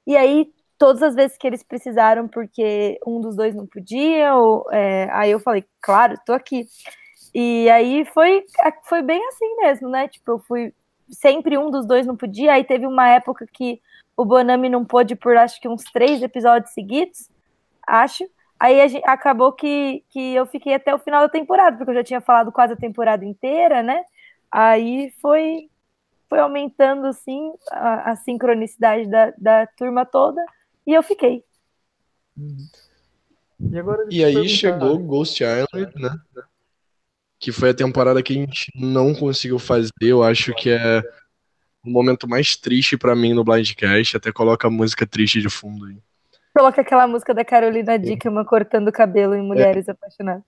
E 0.06 0.16
aí, 0.16 0.50
todas 0.78 1.02
as 1.02 1.14
vezes 1.14 1.36
que 1.36 1.46
eles 1.46 1.62
precisaram, 1.62 2.26
porque 2.26 2.98
um 3.06 3.20
dos 3.20 3.36
dois 3.36 3.54
não 3.54 3.66
podia, 3.66 4.34
ou, 4.34 4.66
é, 4.72 5.08
aí 5.12 5.30
eu 5.30 5.38
falei, 5.40 5.64
claro, 5.80 6.16
tô 6.26 6.32
aqui. 6.32 6.66
E 7.34 7.68
aí 7.70 8.04
foi, 8.04 8.44
foi 8.84 9.02
bem 9.02 9.26
assim 9.28 9.56
mesmo, 9.56 9.88
né? 9.88 10.08
Tipo, 10.08 10.32
eu 10.32 10.38
fui. 10.40 10.74
Sempre 11.08 11.58
um 11.58 11.70
dos 11.70 11.86
dois 11.86 12.06
não 12.06 12.16
podia, 12.16 12.52
aí 12.54 12.64
teve 12.64 12.86
uma 12.86 13.08
época 13.08 13.46
que 13.52 13.80
o 14.16 14.24
Bonami 14.24 14.68
não 14.68 14.84
pôde 14.84 15.14
por 15.14 15.36
acho 15.36 15.60
que 15.60 15.68
uns 15.68 15.84
três 15.84 16.22
episódios 16.22 16.72
seguidos, 16.72 17.28
acho. 17.86 18.24
Aí 18.58 18.88
gente, 18.88 19.04
acabou 19.04 19.52
que, 19.52 20.04
que 20.08 20.34
eu 20.34 20.46
fiquei 20.46 20.74
até 20.74 20.94
o 20.94 20.98
final 20.98 21.22
da 21.22 21.28
temporada, 21.28 21.76
porque 21.76 21.90
eu 21.90 21.96
já 21.96 22.04
tinha 22.04 22.20
falado 22.20 22.52
quase 22.52 22.74
a 22.74 22.76
temporada 22.76 23.24
inteira, 23.24 23.82
né? 23.82 24.04
Aí 24.50 25.12
foi, 25.20 25.68
foi 26.28 26.38
aumentando 26.38 27.06
assim 27.06 27.52
a, 27.70 28.12
a 28.12 28.16
sincronicidade 28.16 29.08
da, 29.08 29.32
da 29.36 29.66
turma 29.66 30.06
toda 30.06 30.42
e 30.86 30.94
eu 30.94 31.02
fiquei. 31.02 31.44
Uhum. 32.36 32.68
E, 33.70 33.78
agora, 33.78 34.06
e 34.10 34.24
aí 34.24 34.48
chegou 34.48 34.98
Ghost 34.98 35.42
Island, 35.42 35.92
né? 36.00 36.10
Que 37.42 37.50
foi 37.50 37.70
a 37.70 37.74
temporada 37.74 38.22
que 38.22 38.32
a 38.32 38.36
gente 38.36 38.70
não 38.74 39.12
conseguiu 39.12 39.58
fazer. 39.58 39.90
Eu 40.00 40.22
acho 40.22 40.54
que 40.54 40.70
é 40.70 41.02
o 41.84 41.90
momento 41.90 42.28
mais 42.28 42.56
triste 42.56 42.96
para 42.96 43.16
mim 43.16 43.34
no 43.34 43.42
Blindcast, 43.42 44.16
até 44.16 44.30
coloca 44.30 44.68
a 44.68 44.70
música 44.70 45.04
triste 45.04 45.40
de 45.40 45.48
fundo 45.48 45.86
aí. 45.86 45.96
Coloca 46.56 46.80
aquela 46.80 47.06
música 47.08 47.34
da 47.34 47.44
Carolina 47.44 47.98
Dickman 47.98 48.44
cortando 48.44 48.88
o 48.88 48.92
cabelo 48.92 49.34
em 49.34 49.42
Mulheres 49.42 49.88
é. 49.88 49.90
Apaixonadas. 49.90 50.44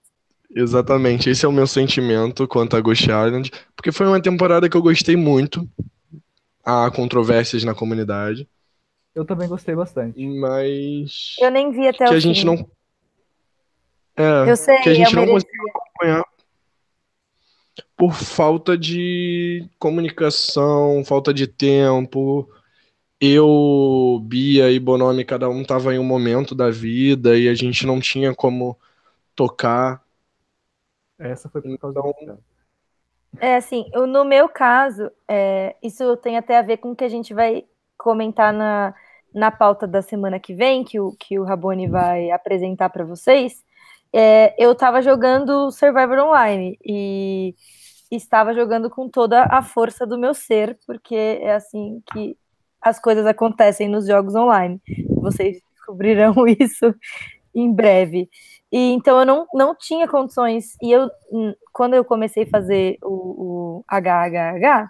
Exatamente, 0.55 1.29
esse 1.29 1.45
é 1.45 1.49
o 1.49 1.51
meu 1.51 1.67
sentimento 1.67 2.47
quanto 2.47 2.77
a 2.77 2.79
Ghost 2.79 3.03
Island, 3.03 3.51
porque 3.75 3.91
foi 3.91 4.07
uma 4.07 4.21
temporada 4.21 4.69
que 4.69 4.77
eu 4.77 4.81
gostei 4.81 5.17
muito. 5.17 5.67
Há 6.63 6.89
controvérsias 6.91 7.63
na 7.63 7.75
comunidade. 7.75 8.47
Eu 9.13 9.25
também 9.25 9.47
gostei 9.47 9.75
bastante. 9.75 10.25
Mas. 10.25 11.35
Eu 11.39 11.51
nem 11.51 11.71
vi 11.71 11.87
até 11.87 12.05
que 12.05 12.13
o 12.13 12.15
a 12.15 12.19
gente 12.19 12.41
fim. 12.41 12.45
não. 12.45 12.71
É, 14.17 14.49
Eu 14.49 14.55
sei, 14.55 14.77
que 14.77 14.89
a 14.89 14.93
gente 14.93 15.13
eu 15.13 15.25
não 15.25 15.33
conseguiu 15.33 15.63
acompanhar 15.69 16.23
por 17.97 18.13
falta 18.13 18.77
de 18.77 19.67
comunicação, 19.79 21.03
falta 21.05 21.33
de 21.33 21.47
tempo. 21.47 22.49
Eu, 23.19 24.19
Bia 24.23 24.69
e 24.71 24.79
Bonomi, 24.79 25.23
cada 25.23 25.49
um 25.49 25.63
tava 25.63 25.93
em 25.95 25.99
um 25.99 26.03
momento 26.03 26.53
da 26.53 26.69
vida 26.69 27.37
e 27.37 27.47
a 27.47 27.53
gente 27.55 27.85
não 27.85 27.99
tinha 27.99 28.35
como 28.35 28.77
tocar. 29.35 30.03
Essa 31.17 31.49
foi 31.49 31.61
por 31.61 31.77
causa 31.77 31.99
Então- 32.21 32.37
É 33.39 33.55
assim, 33.55 33.85
eu- 33.93 34.05
no 34.07 34.23
meu 34.25 34.47
caso, 34.47 35.09
é, 35.27 35.75
isso 35.81 36.15
tem 36.17 36.37
até 36.37 36.57
a 36.57 36.61
ver 36.61 36.77
com 36.77 36.91
o 36.91 36.95
que 36.95 37.03
a 37.03 37.09
gente 37.09 37.33
vai 37.33 37.65
comentar 37.97 38.53
na, 38.53 38.93
na 39.33 39.51
pauta 39.51 39.87
da 39.87 40.01
semana 40.01 40.39
que 40.39 40.53
vem, 40.53 40.83
que 40.83 40.99
o, 40.99 41.13
que 41.17 41.39
o 41.39 41.43
Rabone 41.43 41.87
vai 41.87 42.31
apresentar 42.31 42.89
para 42.89 43.03
vocês. 43.05 43.63
É, 44.13 44.55
eu 44.63 44.71
estava 44.71 45.01
jogando 45.01 45.71
Survivor 45.71 46.19
Online 46.19 46.77
e 46.85 47.53
estava 48.15 48.53
jogando 48.53 48.89
com 48.89 49.09
toda 49.09 49.43
a 49.43 49.61
força 49.61 50.05
do 50.05 50.17
meu 50.17 50.33
ser, 50.33 50.77
porque 50.85 51.15
é 51.15 51.53
assim 51.53 52.01
que 52.11 52.37
as 52.81 52.99
coisas 52.99 53.25
acontecem 53.25 53.87
nos 53.87 54.05
jogos 54.07 54.35
online. 54.35 54.81
Vocês 55.21 55.59
descobrirão 55.73 56.35
isso 56.59 56.93
em 57.53 57.73
breve. 57.73 58.29
E 58.71 58.91
então 58.91 59.19
eu 59.19 59.25
não, 59.25 59.47
não 59.53 59.75
tinha 59.75 60.07
condições. 60.07 60.75
E 60.81 60.91
eu, 60.91 61.09
hum, 61.31 61.53
quando 61.71 61.93
eu 61.93 62.03
comecei 62.03 62.43
a 62.43 62.49
fazer 62.49 62.97
o, 63.01 63.79
o 63.79 63.85
HHH, 63.89 64.89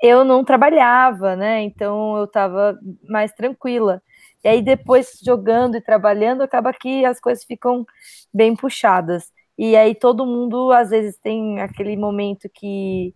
eu 0.00 0.24
não 0.24 0.44
trabalhava, 0.44 1.34
né? 1.34 1.62
Então 1.62 2.16
eu 2.16 2.24
estava 2.24 2.78
mais 3.08 3.32
tranquila. 3.32 4.00
E 4.44 4.48
aí 4.48 4.62
depois 4.62 5.18
jogando 5.24 5.76
e 5.76 5.80
trabalhando, 5.80 6.42
acaba 6.42 6.72
que 6.72 7.04
as 7.04 7.20
coisas 7.20 7.44
ficam 7.44 7.84
bem 8.32 8.54
puxadas. 8.54 9.32
E 9.58 9.76
aí 9.76 9.94
todo 9.94 10.24
mundo 10.24 10.70
às 10.70 10.90
vezes 10.90 11.18
tem 11.18 11.60
aquele 11.60 11.96
momento 11.96 12.48
que 12.48 13.12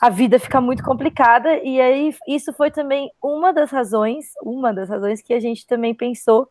a 0.00 0.08
vida 0.08 0.38
fica 0.38 0.60
muito 0.60 0.82
complicada 0.82 1.58
e 1.62 1.80
aí 1.80 2.14
isso 2.26 2.52
foi 2.52 2.70
também 2.70 3.10
uma 3.22 3.52
das 3.52 3.70
razões, 3.70 4.26
uma 4.42 4.72
das 4.72 4.88
razões 4.88 5.22
que 5.22 5.34
a 5.34 5.40
gente 5.40 5.66
também 5.66 5.94
pensou 5.94 6.48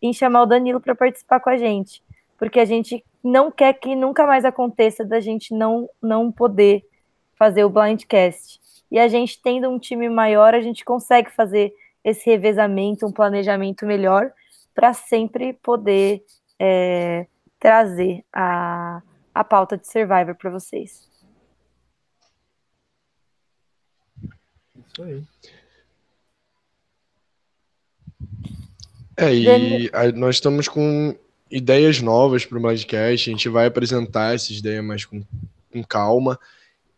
em 0.00 0.12
chamar 0.12 0.42
o 0.42 0.46
Danilo 0.46 0.80
para 0.80 0.94
participar 0.94 1.40
com 1.40 1.50
a 1.50 1.56
gente, 1.56 2.02
porque 2.38 2.60
a 2.60 2.64
gente 2.64 3.04
não 3.22 3.50
quer 3.50 3.72
que 3.74 3.96
nunca 3.96 4.26
mais 4.26 4.44
aconteça 4.44 5.04
da 5.04 5.18
gente 5.20 5.52
não 5.52 5.88
não 6.00 6.30
poder 6.30 6.84
fazer 7.36 7.64
o 7.64 7.70
blindcast. 7.70 8.60
E 8.90 8.98
a 8.98 9.06
gente 9.06 9.40
tendo 9.42 9.68
um 9.68 9.78
time 9.78 10.08
maior, 10.08 10.54
a 10.54 10.60
gente 10.60 10.84
consegue 10.84 11.30
fazer 11.30 11.72
esse 12.02 12.28
revezamento, 12.28 13.06
um 13.06 13.12
planejamento 13.12 13.84
melhor 13.84 14.32
para 14.74 14.92
sempre 14.92 15.52
poder 15.52 16.22
é, 16.58 17.26
trazer 17.58 18.24
a, 18.32 19.02
a 19.34 19.44
pauta 19.44 19.76
de 19.76 19.86
Survivor 19.86 20.34
para 20.34 20.50
vocês. 20.50 21.08
Isso 24.76 25.02
aí. 25.02 25.24
É, 29.16 29.34
e 29.34 29.90
a- 29.92 30.12
nós 30.12 30.36
estamos 30.36 30.68
com 30.68 31.16
ideias 31.50 32.00
novas 32.00 32.44
para 32.44 32.58
o 32.58 32.60
Blindcast, 32.60 33.28
a 33.28 33.32
gente 33.32 33.48
vai 33.48 33.66
apresentar 33.66 34.34
essas 34.34 34.58
ideias 34.58 34.84
mais 34.84 35.04
com, 35.04 35.24
com 35.72 35.82
calma. 35.82 36.38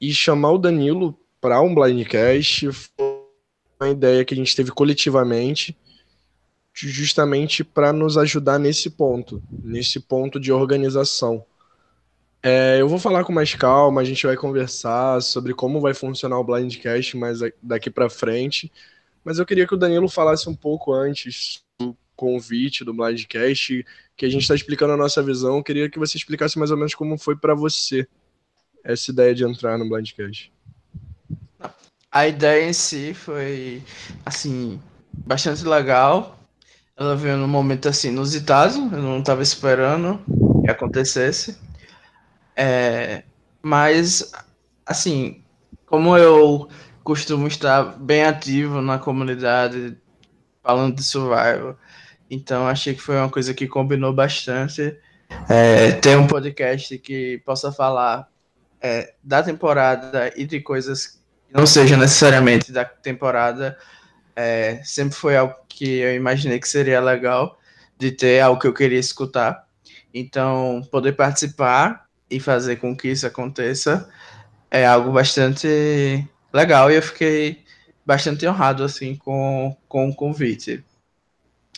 E 0.01 0.13
chamar 0.13 0.53
o 0.53 0.59
Danilo 0.59 1.19
para 1.41 1.61
um 1.61 1.75
Blindcast 1.75 2.71
foi 2.73 3.25
uma 3.81 3.89
ideia 3.89 4.25
que 4.25 4.35
a 4.35 4.37
gente 4.37 4.55
teve 4.55 4.71
coletivamente, 4.71 5.77
justamente 6.89 7.62
para 7.62 7.93
nos 7.93 8.16
ajudar 8.16 8.59
nesse 8.59 8.91
ponto, 8.91 9.43
nesse 9.51 10.01
ponto 10.01 10.39
de 10.39 10.53
organização. 10.53 11.45
É, 12.43 12.81
eu 12.81 12.89
vou 12.89 12.99
falar 12.99 13.24
com 13.24 13.33
mais 13.33 13.55
calma, 13.55 14.01
a 14.01 14.05
gente 14.05 14.26
vai 14.26 14.37
conversar 14.37 15.20
sobre 15.20 15.53
como 15.53 15.81
vai 15.81 15.93
funcionar 15.93 16.39
o 16.39 16.45
Blindcast 16.45 17.16
mais 17.16 17.41
daqui 17.62 17.91
para 17.91 18.09
frente. 18.09 18.72
Mas 19.22 19.39
eu 19.39 19.45
queria 19.45 19.66
que 19.66 19.74
o 19.74 19.78
Danilo 19.78 20.09
falasse 20.09 20.49
um 20.49 20.55
pouco 20.55 20.93
antes 20.93 21.62
do 21.78 21.95
convite 22.16 22.85
do 22.85 22.95
Blindcast, 22.95 23.85
que 24.16 24.24
a 24.24 24.28
gente 24.31 24.43
está 24.43 24.55
explicando 24.55 24.95
a 24.95 24.97
nossa 24.97 25.22
visão. 25.22 25.59
Eu 25.59 25.62
queria 25.62 25.91
que 25.91 25.99
você 25.99 26.16
explicasse 26.16 26.59
mais 26.59 26.70
ou 26.70 26.78
menos 26.78 26.95
como 26.95 27.18
foi 27.18 27.37
para 27.37 27.55
você 27.55 28.09
essa 28.83 29.11
ideia 29.11 29.35
de 29.35 29.45
entrar 29.45 29.76
no 29.76 29.89
Blindcast. 29.89 30.51
A 32.11 32.26
ideia 32.26 32.68
em 32.68 32.72
si 32.72 33.12
foi, 33.14 33.83
assim, 34.24 34.81
bastante 35.12 35.62
legal. 35.64 36.39
Ela 37.01 37.17
veio 37.17 37.39
num 37.39 37.49
momento, 37.49 37.89
assim, 37.89 38.09
inusitado. 38.09 38.75
Eu 38.93 39.03
não 39.03 39.21
estava 39.21 39.43
esperando 39.43 40.21
que 40.63 40.71
acontecesse. 40.71 41.59
É, 42.55 43.23
mas, 43.63 44.31
assim, 44.85 45.43
como 45.87 46.15
eu 46.15 46.69
costumo 47.03 47.47
estar 47.47 47.83
bem 47.99 48.25
ativo 48.25 48.83
na 48.83 48.99
comunidade 48.99 49.97
falando 50.63 50.97
de 50.97 51.03
survival, 51.03 51.75
então 52.31 52.69
achei 52.69 52.95
que 52.95 53.01
foi 53.01 53.17
uma 53.17 53.31
coisa 53.31 53.55
que 53.55 53.67
combinou 53.67 54.13
bastante. 54.13 54.95
É, 55.49 55.93
ter 55.93 56.19
um 56.19 56.27
podcast 56.27 56.99
que 56.99 57.39
possa 57.47 57.73
falar 57.73 58.29
é, 58.79 59.15
da 59.25 59.43
temporada 59.43 60.31
e 60.37 60.45
de 60.45 60.61
coisas 60.61 61.07
que 61.07 61.55
não 61.55 61.67
sejam 61.67 61.99
necessariamente 61.99 62.71
da 62.71 62.85
temporada, 62.85 63.79
é, 64.41 64.80
sempre 64.84 65.14
foi 65.14 65.36
algo 65.36 65.55
que 65.68 65.99
eu 65.99 66.14
imaginei 66.14 66.59
que 66.59 66.68
seria 66.68 67.01
legal 67.01 67.59
de 67.99 68.11
ter 68.11 68.41
algo 68.41 68.61
que 68.61 68.66
eu 68.66 68.74
queria 68.74 68.99
escutar. 68.99 69.66
Então, 70.12 70.82
poder 70.91 71.12
participar 71.12 72.07
e 72.30 72.41
fazer 72.41 72.76
com 72.76 72.97
que 72.97 73.09
isso 73.09 73.26
aconteça 73.26 74.09
é 74.70 74.86
algo 74.86 75.12
bastante 75.12 76.26
legal 76.53 76.91
e 76.91 76.97
eu 76.97 77.03
fiquei 77.03 77.64
bastante 78.07 78.47
honrado 78.47 78.82
assim 78.82 79.14
com, 79.16 79.76
com 79.88 80.09
o 80.09 80.14
convite. 80.14 80.82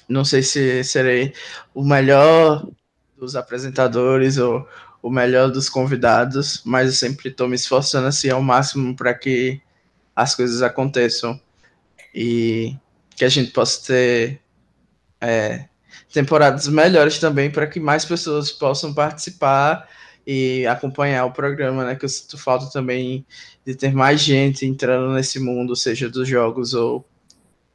Não 0.08 0.24
sei 0.24 0.42
se 0.42 0.84
serei 0.84 1.34
o 1.74 1.84
melhor 1.84 2.66
dos 3.16 3.34
apresentadores 3.34 4.38
ou 4.38 4.66
o 5.02 5.10
melhor 5.10 5.50
dos 5.50 5.68
convidados, 5.68 6.62
mas 6.64 6.86
eu 6.88 6.94
sempre 6.94 7.28
estou 7.28 7.48
me 7.48 7.56
esforçando 7.56 8.06
assim 8.06 8.30
ao 8.30 8.42
máximo 8.42 8.94
para 8.94 9.14
que 9.14 9.60
as 10.14 10.34
coisas 10.34 10.62
aconteçam 10.62 11.40
e 12.14 12.76
que 13.16 13.24
a 13.24 13.28
gente 13.28 13.50
possa 13.50 13.86
ter 13.86 14.40
é, 15.20 15.66
temporadas 16.12 16.68
melhores 16.68 17.18
também 17.18 17.50
para 17.50 17.66
que 17.66 17.80
mais 17.80 18.04
pessoas 18.04 18.50
possam 18.50 18.92
participar 18.92 19.88
e 20.26 20.66
acompanhar 20.66 21.24
o 21.24 21.32
programa, 21.32 21.84
né? 21.84 21.96
Que 21.96 22.04
eu 22.04 22.08
sinto 22.08 22.38
falta 22.38 22.70
também 22.70 23.26
de 23.66 23.74
ter 23.74 23.92
mais 23.92 24.20
gente 24.20 24.66
entrando 24.66 25.12
nesse 25.14 25.40
mundo, 25.40 25.74
seja 25.74 26.08
dos 26.08 26.28
jogos 26.28 26.74
ou 26.74 27.06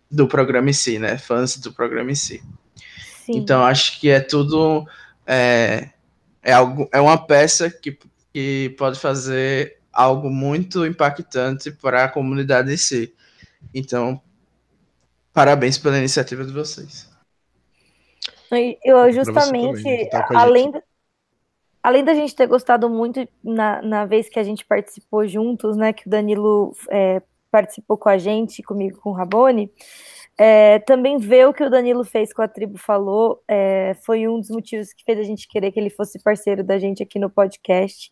do 0.09 0.27
programa 0.27 0.69
em 0.69 0.73
si, 0.73 0.99
né? 0.99 1.17
Fãs 1.17 1.57
do 1.57 1.73
programa 1.73 2.11
em 2.11 2.15
si. 2.15 2.41
Sim. 3.25 3.37
Então 3.37 3.63
acho 3.63 3.99
que 3.99 4.09
é 4.09 4.19
tudo 4.19 4.87
é, 5.25 5.89
é 6.41 6.53
algo 6.53 6.87
é 6.93 7.01
uma 7.01 7.17
peça 7.17 7.69
que, 7.69 7.97
que 8.33 8.73
pode 8.77 8.97
fazer 8.97 9.79
algo 9.91 10.29
muito 10.29 10.85
impactante 10.85 11.71
para 11.71 12.05
a 12.05 12.09
comunidade 12.09 12.71
em 12.71 12.77
si. 12.77 13.13
Então 13.73 14.21
parabéns 15.37 15.77
pela 15.77 15.99
iniciativa 15.99 16.43
de 16.43 16.51
vocês. 16.51 17.07
Eu 18.83 18.97
você 18.97 19.13
justamente, 19.13 19.83
também, 19.83 20.05
que 20.05 20.09
tá 20.09 20.27
além, 20.33 20.71
da- 20.71 20.81
além 21.83 22.03
da 22.03 22.15
gente 22.15 22.35
ter 22.35 22.47
gostado 22.47 22.89
muito 22.89 23.27
na, 23.43 23.79
na 23.83 24.05
vez 24.05 24.27
que 24.29 24.39
a 24.39 24.43
gente 24.43 24.65
participou 24.65 25.27
juntos, 25.27 25.77
né, 25.77 25.93
que 25.93 26.07
o 26.07 26.09
Danilo 26.09 26.75
é, 26.89 27.21
participou 27.51 27.97
com 27.97 28.09
a 28.09 28.17
gente, 28.17 28.63
comigo, 28.63 28.99
com 28.99 29.11
o 29.11 29.13
Rabone, 29.13 29.71
é, 30.39 30.79
também 30.79 31.19
ver 31.19 31.47
o 31.47 31.53
que 31.53 31.63
o 31.63 31.69
Danilo 31.69 32.03
fez 32.03 32.33
com 32.33 32.41
a 32.41 32.47
tribo 32.47 32.79
falou 32.79 33.39
é, 33.47 33.95
foi 34.03 34.27
um 34.27 34.39
dos 34.39 34.49
motivos 34.49 34.91
que 34.91 35.03
fez 35.03 35.19
a 35.19 35.23
gente 35.23 35.47
querer 35.47 35.71
que 35.71 35.79
ele 35.79 35.91
fosse 35.91 36.17
parceiro 36.23 36.63
da 36.63 36.79
gente 36.79 37.03
aqui 37.03 37.19
no 37.19 37.29
podcast, 37.29 38.11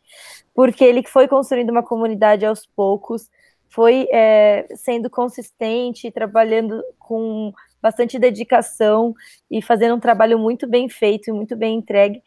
porque 0.53 0.83
ele 0.83 1.01
foi 1.07 1.27
construindo 1.27 1.71
uma 1.71 1.83
comunidade 1.83 2.45
aos 2.45 2.67
poucos, 2.67 3.31
foi 3.69 4.07
é, 4.11 4.67
sendo 4.75 5.09
consistente, 5.09 6.11
trabalhando 6.11 6.83
com 6.99 7.53
bastante 7.81 8.17
dedicação 8.17 9.13
e 9.49 9.61
fazendo 9.61 9.95
um 9.95 9.99
trabalho 9.99 10.39
muito 10.39 10.67
bem 10.67 10.89
feito 10.89 11.29
e 11.29 11.33
muito 11.33 11.55
bem 11.55 11.77
entregue. 11.77 12.21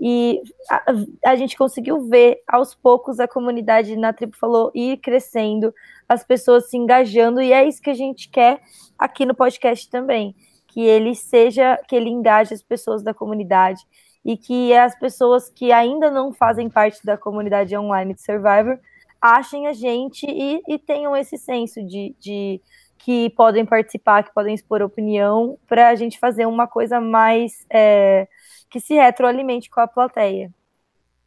E 0.00 0.40
a, 0.68 0.82
a, 1.26 1.36
gente 1.36 1.56
conseguiu 1.56 2.08
ver 2.08 2.42
aos 2.48 2.74
poucos 2.74 3.20
a 3.20 3.28
comunidade 3.28 3.96
na 3.96 4.12
tribo 4.12 4.36
falou 4.36 4.72
ir 4.74 4.96
crescendo, 4.96 5.72
as 6.08 6.24
pessoas 6.24 6.68
se 6.68 6.76
engajando, 6.76 7.40
e 7.40 7.52
é 7.52 7.64
isso 7.64 7.80
que 7.80 7.90
a 7.90 7.94
gente 7.94 8.28
quer 8.28 8.60
aqui 8.98 9.24
no 9.24 9.34
podcast 9.34 9.88
também. 9.88 10.34
Que 10.66 10.80
ele 10.80 11.14
seja, 11.14 11.78
que 11.86 11.94
ele 11.94 12.10
engaje 12.10 12.52
as 12.52 12.62
pessoas 12.62 13.04
da 13.04 13.14
comunidade 13.14 13.80
e 14.24 14.36
que 14.36 14.74
as 14.74 14.98
pessoas 14.98 15.48
que 15.48 15.70
ainda 15.70 16.10
não 16.10 16.32
fazem 16.32 16.68
parte 16.68 17.04
da 17.04 17.16
comunidade 17.16 17.76
online 17.76 18.14
de 18.14 18.22
Survivor 18.22 18.80
achem 19.24 19.66
a 19.66 19.72
gente 19.72 20.26
e, 20.28 20.60
e 20.68 20.78
tenham 20.78 21.16
esse 21.16 21.38
senso 21.38 21.82
de, 21.82 22.14
de 22.20 22.60
que 22.98 23.30
podem 23.30 23.64
participar, 23.64 24.22
que 24.22 24.34
podem 24.34 24.54
expor 24.54 24.82
opinião, 24.82 25.58
para 25.66 25.88
a 25.88 25.94
gente 25.94 26.18
fazer 26.18 26.44
uma 26.44 26.66
coisa 26.66 27.00
mais 27.00 27.64
é, 27.70 28.28
que 28.68 28.78
se 28.78 28.92
retroalimente 28.92 29.70
com 29.70 29.80
a 29.80 29.86
plateia. 29.86 30.52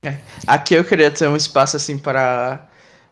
É. 0.04 0.16
Aqui 0.46 0.76
eu 0.76 0.86
queria 0.86 1.10
ter 1.10 1.28
um 1.28 1.36
espaço 1.36 1.76
assim 1.76 1.98
para 1.98 2.68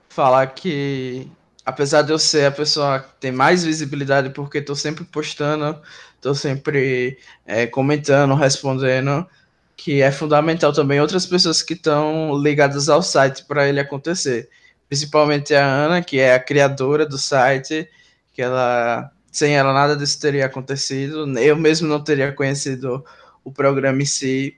falar 0.07 0.45
que, 0.47 1.31
apesar 1.65 2.03
de 2.03 2.11
eu 2.11 2.19
ser 2.19 2.45
a 2.45 2.51
pessoa 2.51 2.99
que 2.99 3.09
tem 3.19 3.31
mais 3.31 3.65
visibilidade, 3.65 4.29
porque 4.29 4.59
estou 4.59 4.75
sempre 4.75 5.03
postando, 5.03 5.81
estou 6.15 6.35
sempre 6.35 7.17
é, 7.43 7.65
comentando, 7.65 8.35
respondendo, 8.35 9.27
que 9.75 10.03
é 10.03 10.11
fundamental 10.11 10.71
também 10.71 11.01
outras 11.01 11.25
pessoas 11.25 11.63
que 11.63 11.73
estão 11.73 12.37
ligadas 12.37 12.87
ao 12.87 13.01
site 13.01 13.43
para 13.45 13.67
ele 13.67 13.79
acontecer. 13.79 14.47
Principalmente 14.87 15.53
a 15.53 15.65
Ana, 15.65 16.01
que 16.01 16.19
é 16.19 16.35
a 16.35 16.39
criadora 16.39 17.05
do 17.05 17.17
site 17.17 17.89
que 18.33 18.41
ela 18.41 19.11
sem 19.31 19.53
ela 19.57 19.73
nada 19.73 19.97
disso 19.97 20.19
teria 20.19 20.45
acontecido. 20.45 21.27
Eu 21.37 21.57
mesmo 21.57 21.87
não 21.87 22.01
teria 22.01 22.31
conhecido 22.31 23.03
o 23.43 23.51
programa 23.51 24.01
em 24.01 24.05
si 24.05 24.55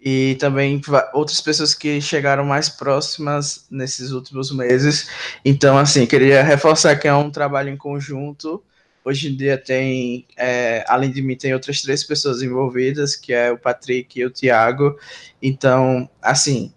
e 0.00 0.36
também 0.40 0.80
outras 1.12 1.40
pessoas 1.40 1.72
que 1.72 2.00
chegaram 2.00 2.44
mais 2.44 2.68
próximas 2.68 3.66
nesses 3.70 4.10
últimos 4.10 4.50
meses. 4.50 5.08
Então, 5.44 5.78
assim, 5.78 6.04
queria 6.04 6.42
reforçar 6.42 6.96
que 6.96 7.06
é 7.06 7.14
um 7.14 7.30
trabalho 7.30 7.68
em 7.68 7.76
conjunto. 7.76 8.62
Hoje 9.04 9.28
em 9.28 9.36
dia 9.36 9.56
tem, 9.56 10.26
é, 10.36 10.84
além 10.88 11.12
de 11.12 11.22
mim, 11.22 11.36
tem 11.36 11.54
outras 11.54 11.80
três 11.80 12.02
pessoas 12.02 12.42
envolvidas, 12.42 13.14
que 13.14 13.32
é 13.32 13.52
o 13.52 13.58
Patrick 13.58 14.18
e 14.18 14.24
o 14.24 14.30
Tiago. 14.30 14.98
Então, 15.40 16.10
assim, 16.20 16.72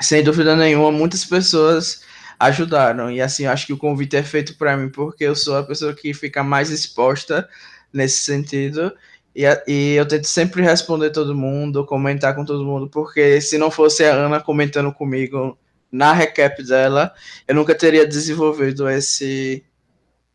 sem 0.00 0.22
dúvida 0.22 0.56
nenhuma, 0.56 0.92
muitas 0.92 1.24
pessoas 1.24 2.02
ajudaram. 2.38 3.10
E 3.10 3.20
assim, 3.20 3.46
acho 3.46 3.66
que 3.66 3.72
o 3.72 3.78
convite 3.78 4.16
é 4.16 4.22
feito 4.22 4.56
para 4.56 4.76
mim 4.76 4.88
porque 4.88 5.24
eu 5.24 5.34
sou 5.34 5.56
a 5.56 5.62
pessoa 5.62 5.94
que 5.94 6.14
fica 6.14 6.42
mais 6.42 6.70
exposta 6.70 7.48
nesse 7.92 8.18
sentido. 8.18 8.92
E, 9.34 9.44
e 9.66 9.94
eu 9.94 10.06
tento 10.06 10.26
sempre 10.26 10.62
responder 10.62 11.10
todo 11.10 11.34
mundo, 11.34 11.84
comentar 11.86 12.34
com 12.34 12.44
todo 12.44 12.64
mundo, 12.64 12.88
porque 12.88 13.40
se 13.40 13.58
não 13.58 13.70
fosse 13.70 14.04
a 14.04 14.14
Ana 14.14 14.40
comentando 14.40 14.92
comigo 14.92 15.58
na 15.90 16.12
recap 16.12 16.62
dela, 16.62 17.14
eu 17.46 17.54
nunca 17.54 17.74
teria 17.74 18.06
desenvolvido 18.06 18.88
esse, 18.88 19.64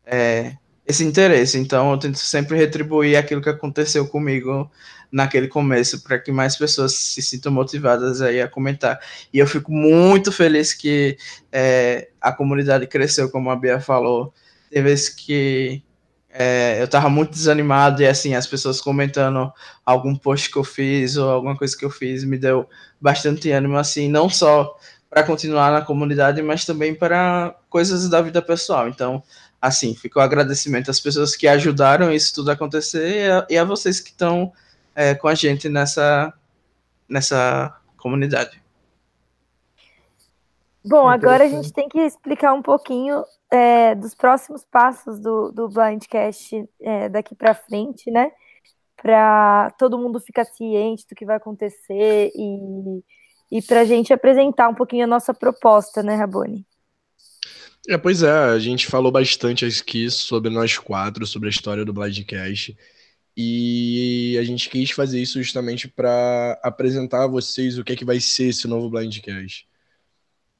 é, 0.04 0.56
esse 0.86 1.04
interesse. 1.04 1.58
Então 1.58 1.90
eu 1.92 1.98
tento 1.98 2.18
sempre 2.18 2.56
retribuir 2.56 3.16
aquilo 3.16 3.40
que 3.40 3.48
aconteceu 3.48 4.06
comigo 4.06 4.70
naquele 5.10 5.48
começo 5.48 6.02
para 6.02 6.18
que 6.18 6.32
mais 6.32 6.56
pessoas 6.56 6.92
se 6.94 7.22
sintam 7.22 7.52
motivadas 7.52 8.20
aí 8.20 8.40
a 8.40 8.48
comentar. 8.48 8.98
E 9.32 9.38
eu 9.38 9.46
fico 9.46 9.72
muito 9.72 10.32
feliz 10.32 10.74
que 10.74 11.16
é, 11.52 12.08
a 12.20 12.32
comunidade 12.32 12.86
cresceu, 12.86 13.30
como 13.30 13.50
a 13.50 13.56
Bia 13.56 13.80
falou. 13.80 14.34
Tem 14.70 14.82
vezes 14.82 15.08
que 15.08 15.84
é, 16.28 16.80
eu 16.80 16.86
estava 16.86 17.08
muito 17.08 17.30
desanimado 17.30 18.02
e 18.02 18.06
assim, 18.06 18.34
as 18.34 18.46
pessoas 18.46 18.80
comentando 18.80 19.52
algum 19.86 20.16
post 20.16 20.50
que 20.50 20.58
eu 20.58 20.64
fiz 20.64 21.16
ou 21.16 21.30
alguma 21.30 21.56
coisa 21.56 21.76
que 21.76 21.84
eu 21.84 21.90
fiz 21.90 22.24
me 22.24 22.36
deu 22.36 22.68
bastante 23.00 23.52
ânimo, 23.52 23.76
assim, 23.76 24.08
não 24.08 24.28
só 24.28 24.76
para 25.08 25.22
continuar 25.22 25.70
na 25.70 25.80
comunidade, 25.80 26.42
mas 26.42 26.64
também 26.64 26.92
para 26.92 27.54
coisas 27.70 28.08
da 28.08 28.20
vida 28.20 28.42
pessoal. 28.42 28.88
Então, 28.88 29.22
assim, 29.64 29.94
ficou 29.94 30.20
o 30.20 30.24
agradecimento 30.24 30.90
às 30.90 31.00
pessoas 31.00 31.34
que 31.34 31.48
ajudaram 31.48 32.12
isso 32.12 32.34
tudo 32.34 32.50
a 32.50 32.52
acontecer 32.52 33.26
e 33.26 33.30
a, 33.30 33.46
e 33.48 33.56
a 33.56 33.64
vocês 33.64 33.98
que 33.98 34.10
estão 34.10 34.52
é, 34.94 35.14
com 35.14 35.26
a 35.26 35.34
gente 35.34 35.70
nessa, 35.70 36.32
nessa 37.08 37.74
comunidade. 37.96 38.62
Bom, 40.84 41.08
agora 41.08 41.44
a 41.44 41.48
gente 41.48 41.72
tem 41.72 41.88
que 41.88 41.98
explicar 41.98 42.52
um 42.52 42.60
pouquinho 42.60 43.24
é, 43.50 43.94
dos 43.94 44.14
próximos 44.14 44.66
passos 44.66 45.18
do, 45.18 45.50
do 45.50 45.66
Blindcast 45.66 46.68
é, 46.82 47.08
daqui 47.08 47.34
para 47.34 47.54
frente, 47.54 48.10
né? 48.10 48.30
Para 49.00 49.70
todo 49.78 49.98
mundo 49.98 50.20
ficar 50.20 50.44
ciente 50.44 51.06
do 51.08 51.14
que 51.14 51.24
vai 51.24 51.36
acontecer 51.36 52.30
e, 52.34 53.02
e 53.50 53.62
para 53.62 53.80
a 53.80 53.84
gente 53.84 54.12
apresentar 54.12 54.68
um 54.68 54.74
pouquinho 54.74 55.04
a 55.04 55.08
nossa 55.08 55.32
proposta, 55.32 56.02
né, 56.02 56.16
Raboni? 56.16 56.66
É, 57.88 57.98
pois 57.98 58.22
é, 58.22 58.30
a 58.30 58.58
gente 58.58 58.86
falou 58.86 59.12
bastante 59.12 59.66
aqui 59.66 60.10
sobre 60.10 60.50
nós 60.50 60.78
quatro, 60.78 61.26
sobre 61.26 61.48
a 61.48 61.50
história 61.50 61.84
do 61.84 61.92
Blindcast. 61.92 62.76
E 63.36 64.36
a 64.40 64.44
gente 64.44 64.70
quis 64.70 64.90
fazer 64.90 65.20
isso 65.20 65.42
justamente 65.42 65.88
para 65.88 66.58
apresentar 66.62 67.24
a 67.24 67.26
vocês 67.26 67.78
o 67.78 67.84
que 67.84 67.92
é 67.92 67.96
que 67.96 68.04
vai 68.04 68.20
ser 68.20 68.46
esse 68.48 68.66
novo 68.66 68.88
Blindcast. 68.88 69.68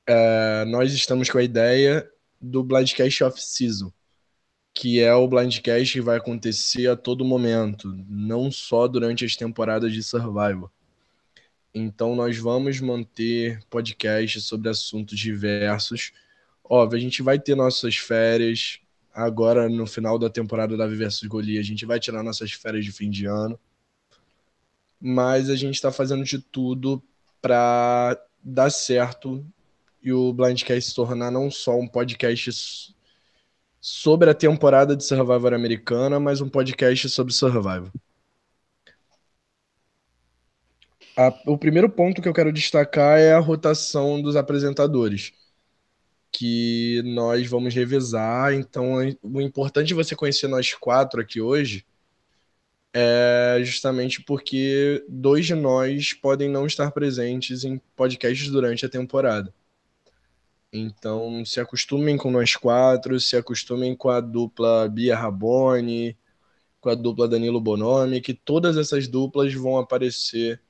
É, 0.07 0.65
nós 0.67 0.93
estamos 0.93 1.31
com 1.31 1.39
a 1.39 1.43
ideia 1.43 2.09
do 2.41 2.63
Blindcast 2.63 3.25
Off-Season, 3.25 3.93
que 4.75 5.01
é 5.01 5.15
o 5.15 5.27
Blindcast 5.27 5.95
que 5.95 6.01
vai 6.01 6.19
acontecer 6.19 6.89
a 6.89 6.97
todo 6.97 7.25
momento, 7.25 7.95
não 8.09 8.51
só 8.51 8.87
durante 8.87 9.25
as 9.25 9.37
temporadas 9.37 9.93
de 9.93 10.03
Survival. 10.03 10.71
Então 11.75 12.15
nós 12.15 12.37
vamos 12.39 12.81
manter 12.81 13.61
podcasts 13.71 14.45
sobre 14.45 14.69
assuntos 14.69 15.19
diversos. 15.19 16.13
Óbvio, 16.65 16.97
a 16.97 17.01
gente 17.01 17.23
vai 17.23 17.39
ter 17.39 17.55
nossas 17.55 17.97
férias, 17.97 18.81
agora 19.13 19.69
no 19.69 19.87
final 19.87 20.19
da 20.19 20.31
temporada 20.31 20.77
da 20.77 20.87
Viver 20.87 21.11
Goli, 21.27 21.59
a 21.59 21.63
gente 21.63 21.85
vai 21.85 22.01
tirar 22.01 22.23
nossas 22.23 22.53
férias 22.53 22.85
de 22.85 22.91
fim 22.91 23.11
de 23.11 23.27
ano. 23.27 23.59
Mas 24.99 25.51
a 25.51 25.57
gente 25.57 25.75
está 25.75 25.93
fazendo 25.93 26.25
de 26.25 26.39
tudo 26.39 27.03
para 27.43 28.19
dar 28.43 28.71
certo 28.71 29.45
e 30.03 30.11
o 30.13 30.33
Blindcast 30.33 30.91
se 30.91 30.95
tornar 30.95 31.31
não 31.31 31.51
só 31.51 31.79
um 31.79 31.87
podcast 31.87 32.95
sobre 33.79 34.31
a 34.31 34.35
temporada 34.35 34.97
de 34.97 35.05
Survivor 35.05 35.53
americana, 35.53 36.19
mas 36.19 36.41
um 36.41 36.49
podcast 36.49 37.11
sobre 37.11 37.35
Survivor. 37.35 37.93
A, 41.17 41.33
o 41.47 41.59
primeiro 41.59 41.91
ponto 41.91 42.23
que 42.23 42.29
eu 42.29 42.33
quero 42.33 42.53
destacar 42.53 43.19
é 43.19 43.35
a 43.35 43.39
rotação 43.39 44.21
dos 44.21 44.37
apresentadores 44.37 45.33
que 46.35 47.01
nós 47.05 47.47
vamos 47.49 47.73
revisar. 47.73 48.53
Então, 48.53 48.97
o 49.23 49.41
importante 49.41 49.89
de 49.89 49.95
você 49.95 50.17
conhecer 50.17 50.49
nós 50.49 50.75
quatro 50.75 51.21
aqui 51.21 51.41
hoje 51.41 51.87
é 52.93 53.61
justamente 53.63 54.23
porque 54.23 55.05
dois 55.09 55.47
de 55.47 55.55
nós 55.55 56.13
podem 56.13 56.49
não 56.49 56.67
estar 56.67 56.91
presentes 56.91 57.65
em 57.65 57.81
podcasts 57.97 58.51
durante 58.51 58.85
a 58.85 58.89
temporada. 58.89 59.55
Então, 60.73 61.45
se 61.45 61.61
acostumem 61.61 62.17
com 62.17 62.33
nós 62.33 62.57
quatro, 62.57 63.21
se 63.21 63.37
acostumem 63.37 63.95
com 63.97 64.11
a 64.11 64.21
dupla 64.21 64.89
Bia 64.89 65.17
Raboni, 65.17 66.17
com 66.81 66.89
a 66.89 66.97
dupla 66.97 67.29
Danilo 67.29 67.61
Bonomi, 67.61 68.21
que 68.21 68.35
todas 68.35 68.77
essas 68.77 69.07
duplas 69.07 69.55
vão 69.55 69.79
aparecer 69.79 70.61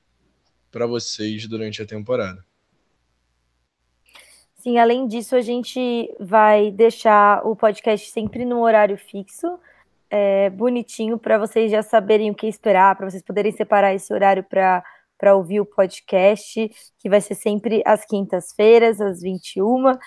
para 0.71 0.85
vocês 0.85 1.47
durante 1.47 1.81
a 1.81 1.87
temporada. 1.87 2.45
Sim, 4.65 4.79
além 4.79 5.05
disso, 5.05 5.35
a 5.35 5.41
gente 5.41 6.11
vai 6.19 6.71
deixar 6.71 7.45
o 7.45 7.55
podcast 7.55 8.09
sempre 8.09 8.43
no 8.43 8.61
horário 8.61 8.97
fixo, 8.97 9.59
é, 10.09 10.49
bonitinho, 10.49 11.19
para 11.19 11.37
vocês 11.37 11.69
já 11.69 11.83
saberem 11.83 12.31
o 12.31 12.33
que 12.33 12.47
esperar, 12.47 12.95
para 12.95 13.07
vocês 13.07 13.21
poderem 13.21 13.51
separar 13.51 13.93
esse 13.93 14.11
horário 14.11 14.43
para 14.43 15.35
ouvir 15.35 15.61
o 15.61 15.67
podcast, 15.67 16.67
que 16.97 17.07
vai 17.07 17.21
ser 17.21 17.35
sempre 17.35 17.83
às 17.85 18.05
quintas-feiras, 18.05 18.99
às 18.99 19.21
21 19.21 19.99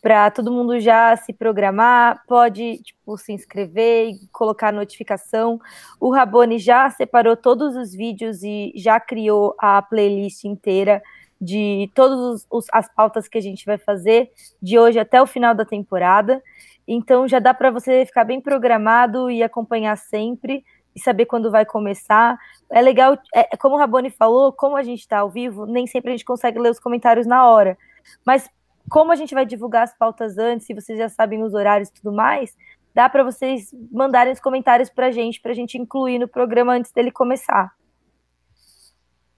para 0.00 0.30
todo 0.30 0.52
mundo 0.52 0.78
já 0.78 1.14
se 1.16 1.32
programar, 1.32 2.22
pode 2.26 2.78
tipo, 2.78 3.18
se 3.18 3.32
inscrever 3.32 4.10
e 4.10 4.28
colocar 4.28 4.72
notificação. 4.72 5.60
O 6.00 6.10
Rabone 6.14 6.58
já 6.58 6.88
separou 6.88 7.36
todos 7.36 7.74
os 7.76 7.92
vídeos 7.92 8.42
e 8.42 8.72
já 8.76 9.00
criou 9.00 9.54
a 9.58 9.82
playlist 9.82 10.44
inteira 10.44 11.02
de 11.40 11.90
todas 11.94 12.46
as 12.72 12.88
pautas 12.94 13.28
que 13.28 13.38
a 13.38 13.40
gente 13.40 13.64
vai 13.64 13.78
fazer 13.78 14.30
de 14.60 14.78
hoje 14.78 14.98
até 14.98 15.20
o 15.20 15.26
final 15.26 15.54
da 15.54 15.64
temporada. 15.64 16.42
Então 16.86 17.26
já 17.26 17.38
dá 17.38 17.52
para 17.52 17.70
você 17.70 18.06
ficar 18.06 18.24
bem 18.24 18.40
programado 18.40 19.30
e 19.30 19.42
acompanhar 19.42 19.96
sempre 19.96 20.64
e 20.94 21.00
saber 21.00 21.26
quando 21.26 21.50
vai 21.50 21.66
começar. 21.66 22.38
É 22.70 22.80
legal, 22.80 23.18
é, 23.34 23.54
é 23.54 23.56
como 23.56 23.74
o 23.74 23.78
Raboni 23.78 24.10
falou, 24.10 24.52
como 24.52 24.76
a 24.76 24.82
gente 24.82 25.00
está 25.00 25.18
ao 25.18 25.30
vivo, 25.30 25.66
nem 25.66 25.86
sempre 25.86 26.10
a 26.10 26.12
gente 26.12 26.24
consegue 26.24 26.58
ler 26.58 26.70
os 26.70 26.80
comentários 26.80 27.26
na 27.26 27.46
hora. 27.46 27.76
Mas 28.24 28.48
como 28.88 29.12
a 29.12 29.16
gente 29.16 29.34
vai 29.34 29.44
divulgar 29.44 29.82
as 29.82 29.94
pautas 29.94 30.38
antes, 30.38 30.66
se 30.66 30.72
vocês 30.72 30.98
já 30.98 31.08
sabem 31.08 31.42
os 31.42 31.52
horários 31.52 31.88
e 31.88 31.92
tudo 31.92 32.12
mais, 32.12 32.56
dá 32.94 33.08
para 33.08 33.22
vocês 33.22 33.74
mandarem 33.92 34.32
os 34.32 34.40
comentários 34.40 34.88
para 34.88 35.08
a 35.08 35.10
gente, 35.10 35.40
para 35.40 35.50
a 35.50 35.54
gente 35.54 35.76
incluir 35.76 36.18
no 36.18 36.28
programa 36.28 36.72
antes 36.72 36.92
dele 36.92 37.10
começar. 37.10 37.74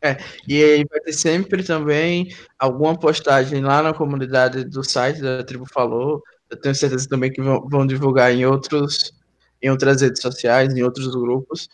É, 0.02 0.16
e 0.46 0.62
aí 0.62 0.84
vai 0.88 1.00
ter 1.00 1.12
sempre 1.12 1.62
também 1.64 2.28
alguma 2.58 2.96
postagem 2.96 3.62
lá 3.62 3.82
na 3.82 3.92
comunidade 3.92 4.64
do 4.64 4.84
site 4.84 5.20
da 5.20 5.42
Tribo 5.42 5.66
Falou. 5.72 6.22
Eu 6.48 6.56
tenho 6.56 6.74
certeza 6.74 7.08
também 7.08 7.32
que 7.32 7.42
vão, 7.42 7.68
vão 7.68 7.86
divulgar 7.86 8.32
em 8.32 8.46
outros 8.46 9.12
em 9.60 9.70
outras 9.70 10.00
redes 10.00 10.22
sociais, 10.22 10.74
em 10.74 10.82
outros 10.82 11.08
grupos. 11.08 11.68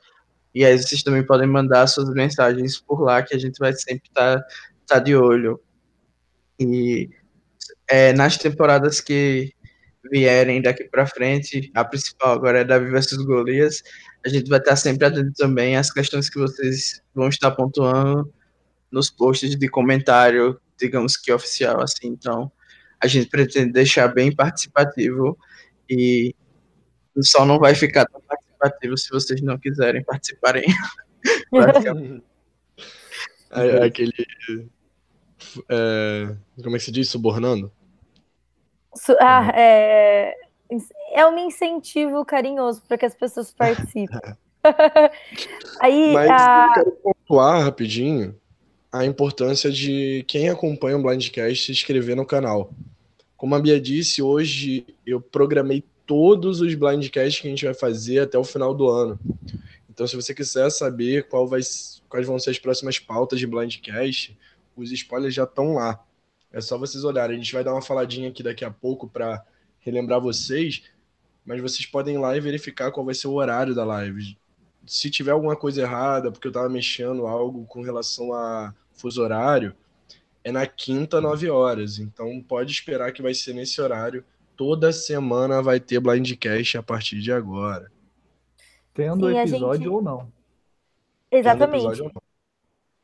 E 0.54 0.64
aí 0.64 0.78
vocês 0.78 1.02
também 1.02 1.24
podem 1.24 1.46
mandar 1.46 1.86
suas 1.86 2.08
mensagens 2.10 2.80
por 2.80 3.02
lá, 3.02 3.22
que 3.22 3.34
a 3.34 3.38
gente 3.38 3.58
vai 3.58 3.72
sempre 3.72 4.08
estar 4.08 4.40
tá, 4.40 4.46
tá 4.86 4.98
de 4.98 5.14
olho. 5.14 5.60
E 6.58 7.10
é, 7.88 8.12
nas 8.12 8.38
temporadas 8.38 9.00
que 9.00 9.52
vierem 10.10 10.62
daqui 10.62 10.84
para 10.84 11.06
frente, 11.06 11.70
a 11.74 11.84
principal 11.84 12.32
agora 12.34 12.60
é 12.60 12.64
Davi 12.64 12.90
versus 12.90 13.24
Golias, 13.24 13.82
a 14.24 14.28
gente 14.28 14.48
vai 14.48 14.58
estar 14.58 14.76
sempre 14.76 15.06
atento 15.06 15.32
também 15.34 15.76
às 15.76 15.92
questões 15.92 16.30
que 16.30 16.38
vocês 16.38 17.02
vão 17.14 17.28
estar 17.28 17.50
pontuando 17.50 18.32
nos 18.90 19.10
posts 19.10 19.56
de 19.56 19.68
comentário, 19.68 20.58
digamos 20.78 21.16
que 21.16 21.32
oficial, 21.32 21.82
assim. 21.82 22.08
Então, 22.08 22.50
a 23.00 23.06
gente 23.06 23.28
pretende 23.28 23.72
deixar 23.72 24.08
bem 24.08 24.34
participativo 24.34 25.36
e 25.90 26.34
só 27.18 27.44
não 27.44 27.58
vai 27.58 27.74
ficar 27.74 28.06
tão 28.06 28.20
participativo 28.22 28.96
se 28.96 29.10
vocês 29.10 29.42
não 29.42 29.58
quiserem 29.58 30.02
participarem. 30.02 30.64
é, 33.50 33.84
aquele. 33.84 34.12
É, 35.68 36.34
como 36.62 36.76
é 36.76 36.78
que 36.78 36.84
se 36.84 36.92
diz? 36.92 37.10
Subornando? 37.10 37.70
Ah, 39.20 39.50
é, 39.54 40.34
é 41.12 41.26
um 41.26 41.38
incentivo 41.38 42.24
carinhoso 42.24 42.82
para 42.86 42.98
que 42.98 43.06
as 43.06 43.14
pessoas 43.14 43.52
participem. 43.52 44.20
Aí, 45.80 46.12
Mas 46.12 46.30
a... 46.30 46.66
eu 46.68 46.74
quero 46.74 46.92
pontuar 46.92 47.62
rapidinho 47.62 48.34
a 48.90 49.04
importância 49.04 49.70
de 49.70 50.24
quem 50.28 50.48
acompanha 50.48 50.96
o 50.96 51.02
Blindcast 51.02 51.66
se 51.66 51.72
inscrever 51.72 52.14
no 52.14 52.24
canal. 52.24 52.72
Como 53.36 53.54
a 53.54 53.60
Bia 53.60 53.80
disse, 53.80 54.22
hoje 54.22 54.86
eu 55.04 55.20
programei 55.20 55.84
todos 56.06 56.60
os 56.60 56.74
blindcasts 56.74 57.40
que 57.40 57.48
a 57.48 57.50
gente 57.50 57.64
vai 57.64 57.74
fazer 57.74 58.20
até 58.20 58.38
o 58.38 58.44
final 58.44 58.72
do 58.72 58.88
ano. 58.88 59.18
Então, 59.90 60.06
se 60.06 60.16
você 60.16 60.34
quiser 60.34 60.70
saber 60.70 61.28
qual 61.28 61.46
vai, 61.46 61.60
quais 62.08 62.26
vão 62.26 62.38
ser 62.38 62.50
as 62.50 62.58
próximas 62.58 62.98
pautas 62.98 63.38
de 63.38 63.46
blindcast, 63.46 64.38
os 64.76 64.92
spoilers 64.92 65.34
já 65.34 65.44
estão 65.44 65.74
lá. 65.74 66.02
É 66.52 66.60
só 66.60 66.78
vocês 66.78 67.04
olharem. 67.04 67.36
A 67.36 67.38
gente 67.40 67.52
vai 67.52 67.64
dar 67.64 67.72
uma 67.72 67.82
faladinha 67.82 68.28
aqui 68.28 68.42
daqui 68.42 68.64
a 68.64 68.70
pouco 68.70 69.08
para 69.08 69.44
relembrar 69.84 70.20
vocês, 70.20 70.82
mas 71.44 71.60
vocês 71.60 71.86
podem 71.86 72.16
ir 72.16 72.18
lá 72.18 72.36
e 72.36 72.40
verificar 72.40 72.90
qual 72.90 73.06
vai 73.06 73.14
ser 73.14 73.28
o 73.28 73.34
horário 73.34 73.74
da 73.74 73.84
live. 73.84 74.36
Se 74.86 75.10
tiver 75.10 75.30
alguma 75.30 75.54
coisa 75.54 75.82
errada, 75.82 76.32
porque 76.32 76.46
eu 76.46 76.50
estava 76.50 76.68
mexendo 76.68 77.26
algo 77.26 77.64
com 77.66 77.82
relação 77.82 78.32
a 78.32 78.74
fuso 78.92 79.22
horário, 79.22 79.74
é 80.42 80.50
na 80.50 80.66
quinta, 80.66 81.20
9 81.20 81.48
horas. 81.48 81.98
Então 81.98 82.42
pode 82.42 82.72
esperar 82.72 83.12
que 83.12 83.22
vai 83.22 83.34
ser 83.34 83.54
nesse 83.54 83.80
horário 83.80 84.24
toda 84.56 84.92
semana 84.92 85.62
vai 85.62 85.80
ter 85.80 86.00
Blindcast 86.00 86.78
a 86.78 86.82
partir 86.82 87.20
de 87.20 87.32
agora. 87.32 87.90
Tendo 88.92 89.28
Sim, 89.28 89.38
episódio 89.38 89.84
gente... 89.84 89.88
ou 89.88 90.02
não. 90.02 90.32
Exatamente. 91.30 92.00
Ou 92.02 92.10
não. 92.14 92.22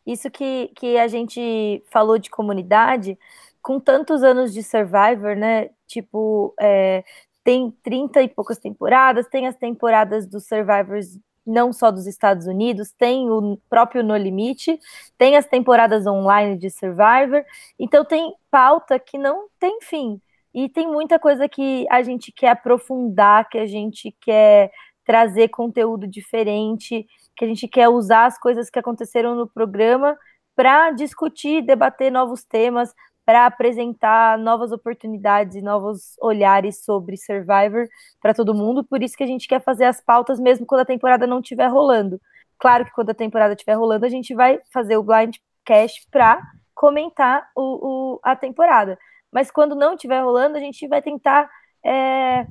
Isso 0.07 0.31
que, 0.31 0.71
que 0.75 0.97
a 0.97 1.09
gente 1.09 1.83
falou 1.91 2.19
de 2.19 2.31
comunidade, 2.31 3.19
com 3.63 3.81
tantos 3.81 4.23
anos 4.23 4.53
de 4.53 4.63
Survivor, 4.63 5.37
né? 5.37 5.71
Tipo, 5.87 6.55
é, 6.61 7.05
tem 7.45 7.71
30 7.83 8.23
e 8.23 8.29
poucas 8.29 8.59
temporadas, 8.59 9.29
tem 9.29 9.47
as 9.47 9.57
temporadas 9.57 10.27
dos 10.27 10.47
Survivors 10.47 11.19
não 11.47 11.73
só 11.73 11.91
dos 11.91 12.07
Estados 12.07 12.47
Unidos, 12.47 12.93
tem 12.93 13.31
o 13.31 13.59
próprio 13.69 14.03
No 14.03 14.17
Limite, 14.17 14.79
tem 15.19 15.37
as 15.37 15.47
temporadas 15.47 16.07
online 16.07 16.57
de 16.57 16.71
Survivor, 16.71 17.45
então 17.79 18.05
tem 18.05 18.33
pauta 18.51 18.99
que 18.99 19.19
não 19.19 19.49
tem 19.59 19.81
fim. 19.83 20.21
E 20.53 20.69
tem 20.69 20.87
muita 20.87 21.19
coisa 21.19 21.49
que 21.49 21.87
a 21.91 22.03
gente 22.03 22.33
quer 22.33 22.51
aprofundar, 22.51 23.49
que 23.49 23.59
a 23.59 23.67
gente 23.67 24.15
quer 24.21 24.71
trazer 25.05 25.49
conteúdo 25.49 26.07
diferente, 26.07 27.07
que 27.37 27.45
a 27.45 27.49
gente 27.49 27.67
quer 27.69 27.89
usar 27.89 28.27
as 28.27 28.39
coisas 28.39 28.69
que 28.69 28.79
aconteceram 28.79 29.35
no 29.35 29.49
programa 29.49 30.17
para 30.55 30.91
discutir, 30.91 31.63
debater 31.63 32.13
novos 32.13 32.45
temas, 32.45 32.93
para 33.31 33.47
apresentar 33.47 34.37
novas 34.37 34.73
oportunidades 34.73 35.55
e 35.55 35.63
novos 35.63 36.17
olhares 36.21 36.85
sobre 36.85 37.17
Survivor 37.17 37.87
para 38.21 38.35
todo 38.35 38.53
mundo. 38.53 38.83
Por 38.83 39.01
isso 39.05 39.17
que 39.17 39.23
a 39.23 39.27
gente 39.27 39.47
quer 39.47 39.63
fazer 39.63 39.85
as 39.85 40.01
pautas 40.01 40.41
mesmo 40.41 40.67
quando 40.67 40.81
a 40.81 40.85
temporada 40.85 41.29
não 41.29 41.39
estiver 41.39 41.69
rolando. 41.69 42.21
Claro 42.59 42.85
que 42.85 42.91
quando 42.91 43.11
a 43.11 43.15
temporada 43.15 43.55
estiver 43.55 43.75
rolando, 43.75 44.05
a 44.05 44.09
gente 44.09 44.35
vai 44.35 44.59
fazer 44.73 44.97
o 44.97 45.05
blind 45.05 45.37
cast 45.65 46.05
para 46.11 46.43
comentar 46.75 47.49
o, 47.55 48.17
o, 48.17 48.21
a 48.21 48.35
temporada 48.35 48.99
mas 49.33 49.49
quando 49.49 49.77
não 49.77 49.95
estiver 49.95 50.21
rolando, 50.23 50.57
a 50.57 50.61
gente 50.61 50.89
vai 50.89 51.01
tentar 51.01 51.49
é, 51.87 52.45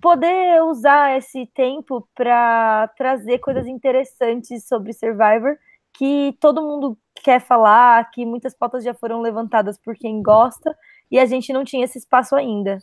poder 0.00 0.62
usar 0.62 1.18
esse 1.18 1.44
tempo 1.46 2.08
para 2.14 2.88
trazer 2.96 3.38
coisas 3.38 3.66
interessantes 3.66 4.66
sobre 4.66 4.94
Survivor 4.94 5.58
que 5.96 6.36
todo 6.40 6.62
mundo 6.62 6.98
quer 7.22 7.40
falar, 7.40 8.10
que 8.10 8.24
muitas 8.24 8.54
pautas 8.54 8.84
já 8.84 8.94
foram 8.94 9.20
levantadas 9.20 9.78
por 9.78 9.96
quem 9.96 10.22
gosta 10.22 10.76
e 11.10 11.18
a 11.18 11.26
gente 11.26 11.52
não 11.52 11.64
tinha 11.64 11.84
esse 11.84 11.98
espaço 11.98 12.34
ainda. 12.34 12.78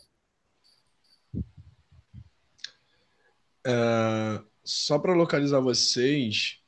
É, 3.66 4.42
só 4.62 4.98
para 4.98 5.14
localizar 5.14 5.60
vocês, 5.60 6.60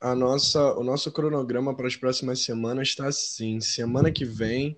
a 0.00 0.14
nossa, 0.14 0.74
o 0.74 0.84
nosso 0.84 1.10
cronograma 1.10 1.74
para 1.74 1.86
as 1.86 1.96
próximas 1.96 2.40
semanas 2.40 2.88
está 2.88 3.06
assim: 3.06 3.60
semana 3.60 4.12
que 4.12 4.24
vem 4.24 4.76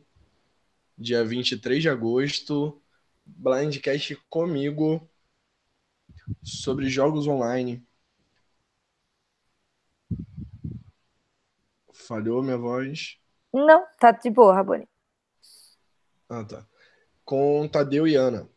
dia 0.96 1.24
23 1.24 1.82
de 1.82 1.88
agosto, 1.88 2.80
Blindcast 3.26 4.16
comigo 4.28 5.08
sobre 6.42 6.88
jogos 6.88 7.26
online. 7.26 7.84
Falhou 12.06 12.42
minha 12.42 12.58
voz? 12.58 13.16
Não, 13.52 13.84
tá 13.98 14.10
de 14.10 14.30
boa, 14.30 14.54
Raboni. 14.54 14.86
Ah, 16.28 16.44
tá. 16.44 16.66
Com 17.24 17.68
Tadeu 17.68 18.06
e 18.06 18.14
Ana. 18.14 18.48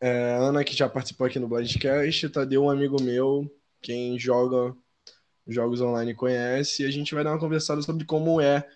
É, 0.00 0.32
Ana, 0.32 0.64
que 0.64 0.74
já 0.74 0.88
participou 0.88 1.26
aqui 1.26 1.38
no 1.38 1.46
Blindcast, 1.46 2.28
Tadeu, 2.30 2.64
um 2.64 2.70
amigo 2.70 3.00
meu, 3.02 3.50
quem 3.82 4.18
joga 4.18 4.74
jogos 5.46 5.80
online 5.80 6.14
conhece, 6.14 6.82
e 6.82 6.86
a 6.86 6.90
gente 6.90 7.14
vai 7.14 7.22
dar 7.22 7.32
uma 7.32 7.40
conversada 7.40 7.82
sobre 7.82 8.04
como 8.04 8.40
é 8.40 8.66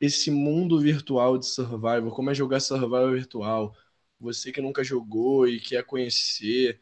esse 0.00 0.30
mundo 0.30 0.80
virtual 0.80 1.38
de 1.38 1.46
survival, 1.46 2.10
como 2.10 2.30
é 2.30 2.34
jogar 2.34 2.60
survival 2.60 3.12
virtual. 3.12 3.76
Você 4.18 4.50
que 4.50 4.60
nunca 4.60 4.82
jogou 4.82 5.46
e 5.46 5.60
quer 5.60 5.84
conhecer, 5.84 6.80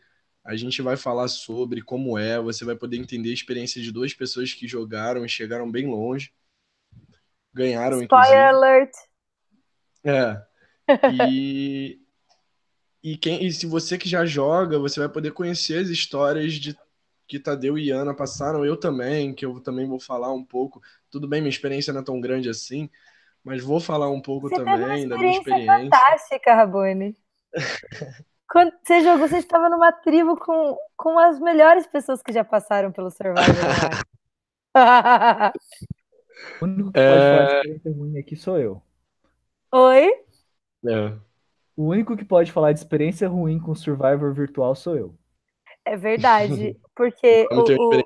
a 0.48 0.56
gente 0.56 0.80
vai 0.80 0.96
falar 0.96 1.28
sobre 1.28 1.82
como 1.82 2.16
é, 2.16 2.40
você 2.40 2.64
vai 2.64 2.74
poder 2.74 2.96
entender 2.96 3.28
a 3.28 3.34
experiência 3.34 3.82
de 3.82 3.92
duas 3.92 4.14
pessoas 4.14 4.54
que 4.54 4.66
jogaram 4.66 5.22
e 5.22 5.28
chegaram 5.28 5.70
bem 5.70 5.86
longe. 5.86 6.32
Ganharam, 7.52 8.00
Spoiler 8.00 8.48
alert! 8.48 8.92
É. 10.02 10.42
E, 11.30 12.00
e, 13.02 13.18
quem, 13.18 13.44
e 13.44 13.52
se 13.52 13.66
você 13.66 13.98
que 13.98 14.08
já 14.08 14.24
joga, 14.24 14.78
você 14.78 14.98
vai 14.98 15.08
poder 15.10 15.32
conhecer 15.32 15.82
as 15.82 15.90
histórias 15.90 16.54
de 16.54 16.74
que 17.26 17.38
Tadeu 17.38 17.76
e 17.76 17.90
Ana 17.90 18.14
passaram, 18.14 18.64
eu 18.64 18.74
também, 18.74 19.34
que 19.34 19.44
eu 19.44 19.60
também 19.60 19.86
vou 19.86 20.00
falar 20.00 20.32
um 20.32 20.42
pouco. 20.42 20.80
Tudo 21.10 21.28
bem, 21.28 21.42
minha 21.42 21.50
experiência 21.50 21.92
não 21.92 22.00
é 22.00 22.04
tão 22.04 22.18
grande 22.22 22.48
assim, 22.48 22.88
mas 23.44 23.62
vou 23.62 23.80
falar 23.80 24.08
um 24.08 24.22
pouco 24.22 24.48
você 24.48 24.56
também 24.56 25.06
da 25.06 25.18
minha 25.18 25.36
experiência. 25.36 25.90
fantástica, 25.90 26.54
Rabone. 26.54 27.14
Quando 28.48 28.72
você 28.82 29.02
jogou, 29.02 29.28
você 29.28 29.38
estava 29.38 29.68
numa 29.68 29.92
tribo 29.92 30.36
com, 30.36 30.76
com 30.96 31.16
as 31.18 31.38
melhores 31.38 31.86
pessoas 31.86 32.22
que 32.22 32.32
já 32.32 32.42
passaram 32.42 32.90
pelo 32.90 33.10
Survivor. 33.10 33.44
o 36.60 36.64
único 36.64 36.90
que 36.90 36.98
pode 36.98 37.20
falar 37.20 37.44
de 37.44 37.52
é. 37.52 37.60
experiência 37.60 37.92
ruim 37.92 38.18
aqui 38.18 38.34
sou 38.36 38.58
eu. 38.58 38.82
Oi? 39.70 40.10
É. 40.86 41.12
O 41.76 41.88
único 41.88 42.16
que 42.16 42.24
pode 42.24 42.50
falar 42.50 42.72
de 42.72 42.78
experiência 42.78 43.28
ruim 43.28 43.60
com 43.60 43.74
Survivor 43.74 44.32
virtual 44.32 44.74
sou 44.74 44.96
eu. 44.96 45.14
É 45.84 45.94
verdade, 45.96 46.74
porque 46.96 47.46
o, 47.50 47.60
o, 47.60 48.02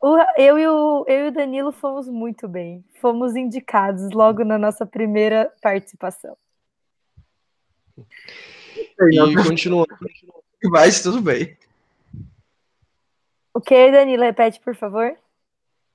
o, 0.00 0.16
eu, 0.36 0.58
e 0.58 0.66
o, 0.66 1.04
eu 1.06 1.26
e 1.26 1.28
o 1.28 1.32
Danilo 1.32 1.70
fomos 1.70 2.08
muito 2.08 2.48
bem. 2.48 2.84
Fomos 3.00 3.36
indicados 3.36 4.10
logo 4.10 4.42
na 4.44 4.58
nossa 4.58 4.84
primeira 4.84 5.52
participação. 5.62 6.36
E 8.76 9.34
continuando. 9.34 9.88
Mas 10.64 11.02
tudo 11.02 11.20
bem. 11.20 11.56
O 13.54 13.60
que, 13.60 13.90
Danilo? 13.90 14.22
Repete, 14.22 14.60
por 14.60 14.74
favor. 14.74 15.16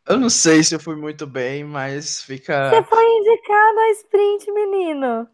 Eu 0.08 0.18
não 0.18 0.30
sei 0.30 0.64
se 0.64 0.76
eu 0.76 0.80
fui 0.80 0.96
muito 0.96 1.26
bem, 1.26 1.64
mas 1.64 2.22
fica. 2.22 2.70
Você 2.70 2.84
foi 2.84 3.06
indicado 3.06 3.80
a 3.80 3.92
sprint, 3.92 4.52
menino. 4.52 5.30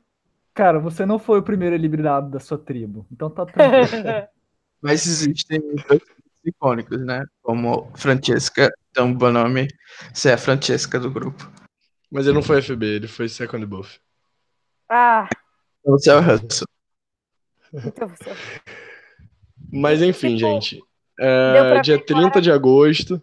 Cara, 0.53 0.79
você 0.79 1.05
não 1.05 1.17
foi 1.17 1.39
o 1.39 1.43
primeiro 1.43 1.73
eliminado 1.75 2.29
da 2.29 2.39
sua 2.39 2.57
tribo, 2.57 3.07
então 3.11 3.29
tá 3.31 3.45
tranquilo. 3.45 4.27
mas 4.81 5.07
existem 5.07 5.59
icônicos, 6.45 7.03
né? 7.03 7.25
Como 7.41 7.91
Francesca, 7.95 8.71
então 8.91 9.13
bom 9.13 9.31
nome, 9.31 9.67
você 10.13 10.29
é 10.29 10.33
a 10.33 10.37
Francesca 10.37 10.99
do 10.99 11.09
grupo. 11.09 11.49
Mas 12.11 12.25
ele 12.25 12.35
não 12.35 12.43
foi 12.43 12.61
FB, 12.61 12.85
ele 12.85 13.07
foi 13.07 13.27
second 13.27 13.65
buff. 13.65 13.99
Ah, 14.87 15.27
Você 15.85 16.11
é 16.11 16.15
o 16.15 16.21
Russell. 16.21 16.67
então 17.73 18.07
você. 18.07 18.31
Mas 19.71 20.01
enfim, 20.01 20.35
Tipo, 20.35 20.49
gente. 20.49 20.83
É, 21.19 21.81
dia 21.81 21.97
ver 21.97 22.05
30 22.05 22.41
de 22.41 22.51
agosto 22.51 23.21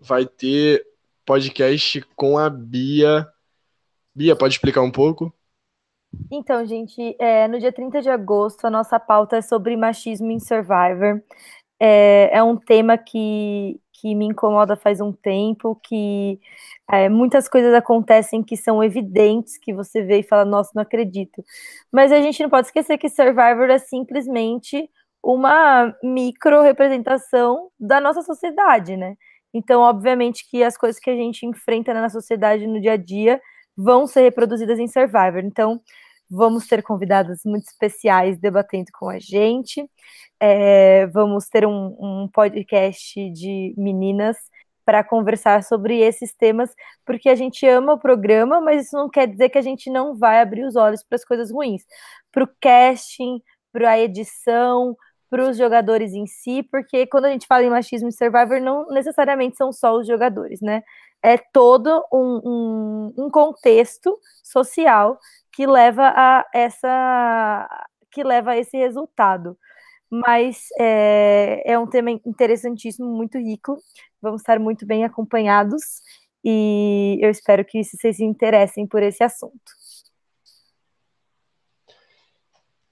vai 0.00 0.26
ter 0.26 0.84
podcast 1.24 2.00
com 2.16 2.38
a 2.38 2.48
Bia. 2.48 3.28
Bia, 4.14 4.34
pode 4.34 4.54
explicar 4.54 4.82
um 4.82 4.90
pouco? 4.90 5.32
Então, 6.30 6.64
gente, 6.66 7.16
é, 7.18 7.48
no 7.48 7.58
dia 7.58 7.72
30 7.72 8.02
de 8.02 8.10
agosto, 8.10 8.66
a 8.66 8.70
nossa 8.70 8.98
pauta 9.00 9.36
é 9.36 9.42
sobre 9.42 9.76
machismo 9.76 10.30
em 10.30 10.38
Survivor. 10.38 11.22
É, 11.80 12.30
é 12.32 12.42
um 12.42 12.56
tema 12.56 12.98
que, 12.98 13.80
que 13.92 14.14
me 14.14 14.26
incomoda 14.26 14.76
faz 14.76 15.00
um 15.00 15.12
tempo, 15.12 15.78
que 15.82 16.38
é, 16.92 17.08
muitas 17.08 17.48
coisas 17.48 17.72
acontecem 17.72 18.42
que 18.42 18.54
são 18.54 18.84
evidentes, 18.84 19.56
que 19.56 19.72
você 19.72 20.02
vê 20.02 20.18
e 20.18 20.22
fala, 20.22 20.44
nossa, 20.44 20.72
não 20.74 20.82
acredito. 20.82 21.42
Mas 21.90 22.12
a 22.12 22.20
gente 22.20 22.42
não 22.42 22.50
pode 22.50 22.66
esquecer 22.66 22.98
que 22.98 23.08
Survivor 23.08 23.70
é 23.70 23.78
simplesmente 23.78 24.90
uma 25.22 25.96
micro-representação 26.02 27.70
da 27.80 27.98
nossa 27.98 28.20
sociedade, 28.20 28.94
né? 28.94 29.16
Então, 29.54 29.80
obviamente 29.80 30.46
que 30.50 30.62
as 30.62 30.76
coisas 30.76 31.00
que 31.00 31.08
a 31.08 31.16
gente 31.16 31.46
enfrenta 31.46 31.94
na 31.94 32.10
sociedade 32.10 32.66
no 32.66 32.78
dia 32.78 32.92
a 32.92 32.96
dia 32.98 33.40
vão 33.74 34.06
ser 34.06 34.20
reproduzidas 34.22 34.78
em 34.78 34.86
Survivor. 34.86 35.38
Então, 35.42 35.80
vamos 36.28 36.66
ter 36.66 36.82
convidadas 36.82 37.40
muito 37.46 37.64
especiais 37.68 38.38
debatendo 38.38 38.90
com 38.92 39.08
a 39.08 39.18
gente. 39.18 39.88
É, 40.38 41.06
vamos 41.06 41.48
ter 41.48 41.66
um, 41.66 41.96
um 41.98 42.28
podcast 42.30 43.30
de 43.30 43.74
meninas 43.78 44.36
para 44.84 45.04
conversar 45.04 45.62
sobre 45.62 46.00
esses 46.00 46.34
temas, 46.34 46.74
porque 47.04 47.28
a 47.28 47.34
gente 47.34 47.66
ama 47.66 47.94
o 47.94 47.98
programa, 47.98 48.60
mas 48.60 48.86
isso 48.86 48.96
não 48.96 49.08
quer 49.08 49.26
dizer 49.28 49.48
que 49.48 49.58
a 49.58 49.62
gente 49.62 49.90
não 49.90 50.16
vai 50.16 50.40
abrir 50.40 50.64
os 50.64 50.76
olhos 50.76 51.02
para 51.02 51.16
as 51.16 51.24
coisas 51.24 51.50
ruins, 51.50 51.82
para 52.32 52.44
o 52.44 52.48
casting, 52.60 53.40
para 53.72 53.90
a 53.90 53.98
edição, 53.98 54.96
para 55.30 55.48
os 55.48 55.56
jogadores 55.56 56.12
em 56.12 56.26
si, 56.26 56.62
porque 56.62 57.06
quando 57.06 57.24
a 57.24 57.30
gente 57.30 57.46
fala 57.46 57.64
em 57.64 57.70
machismo 57.70 58.08
em 58.08 58.12
Survivor, 58.12 58.60
não 58.60 58.86
necessariamente 58.88 59.56
são 59.56 59.72
só 59.72 59.96
os 59.96 60.06
jogadores, 60.06 60.60
né? 60.60 60.82
É 61.22 61.38
todo 61.38 62.04
um, 62.12 62.40
um, 62.44 63.24
um 63.26 63.30
contexto 63.30 64.18
social 64.42 65.18
que 65.52 65.66
leva 65.66 66.12
a 66.14 66.44
essa 66.52 67.66
que 68.10 68.22
leva 68.22 68.52
a 68.52 68.58
esse 68.58 68.76
resultado. 68.76 69.56
Mas 70.10 70.66
é, 70.78 71.62
é 71.64 71.78
um 71.78 71.86
tema 71.86 72.10
interessantíssimo, 72.10 73.08
muito 73.08 73.38
rico. 73.38 73.78
Vamos 74.22 74.42
estar 74.42 74.60
muito 74.60 74.86
bem 74.86 75.02
acompanhados 75.02 75.82
e 76.44 77.18
eu 77.20 77.28
espero 77.28 77.64
que 77.64 77.82
vocês 77.82 78.16
se 78.16 78.24
interessem 78.24 78.86
por 78.86 79.02
esse 79.02 79.24
assunto. 79.24 79.72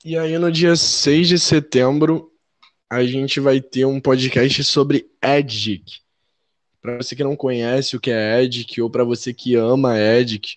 E 0.04 0.18
aí, 0.18 0.36
no 0.38 0.50
dia 0.50 0.74
6 0.74 1.28
de 1.28 1.38
setembro, 1.38 2.32
a 2.90 3.04
gente 3.04 3.38
vai 3.38 3.60
ter 3.60 3.84
um 3.84 4.00
podcast 4.00 4.64
sobre 4.64 5.08
Edic. 5.22 6.00
Para 6.80 6.96
você 6.96 7.14
que 7.14 7.22
não 7.22 7.36
conhece 7.36 7.96
o 7.96 8.00
que 8.00 8.10
é 8.10 8.42
Edic, 8.42 8.80
ou 8.80 8.90
para 8.90 9.04
você 9.04 9.32
que 9.32 9.54
ama 9.54 9.98
Edic, 9.98 10.56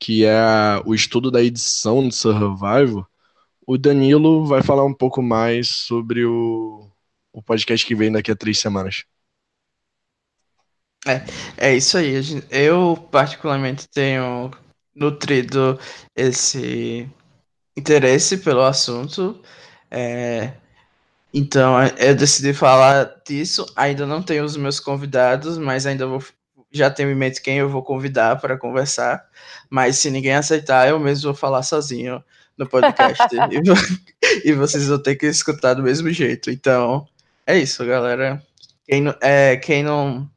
que 0.00 0.24
é 0.24 0.40
o 0.86 0.94
estudo 0.94 1.30
da 1.30 1.42
edição 1.42 2.08
de 2.08 2.14
Survival, 2.14 3.06
o 3.66 3.76
Danilo 3.76 4.46
vai 4.46 4.62
falar 4.62 4.84
um 4.84 4.94
pouco 4.94 5.22
mais 5.22 5.68
sobre 5.68 6.24
o, 6.24 6.90
o 7.32 7.42
podcast 7.42 7.86
que 7.86 7.94
vem 7.94 8.10
daqui 8.10 8.30
a 8.30 8.36
três 8.36 8.58
semanas. 8.58 9.04
É 11.56 11.74
isso 11.74 11.96
aí. 11.98 12.14
Eu, 12.50 12.96
particularmente, 13.10 13.88
tenho 13.88 14.50
nutrido 14.94 15.78
esse 16.16 17.08
interesse 17.76 18.38
pelo 18.38 18.62
assunto. 18.62 19.40
é, 19.90 20.52
Então, 21.32 21.80
é, 21.80 21.94
eu 21.98 22.14
decidi 22.16 22.52
falar 22.54 23.04
disso. 23.26 23.66
Ainda 23.76 24.06
não 24.06 24.22
tenho 24.22 24.44
os 24.44 24.56
meus 24.56 24.80
convidados, 24.80 25.58
mas 25.58 25.86
ainda 25.86 26.06
vou. 26.06 26.22
Já 26.70 26.90
tenho 26.90 27.10
em 27.10 27.14
mente 27.14 27.40
quem 27.42 27.58
eu 27.58 27.68
vou 27.68 27.82
convidar 27.82 28.40
para 28.40 28.58
conversar. 28.58 29.24
Mas 29.70 29.98
se 29.98 30.10
ninguém 30.10 30.34
aceitar, 30.34 30.88
eu 30.88 30.98
mesmo 31.00 31.24
vou 31.24 31.34
falar 31.34 31.62
sozinho 31.62 32.22
no 32.58 32.68
podcast. 32.68 33.28
e, 34.44 34.50
e 34.50 34.52
vocês 34.52 34.88
vão 34.88 34.98
ter 35.02 35.16
que 35.16 35.26
escutar 35.26 35.74
do 35.74 35.82
mesmo 35.82 36.10
jeito. 36.10 36.50
Então, 36.50 37.06
é 37.46 37.58
isso, 37.58 37.84
galera. 37.86 38.42
Quem, 38.86 39.04
é, 39.22 39.56
quem 39.56 39.82
não 39.82 40.28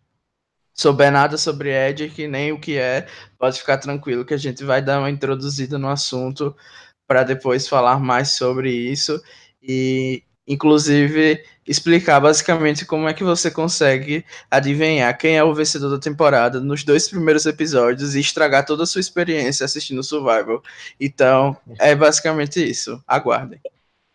souber 0.74 1.12
nada 1.12 1.38
sobre 1.38 1.70
Edic, 1.70 2.28
nem 2.28 2.52
o 2.52 2.60
que 2.60 2.78
é, 2.78 3.08
pode 3.38 3.60
ficar 3.60 3.78
tranquilo 3.78 4.26
que 4.26 4.34
a 4.34 4.38
gente 4.38 4.64
vai 4.64 4.82
dar 4.82 5.00
uma 5.00 5.10
introduzida 5.10 5.78
no 5.78 5.90
assunto 5.90 6.56
para 7.08 7.24
depois 7.24 7.68
falar 7.68 8.00
mais 8.00 8.30
sobre 8.30 8.72
isso 8.72 9.22
e, 9.62 10.24
inclusive, 10.48 11.44
explicar 11.68 12.20
basicamente 12.20 12.86
como 12.86 13.08
é 13.08 13.14
que 13.14 13.24
você 13.24 13.52
consegue 13.52 14.26
adivinhar 14.50 15.18
quem 15.18 15.38
é 15.38 15.44
o 15.44 15.54
vencedor 15.54 15.90
da 15.90 16.00
temporada 16.00 16.60
nos 16.60 16.84
dois 16.84 17.10
primeiros 17.10 17.46
episódios 17.46 18.16
e 18.16 18.20
estragar 18.20 18.66
toda 18.66 18.84
a 18.84 18.86
sua 18.86 19.02
experiência 19.02 19.66
assistindo 19.66 20.04
Survival. 20.04 20.64
Então, 21.00 21.56
é 21.80 21.96
basicamente 21.96 22.64
isso. 22.64 23.02
Aguardem. 23.08 23.60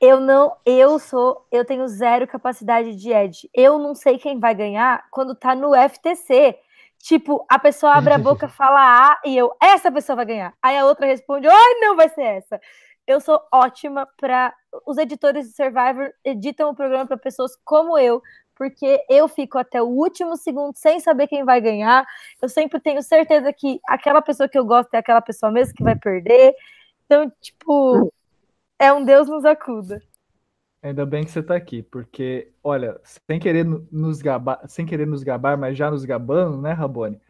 Eu 0.01 0.21
não, 0.21 0.57
eu 0.65 0.99
sou, 0.99 1.47
eu 1.51 1.65
tenho 1.65 1.89
zero 1.89 2.27
capacidade 2.27 2.95
de 2.97 3.13
edge. 3.13 3.49
Eu 3.55 3.79
não 3.79 3.95
sei 3.95 4.19
quem 4.19 4.39
vai 4.39 4.55
ganhar 4.55 5.07
quando 5.11 5.35
tá 5.35 5.55
no 5.55 5.75
FTC. 5.75 6.59
Tipo, 6.99 7.45
a 7.49 7.59
pessoa 7.59 7.95
abre 7.95 8.13
a 8.13 8.19
boca, 8.19 8.49
fala 8.49 8.81
A 8.81 9.21
e 9.25 9.37
eu, 9.37 9.55
essa 9.63 9.91
pessoa 9.91 10.17
vai 10.17 10.27
ganhar. 10.27 10.55
Aí 10.63 10.77
a 10.77 10.85
outra 10.85 11.07
responde, 11.07 11.47
ai, 11.49 11.75
não 11.81 11.97
vai 11.97 12.09
ser 12.11 12.23
essa. 12.23 12.61
Eu 13.07 13.21
sou 13.21 13.41
ótima 13.53 14.07
para 14.19 14.53
os 14.85 14.99
editores 14.99 15.49
de 15.49 15.55
Survivor 15.55 16.13
editam 16.25 16.71
o 16.71 16.75
programa 16.75 17.07
para 17.07 17.17
pessoas 17.17 17.53
como 17.65 17.97
eu, 17.97 18.21
porque 18.57 19.01
eu 19.09 19.29
fico 19.29 19.59
até 19.59 19.81
o 19.81 19.87
último 19.87 20.37
segundo 20.37 20.77
sem 20.77 20.99
saber 20.99 21.29
quem 21.29 21.45
vai 21.45 21.61
ganhar. 21.61 22.05
Eu 22.43 22.49
sempre 22.49 22.81
tenho 22.81 23.03
certeza 23.03 23.53
que 23.53 23.81
aquela 23.87 24.21
pessoa 24.21 24.49
que 24.49 24.59
eu 24.59 24.65
gosto 24.65 24.93
é 24.95 24.99
aquela 24.99 25.21
pessoa 25.21 25.53
mesmo 25.53 25.75
que 25.75 25.85
vai 25.85 25.95
perder. 25.97 26.55
Então, 27.05 27.31
tipo, 27.41 28.13
é 28.79 28.93
um 28.93 29.05
Deus 29.05 29.29
nos 29.29 29.45
acuda. 29.45 30.01
Ainda 30.83 31.05
bem 31.05 31.25
que 31.25 31.31
você 31.31 31.41
está 31.41 31.57
aqui, 31.57 31.83
porque, 31.83 32.53
olha, 32.63 33.01
sem 33.03 33.41
querer 33.41 33.65
no- 33.65 33.87
nos 33.91 34.23
gabar, 34.23 34.61
sem 34.69 34.87
querer 34.87 35.07
nos 35.07 35.23
gabar, 35.23 35.57
mas 35.59 35.77
já 35.77 35.91
nos 35.91 36.05
gabando, 36.05 36.61
né, 36.61 36.73
Rabone? 36.73 37.21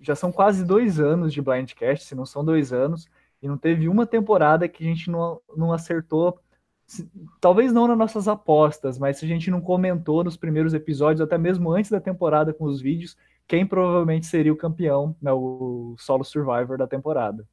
Já 0.00 0.14
são 0.14 0.32
quase 0.32 0.64
dois 0.64 0.98
anos 1.00 1.32
de 1.32 1.42
Blindcast, 1.42 2.06
se 2.06 2.14
não 2.14 2.24
são 2.24 2.44
dois 2.44 2.72
anos, 2.72 3.06
e 3.42 3.48
não 3.48 3.58
teve 3.58 3.88
uma 3.88 4.06
temporada 4.06 4.68
que 4.68 4.82
a 4.84 4.86
gente 4.88 5.10
não, 5.10 5.40
não 5.56 5.72
acertou, 5.72 6.40
se- 6.86 7.10
talvez 7.40 7.72
não 7.72 7.86
nas 7.88 7.98
nossas 7.98 8.26
apostas, 8.28 8.98
mas 8.98 9.18
se 9.18 9.24
a 9.26 9.28
gente 9.28 9.50
não 9.50 9.60
comentou 9.60 10.24
nos 10.24 10.36
primeiros 10.36 10.72
episódios, 10.72 11.20
até 11.20 11.36
mesmo 11.36 11.70
antes 11.72 11.90
da 11.90 12.00
temporada 12.00 12.54
com 12.54 12.64
os 12.64 12.80
vídeos, 12.80 13.16
quem 13.46 13.66
provavelmente 13.66 14.26
seria 14.26 14.52
o 14.52 14.56
campeão, 14.56 15.14
né, 15.20 15.30
o 15.32 15.94
solo 15.98 16.24
survivor 16.24 16.78
da 16.78 16.86
temporada. 16.86 17.46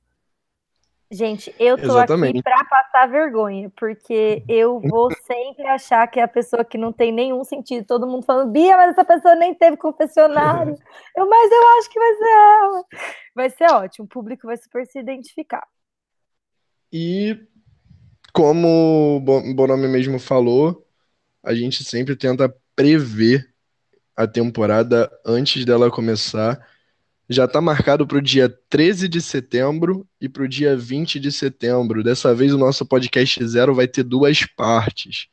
Gente, 1.11 1.53
eu 1.59 1.77
tô 1.77 1.83
Exatamente. 1.83 2.29
aqui 2.29 2.43
pra 2.43 2.63
passar 2.63 3.05
vergonha, 3.07 3.69
porque 3.75 4.43
eu 4.47 4.79
vou 4.79 5.11
sempre 5.27 5.67
achar 5.67 6.07
que 6.07 6.19
é 6.19 6.23
a 6.23 6.27
pessoa 6.27 6.63
que 6.63 6.77
não 6.77 6.93
tem 6.93 7.11
nenhum 7.11 7.43
sentido. 7.43 7.85
Todo 7.85 8.07
mundo 8.07 8.25
falando, 8.25 8.49
Bia, 8.51 8.77
mas 8.77 8.91
essa 8.91 9.03
pessoa 9.03 9.35
nem 9.35 9.53
teve 9.53 9.75
confessionário. 9.75 10.73
Eu, 11.15 11.27
mas 11.27 11.51
eu 11.51 11.67
acho 11.77 11.89
que 11.89 11.99
vai 11.99 12.15
ser 12.15 12.29
ela. 12.29 12.85
Vai 13.35 13.49
ser 13.49 13.71
ótimo, 13.71 14.05
o 14.05 14.07
público 14.07 14.47
vai 14.47 14.55
super 14.55 14.85
se 14.87 14.97
identificar. 14.99 15.67
E 16.91 17.37
como 18.33 19.17
o 19.17 19.19
Bo- 19.19 19.53
Bonomi 19.53 19.89
mesmo 19.89 20.17
falou, 20.19 20.87
a 21.43 21.53
gente 21.53 21.83
sempre 21.83 22.15
tenta 22.15 22.53
prever 22.75 23.53
a 24.15 24.25
temporada 24.27 25.11
antes 25.25 25.65
dela 25.65 25.91
começar. 25.91 26.65
Já 27.31 27.45
está 27.45 27.61
marcado 27.61 28.05
para 28.05 28.17
o 28.17 28.21
dia 28.21 28.49
13 28.69 29.07
de 29.07 29.21
setembro 29.21 30.05
e 30.19 30.27
para 30.27 30.43
o 30.43 30.47
dia 30.49 30.75
20 30.75 31.17
de 31.17 31.31
setembro. 31.31 32.03
Dessa 32.03 32.35
vez 32.35 32.53
o 32.53 32.57
nosso 32.57 32.85
podcast 32.85 33.47
zero 33.47 33.73
vai 33.73 33.87
ter 33.87 34.03
duas 34.03 34.45
partes. 34.45 35.27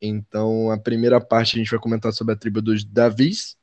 Então, 0.00 0.68
a 0.72 0.76
primeira 0.76 1.20
parte 1.20 1.54
a 1.54 1.58
gente 1.60 1.70
vai 1.70 1.78
comentar 1.78 2.12
sobre 2.12 2.34
a 2.34 2.36
tribo 2.36 2.60
dos 2.60 2.82
Davis 2.82 3.56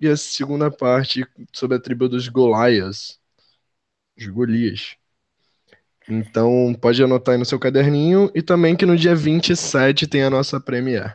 e 0.00 0.08
a 0.08 0.16
segunda 0.16 0.68
parte 0.68 1.24
sobre 1.52 1.76
a 1.76 1.80
tribo 1.80 2.08
dos 2.08 2.26
Golias, 2.26 3.20
os 4.18 4.26
Golias. 4.26 4.96
Então, 6.08 6.76
pode 6.80 7.00
anotar 7.00 7.34
aí 7.34 7.38
no 7.38 7.44
seu 7.44 7.60
caderninho 7.60 8.32
e 8.34 8.42
também 8.42 8.74
que 8.74 8.84
no 8.84 8.96
dia 8.96 9.14
27 9.14 10.08
tem 10.08 10.24
a 10.24 10.30
nossa 10.30 10.58
Premiere. 10.58 11.14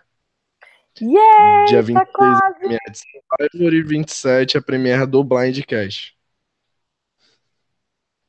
Yay! 1.02 1.66
Dia 1.68 1.78
tá 1.78 1.82
26 1.82 2.02
a 2.02 2.06
quase! 2.06 2.60
Premiere 2.60 2.92
de 2.92 2.98
Survivor 2.98 3.74
e 3.74 3.84
27 3.84 4.58
a 4.58 4.62
Premiere 4.62 5.06
do 5.06 5.24
Blindcast. 5.24 6.18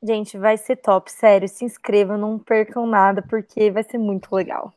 Gente, 0.02 0.38
vai 0.38 0.56
ser 0.56 0.76
top, 0.76 1.12
sério. 1.12 1.46
Se 1.48 1.64
inscrevam, 1.64 2.16
não 2.16 2.38
percam 2.38 2.86
nada, 2.86 3.22
porque 3.22 3.70
vai 3.70 3.82
ser 3.82 3.98
muito 3.98 4.34
legal. 4.34 4.72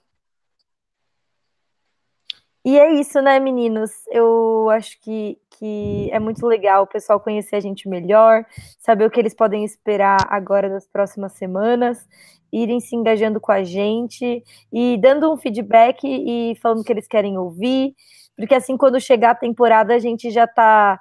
E 2.65 2.79
é 2.79 2.93
isso, 2.93 3.21
né, 3.21 3.39
meninos? 3.39 3.91
Eu 4.09 4.69
acho 4.69 4.99
que, 5.01 5.37
que 5.51 6.09
é 6.11 6.19
muito 6.19 6.45
legal 6.47 6.83
o 6.83 6.87
pessoal 6.87 7.19
conhecer 7.19 7.57
a 7.57 7.59
gente 7.59 7.89
melhor, 7.89 8.45
saber 8.79 9.05
o 9.05 9.11
que 9.11 9.19
eles 9.19 9.33
podem 9.33 9.65
esperar 9.65 10.17
agora 10.29 10.69
das 10.69 10.87
próximas 10.87 11.33
semanas, 11.33 12.07
irem 12.53 12.79
se 12.79 12.95
engajando 12.95 13.41
com 13.41 13.51
a 13.51 13.63
gente 13.63 14.43
e 14.71 14.97
dando 15.01 15.31
um 15.31 15.35
feedback 15.37 16.03
e 16.05 16.55
falando 16.61 16.81
o 16.81 16.83
que 16.85 16.93
eles 16.93 17.07
querem 17.07 17.37
ouvir, 17.37 17.93
porque 18.37 18.55
assim, 18.55 18.77
quando 18.77 18.99
chegar 18.99 19.31
a 19.31 19.35
temporada, 19.35 19.93
a 19.93 19.99
gente 19.99 20.31
já 20.31 20.45
está 20.45 20.99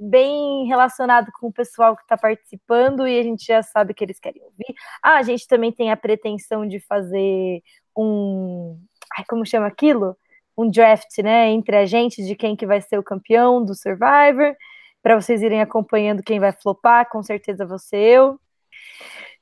bem 0.00 0.66
relacionado 0.66 1.30
com 1.38 1.48
o 1.48 1.52
pessoal 1.52 1.96
que 1.96 2.02
está 2.02 2.16
participando 2.16 3.06
e 3.06 3.18
a 3.18 3.22
gente 3.22 3.44
já 3.44 3.62
sabe 3.62 3.92
que 3.92 4.04
eles 4.04 4.18
querem 4.20 4.42
ouvir. 4.42 4.74
Ah, 5.02 5.18
a 5.18 5.22
gente 5.22 5.46
também 5.46 5.72
tem 5.72 5.90
a 5.90 5.96
pretensão 5.96 6.66
de 6.66 6.80
fazer 6.80 7.62
um. 7.96 8.78
Ai, 9.16 9.24
como 9.28 9.44
chama 9.44 9.66
aquilo? 9.66 10.16
Um 10.58 10.68
draft, 10.68 11.18
né? 11.18 11.50
Entre 11.50 11.76
a 11.76 11.86
gente 11.86 12.24
de 12.24 12.34
quem 12.34 12.56
que 12.56 12.66
vai 12.66 12.80
ser 12.80 12.98
o 12.98 13.02
campeão 13.02 13.64
do 13.64 13.74
Survivor, 13.74 14.56
para 15.02 15.14
vocês 15.14 15.40
irem 15.40 15.60
acompanhando 15.60 16.22
quem 16.22 16.40
vai 16.40 16.52
flopar, 16.52 17.08
com 17.08 17.22
certeza 17.22 17.64
você 17.64 17.96
eu. 17.96 18.40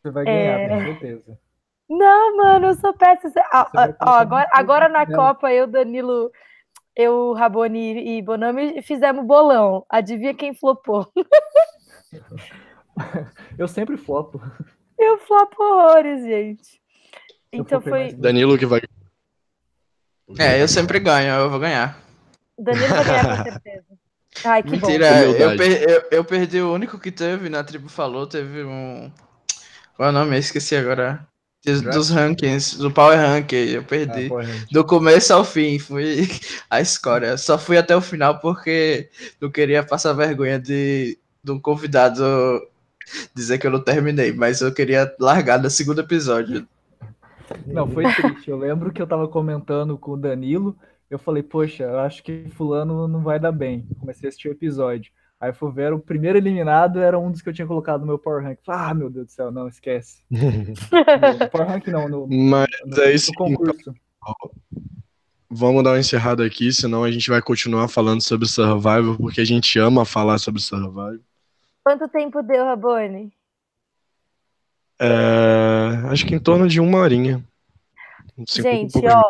Você 0.03 0.11
vai 0.11 0.25
ganhar, 0.25 0.61
é... 0.61 0.69
com 0.69 0.85
certeza. 0.85 1.39
Não, 1.89 2.37
mano, 2.37 2.67
eu 2.67 2.75
sou 2.75 2.93
péssima. 2.93 3.33
Ah, 3.51 3.95
ó, 4.01 4.11
agora, 4.11 4.49
agora 4.53 4.89
na 4.89 5.07
Copa, 5.07 5.53
eu, 5.53 5.67
Danilo, 5.67 6.31
eu, 6.95 7.33
Raboni 7.33 8.19
e 8.19 8.23
Bonami 8.23 8.83
fizemos 8.83 9.25
bolão. 9.25 9.87
Adivinha 9.89 10.35
quem 10.35 10.53
flopou? 10.55 11.11
eu 13.59 13.69
sempre 13.69 13.97
flopo. 13.97 14.41
Eu 14.99 15.19
flopo 15.19 15.63
horrores, 15.63 16.25
gente. 16.25 16.81
Então 17.53 17.81
foi. 17.81 18.13
Danilo 18.13 18.59
que 18.59 18.67
vai. 18.67 18.81
É, 20.39 20.61
eu 20.61 20.69
sempre 20.69 20.99
ganho, 20.99 21.35
eu 21.35 21.51
vou 21.51 21.59
ganhar. 21.59 22.01
Danilo 22.59 22.89
vai 22.89 23.05
ganhar 23.05 23.37
com 23.37 23.45
certeza. 23.51 23.85
Ai, 24.45 24.63
que 24.63 24.71
Mentira, 24.71 25.11
bom. 25.11 25.33
Eu, 25.33 25.57
per 25.57 25.83
eu, 25.89 26.05
eu, 26.11 26.25
perdi 26.25 26.61
o 26.61 26.73
único 26.73 26.99
que 26.99 27.11
teve 27.11 27.49
na 27.49 27.65
tribo 27.65 27.89
falou, 27.89 28.27
teve 28.27 28.65
um. 28.65 29.11
Qual 29.97 30.09
é 30.09 30.11
o 30.11 30.15
nome? 30.15 30.37
Eu 30.37 30.41
esqueci 30.41 30.77
agora 30.77 31.27
dos 31.93 32.11
rankings, 32.11 32.79
do 32.79 32.91
Power 32.91 33.19
Ranking, 33.19 33.57
eu 33.57 33.83
perdi. 33.83 34.31
Ah, 34.33 34.67
do 34.71 34.85
começo 34.85 35.33
ao 35.33 35.45
fim, 35.45 35.79
fui 35.79 36.29
a 36.71 36.81
escória. 36.81 37.37
Só 37.37 37.59
fui 37.59 37.77
até 37.77 37.97
o 37.97 38.01
final 38.01 38.39
porque 38.39 39.09
não 39.41 39.51
queria 39.51 39.83
passar 39.83 40.13
vergonha 40.13 40.59
de, 40.59 41.19
de 41.43 41.53
um 41.53 41.59
convidado 41.59 42.23
dizer 43.35 43.59
que 43.59 43.67
eu 43.67 43.71
não 43.71 43.83
terminei, 43.83 44.33
mas 44.33 44.61
eu 44.61 44.73
queria 44.73 45.13
largar 45.19 45.61
no 45.61 45.71
segundo 45.71 46.01
episódio. 46.01 46.67
Não, 47.67 47.87
foi 47.87 48.05
triste. 48.15 48.51
Eu 48.51 48.57
lembro 48.57 48.93
que 48.93 49.01
eu 49.01 49.07
tava 49.07 49.29
comentando 49.29 49.97
com 49.99 50.13
o 50.13 50.17
Danilo, 50.17 50.77
eu 51.11 51.19
falei, 51.19 51.43
poxa, 51.43 51.85
eu 51.85 51.99
acho 52.01 52.23
que 52.23 52.49
fulano 52.51 53.07
não 53.07 53.23
vai 53.23 53.39
dar 53.39 53.53
bem. 53.53 53.87
Comecei 54.01 54.27
a 54.27 54.29
assistir 54.29 54.49
o 54.49 54.53
episódio. 54.53 55.13
Aí 55.39 55.53
fui 55.53 55.71
ver, 55.71 55.93
o 55.93 55.99
primeiro 55.99 56.39
eliminado 56.39 56.99
era 56.99 57.19
um 57.19 57.31
dos 57.31 57.43
que 57.43 57.49
eu 57.49 57.53
tinha 57.53 57.67
colocado 57.67 58.01
no 58.01 58.07
meu 58.07 58.19
Power 58.19 58.43
Rank. 58.43 58.59
Ah, 58.67 58.95
meu 58.95 59.11
Deus 59.11 59.27
do 59.27 59.33
céu, 59.33 59.53
não, 59.53 59.69
esquece. 59.69 60.23
no 60.31 61.51
Power 61.51 61.69
Rank 61.69 61.87
não, 61.89 62.09
no, 62.09 62.27
Mas 62.27 62.69
no, 62.87 63.03
é 63.03 63.13
isso, 63.13 63.31
no 63.33 63.37
concurso. 63.37 63.91
Então, 63.91 64.51
vamos 65.51 65.85
dar 65.85 65.93
um 65.93 65.99
encerrado 65.99 66.43
aqui, 66.43 66.73
senão 66.73 67.05
a 67.05 67.11
gente 67.11 67.29
vai 67.29 67.43
continuar 67.43 67.89
falando 67.89 68.23
sobre 68.23 68.49
Survival, 68.49 69.17
porque 69.17 69.43
a 69.43 69.45
gente 69.45 69.79
ama 69.79 70.07
falar 70.07 70.39
sobre 70.39 70.61
Survival. 70.61 71.19
Quanto 71.85 72.09
tempo 72.09 72.43
deu, 72.43 72.65
Rabone? 72.65 73.31
É, 74.99 76.09
acho 76.11 76.27
que 76.27 76.35
em 76.35 76.39
torno 76.39 76.67
de 76.69 76.81
uma 76.81 76.99
horinha. 76.99 77.45
Gente, 78.49 79.07
ó, 79.07 79.23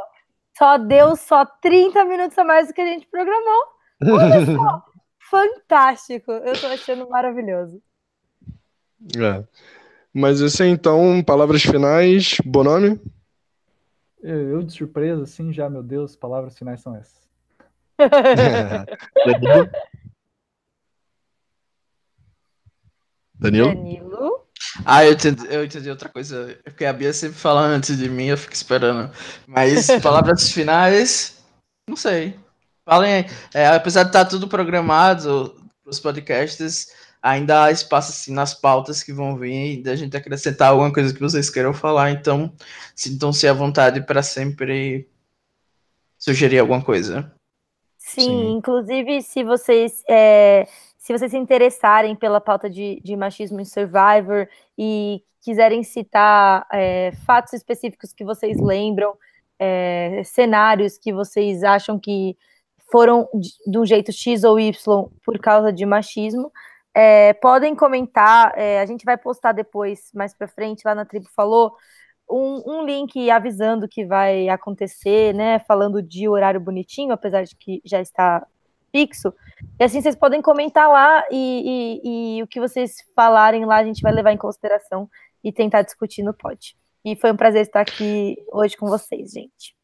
só 0.56 0.78
deu 0.78 1.16
só 1.16 1.44
30 1.44 2.04
minutos 2.04 2.36
a 2.38 2.44
mais 2.44 2.68
do 2.68 2.74
que 2.74 2.80
a 2.80 2.86
gente 2.86 3.06
programou. 3.06 3.62
Olha 4.02 4.46
só 4.46 4.84
fantástico. 5.30 6.32
Eu 6.32 6.58
tô 6.60 6.66
achando 6.68 7.08
maravilhoso. 7.08 7.80
É. 9.16 9.44
Mas 10.12 10.40
esse 10.40 10.64
então, 10.64 11.22
palavras 11.22 11.62
finais, 11.62 12.38
bom 12.44 12.64
nome? 12.64 12.98
Eu, 14.22 14.50
eu, 14.50 14.62
de 14.62 14.72
surpresa, 14.72 15.26
sim, 15.26 15.52
já, 15.52 15.68
meu 15.68 15.82
Deus, 15.82 16.16
palavras 16.16 16.56
finais 16.56 16.80
são 16.80 16.96
essas. 16.96 17.26
Danilo? 19.26 19.70
Danilo? 23.38 23.68
Danilo? 23.68 24.45
Ah, 24.84 25.04
eu 25.04 25.12
entendi, 25.12 25.46
eu 25.48 25.64
entendi 25.64 25.90
outra 25.90 26.08
coisa. 26.08 26.58
Porque 26.64 26.84
a 26.84 26.92
Bia 26.92 27.12
sempre 27.12 27.38
fala 27.38 27.62
antes 27.62 27.96
de 27.96 28.08
mim, 28.08 28.26
eu 28.26 28.38
fico 28.38 28.52
esperando. 28.52 29.10
Mas 29.46 29.86
palavras 30.02 30.50
finais, 30.50 31.36
não 31.88 31.96
sei. 31.96 32.38
Falem, 32.84 33.26
é, 33.52 33.66
apesar 33.68 34.04
de 34.04 34.10
estar 34.10 34.24
tá 34.24 34.30
tudo 34.30 34.48
programado 34.48 35.54
os 35.84 36.00
podcasts, 36.00 36.88
ainda 37.22 37.64
há 37.64 37.70
espaço 37.70 38.10
assim 38.10 38.32
nas 38.32 38.54
pautas 38.54 39.02
que 39.02 39.12
vão 39.12 39.36
vir 39.36 39.82
da 39.82 39.96
gente 39.96 40.16
acrescentar 40.16 40.70
alguma 40.70 40.92
coisa 40.92 41.12
que 41.12 41.20
vocês 41.20 41.50
queiram 41.50 41.72
falar, 41.72 42.10
então 42.10 42.52
sintam-se 42.94 43.46
à 43.48 43.52
vontade 43.52 44.00
para 44.04 44.22
sempre 44.22 45.08
sugerir 46.18 46.58
alguma 46.58 46.82
coisa. 46.82 47.32
Sim, 47.98 48.22
Sim. 48.22 48.52
inclusive 48.52 49.22
se 49.22 49.42
vocês 49.42 50.02
é, 50.08 50.68
se 51.06 51.12
vocês 51.12 51.30
se 51.30 51.38
interessarem 51.38 52.16
pela 52.16 52.40
pauta 52.40 52.68
de, 52.68 53.00
de 53.04 53.14
machismo 53.14 53.60
em 53.60 53.64
Survivor 53.64 54.48
e 54.76 55.22
quiserem 55.40 55.84
citar 55.84 56.66
é, 56.72 57.12
fatos 57.24 57.52
específicos 57.52 58.12
que 58.12 58.24
vocês 58.24 58.58
lembram, 58.60 59.16
é, 59.56 60.22
cenários 60.24 60.98
que 60.98 61.12
vocês 61.12 61.62
acham 61.62 61.96
que 61.96 62.36
foram 62.90 63.28
de 63.32 63.78
um 63.78 63.86
jeito 63.86 64.10
X 64.10 64.42
ou 64.42 64.58
Y 64.58 65.08
por 65.24 65.38
causa 65.38 65.72
de 65.72 65.86
machismo. 65.86 66.50
É, 66.92 67.34
podem 67.34 67.76
comentar, 67.76 68.52
é, 68.58 68.80
a 68.80 68.86
gente 68.86 69.04
vai 69.04 69.16
postar 69.16 69.52
depois, 69.52 70.10
mais 70.12 70.34
para 70.34 70.48
frente, 70.48 70.82
lá 70.84 70.92
na 70.92 71.04
Tribo 71.04 71.28
Falou, 71.36 71.72
um, 72.28 72.62
um, 72.66 72.84
link 72.84 73.30
avisando 73.30 73.86
que 73.86 74.04
vai 74.04 74.48
acontecer, 74.48 75.32
né? 75.32 75.60
Falando 75.60 76.02
de 76.02 76.28
horário 76.28 76.58
bonitinho, 76.58 77.12
apesar 77.12 77.44
de 77.44 77.54
que 77.54 77.80
já 77.84 78.00
está 78.00 78.44
fixo. 78.96 79.32
E 79.78 79.84
assim 79.84 80.00
vocês 80.00 80.16
podem 80.16 80.40
comentar 80.40 80.88
lá 80.88 81.24
e, 81.30 82.00
e, 82.04 82.38
e 82.38 82.42
o 82.42 82.46
que 82.46 82.60
vocês 82.60 82.96
falarem 83.14 83.64
lá 83.64 83.76
a 83.76 83.84
gente 83.84 84.02
vai 84.02 84.12
levar 84.12 84.32
em 84.32 84.38
consideração 84.38 85.08
e 85.42 85.52
tentar 85.52 85.82
discutir 85.82 86.22
no 86.22 86.32
pod. 86.32 86.76
E 87.04 87.16
foi 87.16 87.32
um 87.32 87.36
prazer 87.36 87.62
estar 87.62 87.80
aqui 87.80 88.36
hoje 88.52 88.76
com 88.76 88.86
vocês, 88.86 89.32
gente. 89.32 89.76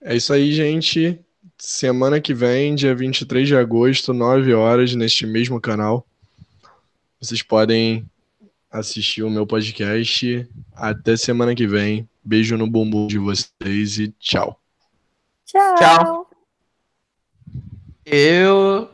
É 0.00 0.14
isso 0.14 0.32
aí, 0.32 0.52
gente 0.52 1.24
semana 1.58 2.20
que 2.20 2.32
vem, 2.32 2.74
dia 2.74 2.94
23 2.94 3.48
de 3.48 3.56
agosto, 3.56 4.14
9 4.14 4.54
horas, 4.54 4.94
neste 4.94 5.26
mesmo 5.26 5.60
canal. 5.60 6.06
Vocês 7.20 7.42
podem 7.42 8.08
assistir 8.70 9.22
o 9.22 9.30
meu 9.30 9.46
podcast. 9.46 10.48
Até 10.74 11.16
semana 11.16 11.54
que 11.54 11.66
vem. 11.66 12.08
Beijo 12.24 12.56
no 12.56 12.68
bumbum 12.68 13.06
de 13.08 13.18
vocês 13.18 13.98
e 13.98 14.08
tchau. 14.18 14.60
Tchau. 15.44 15.74
Tchau. 15.76 16.27
Eu 18.10 18.88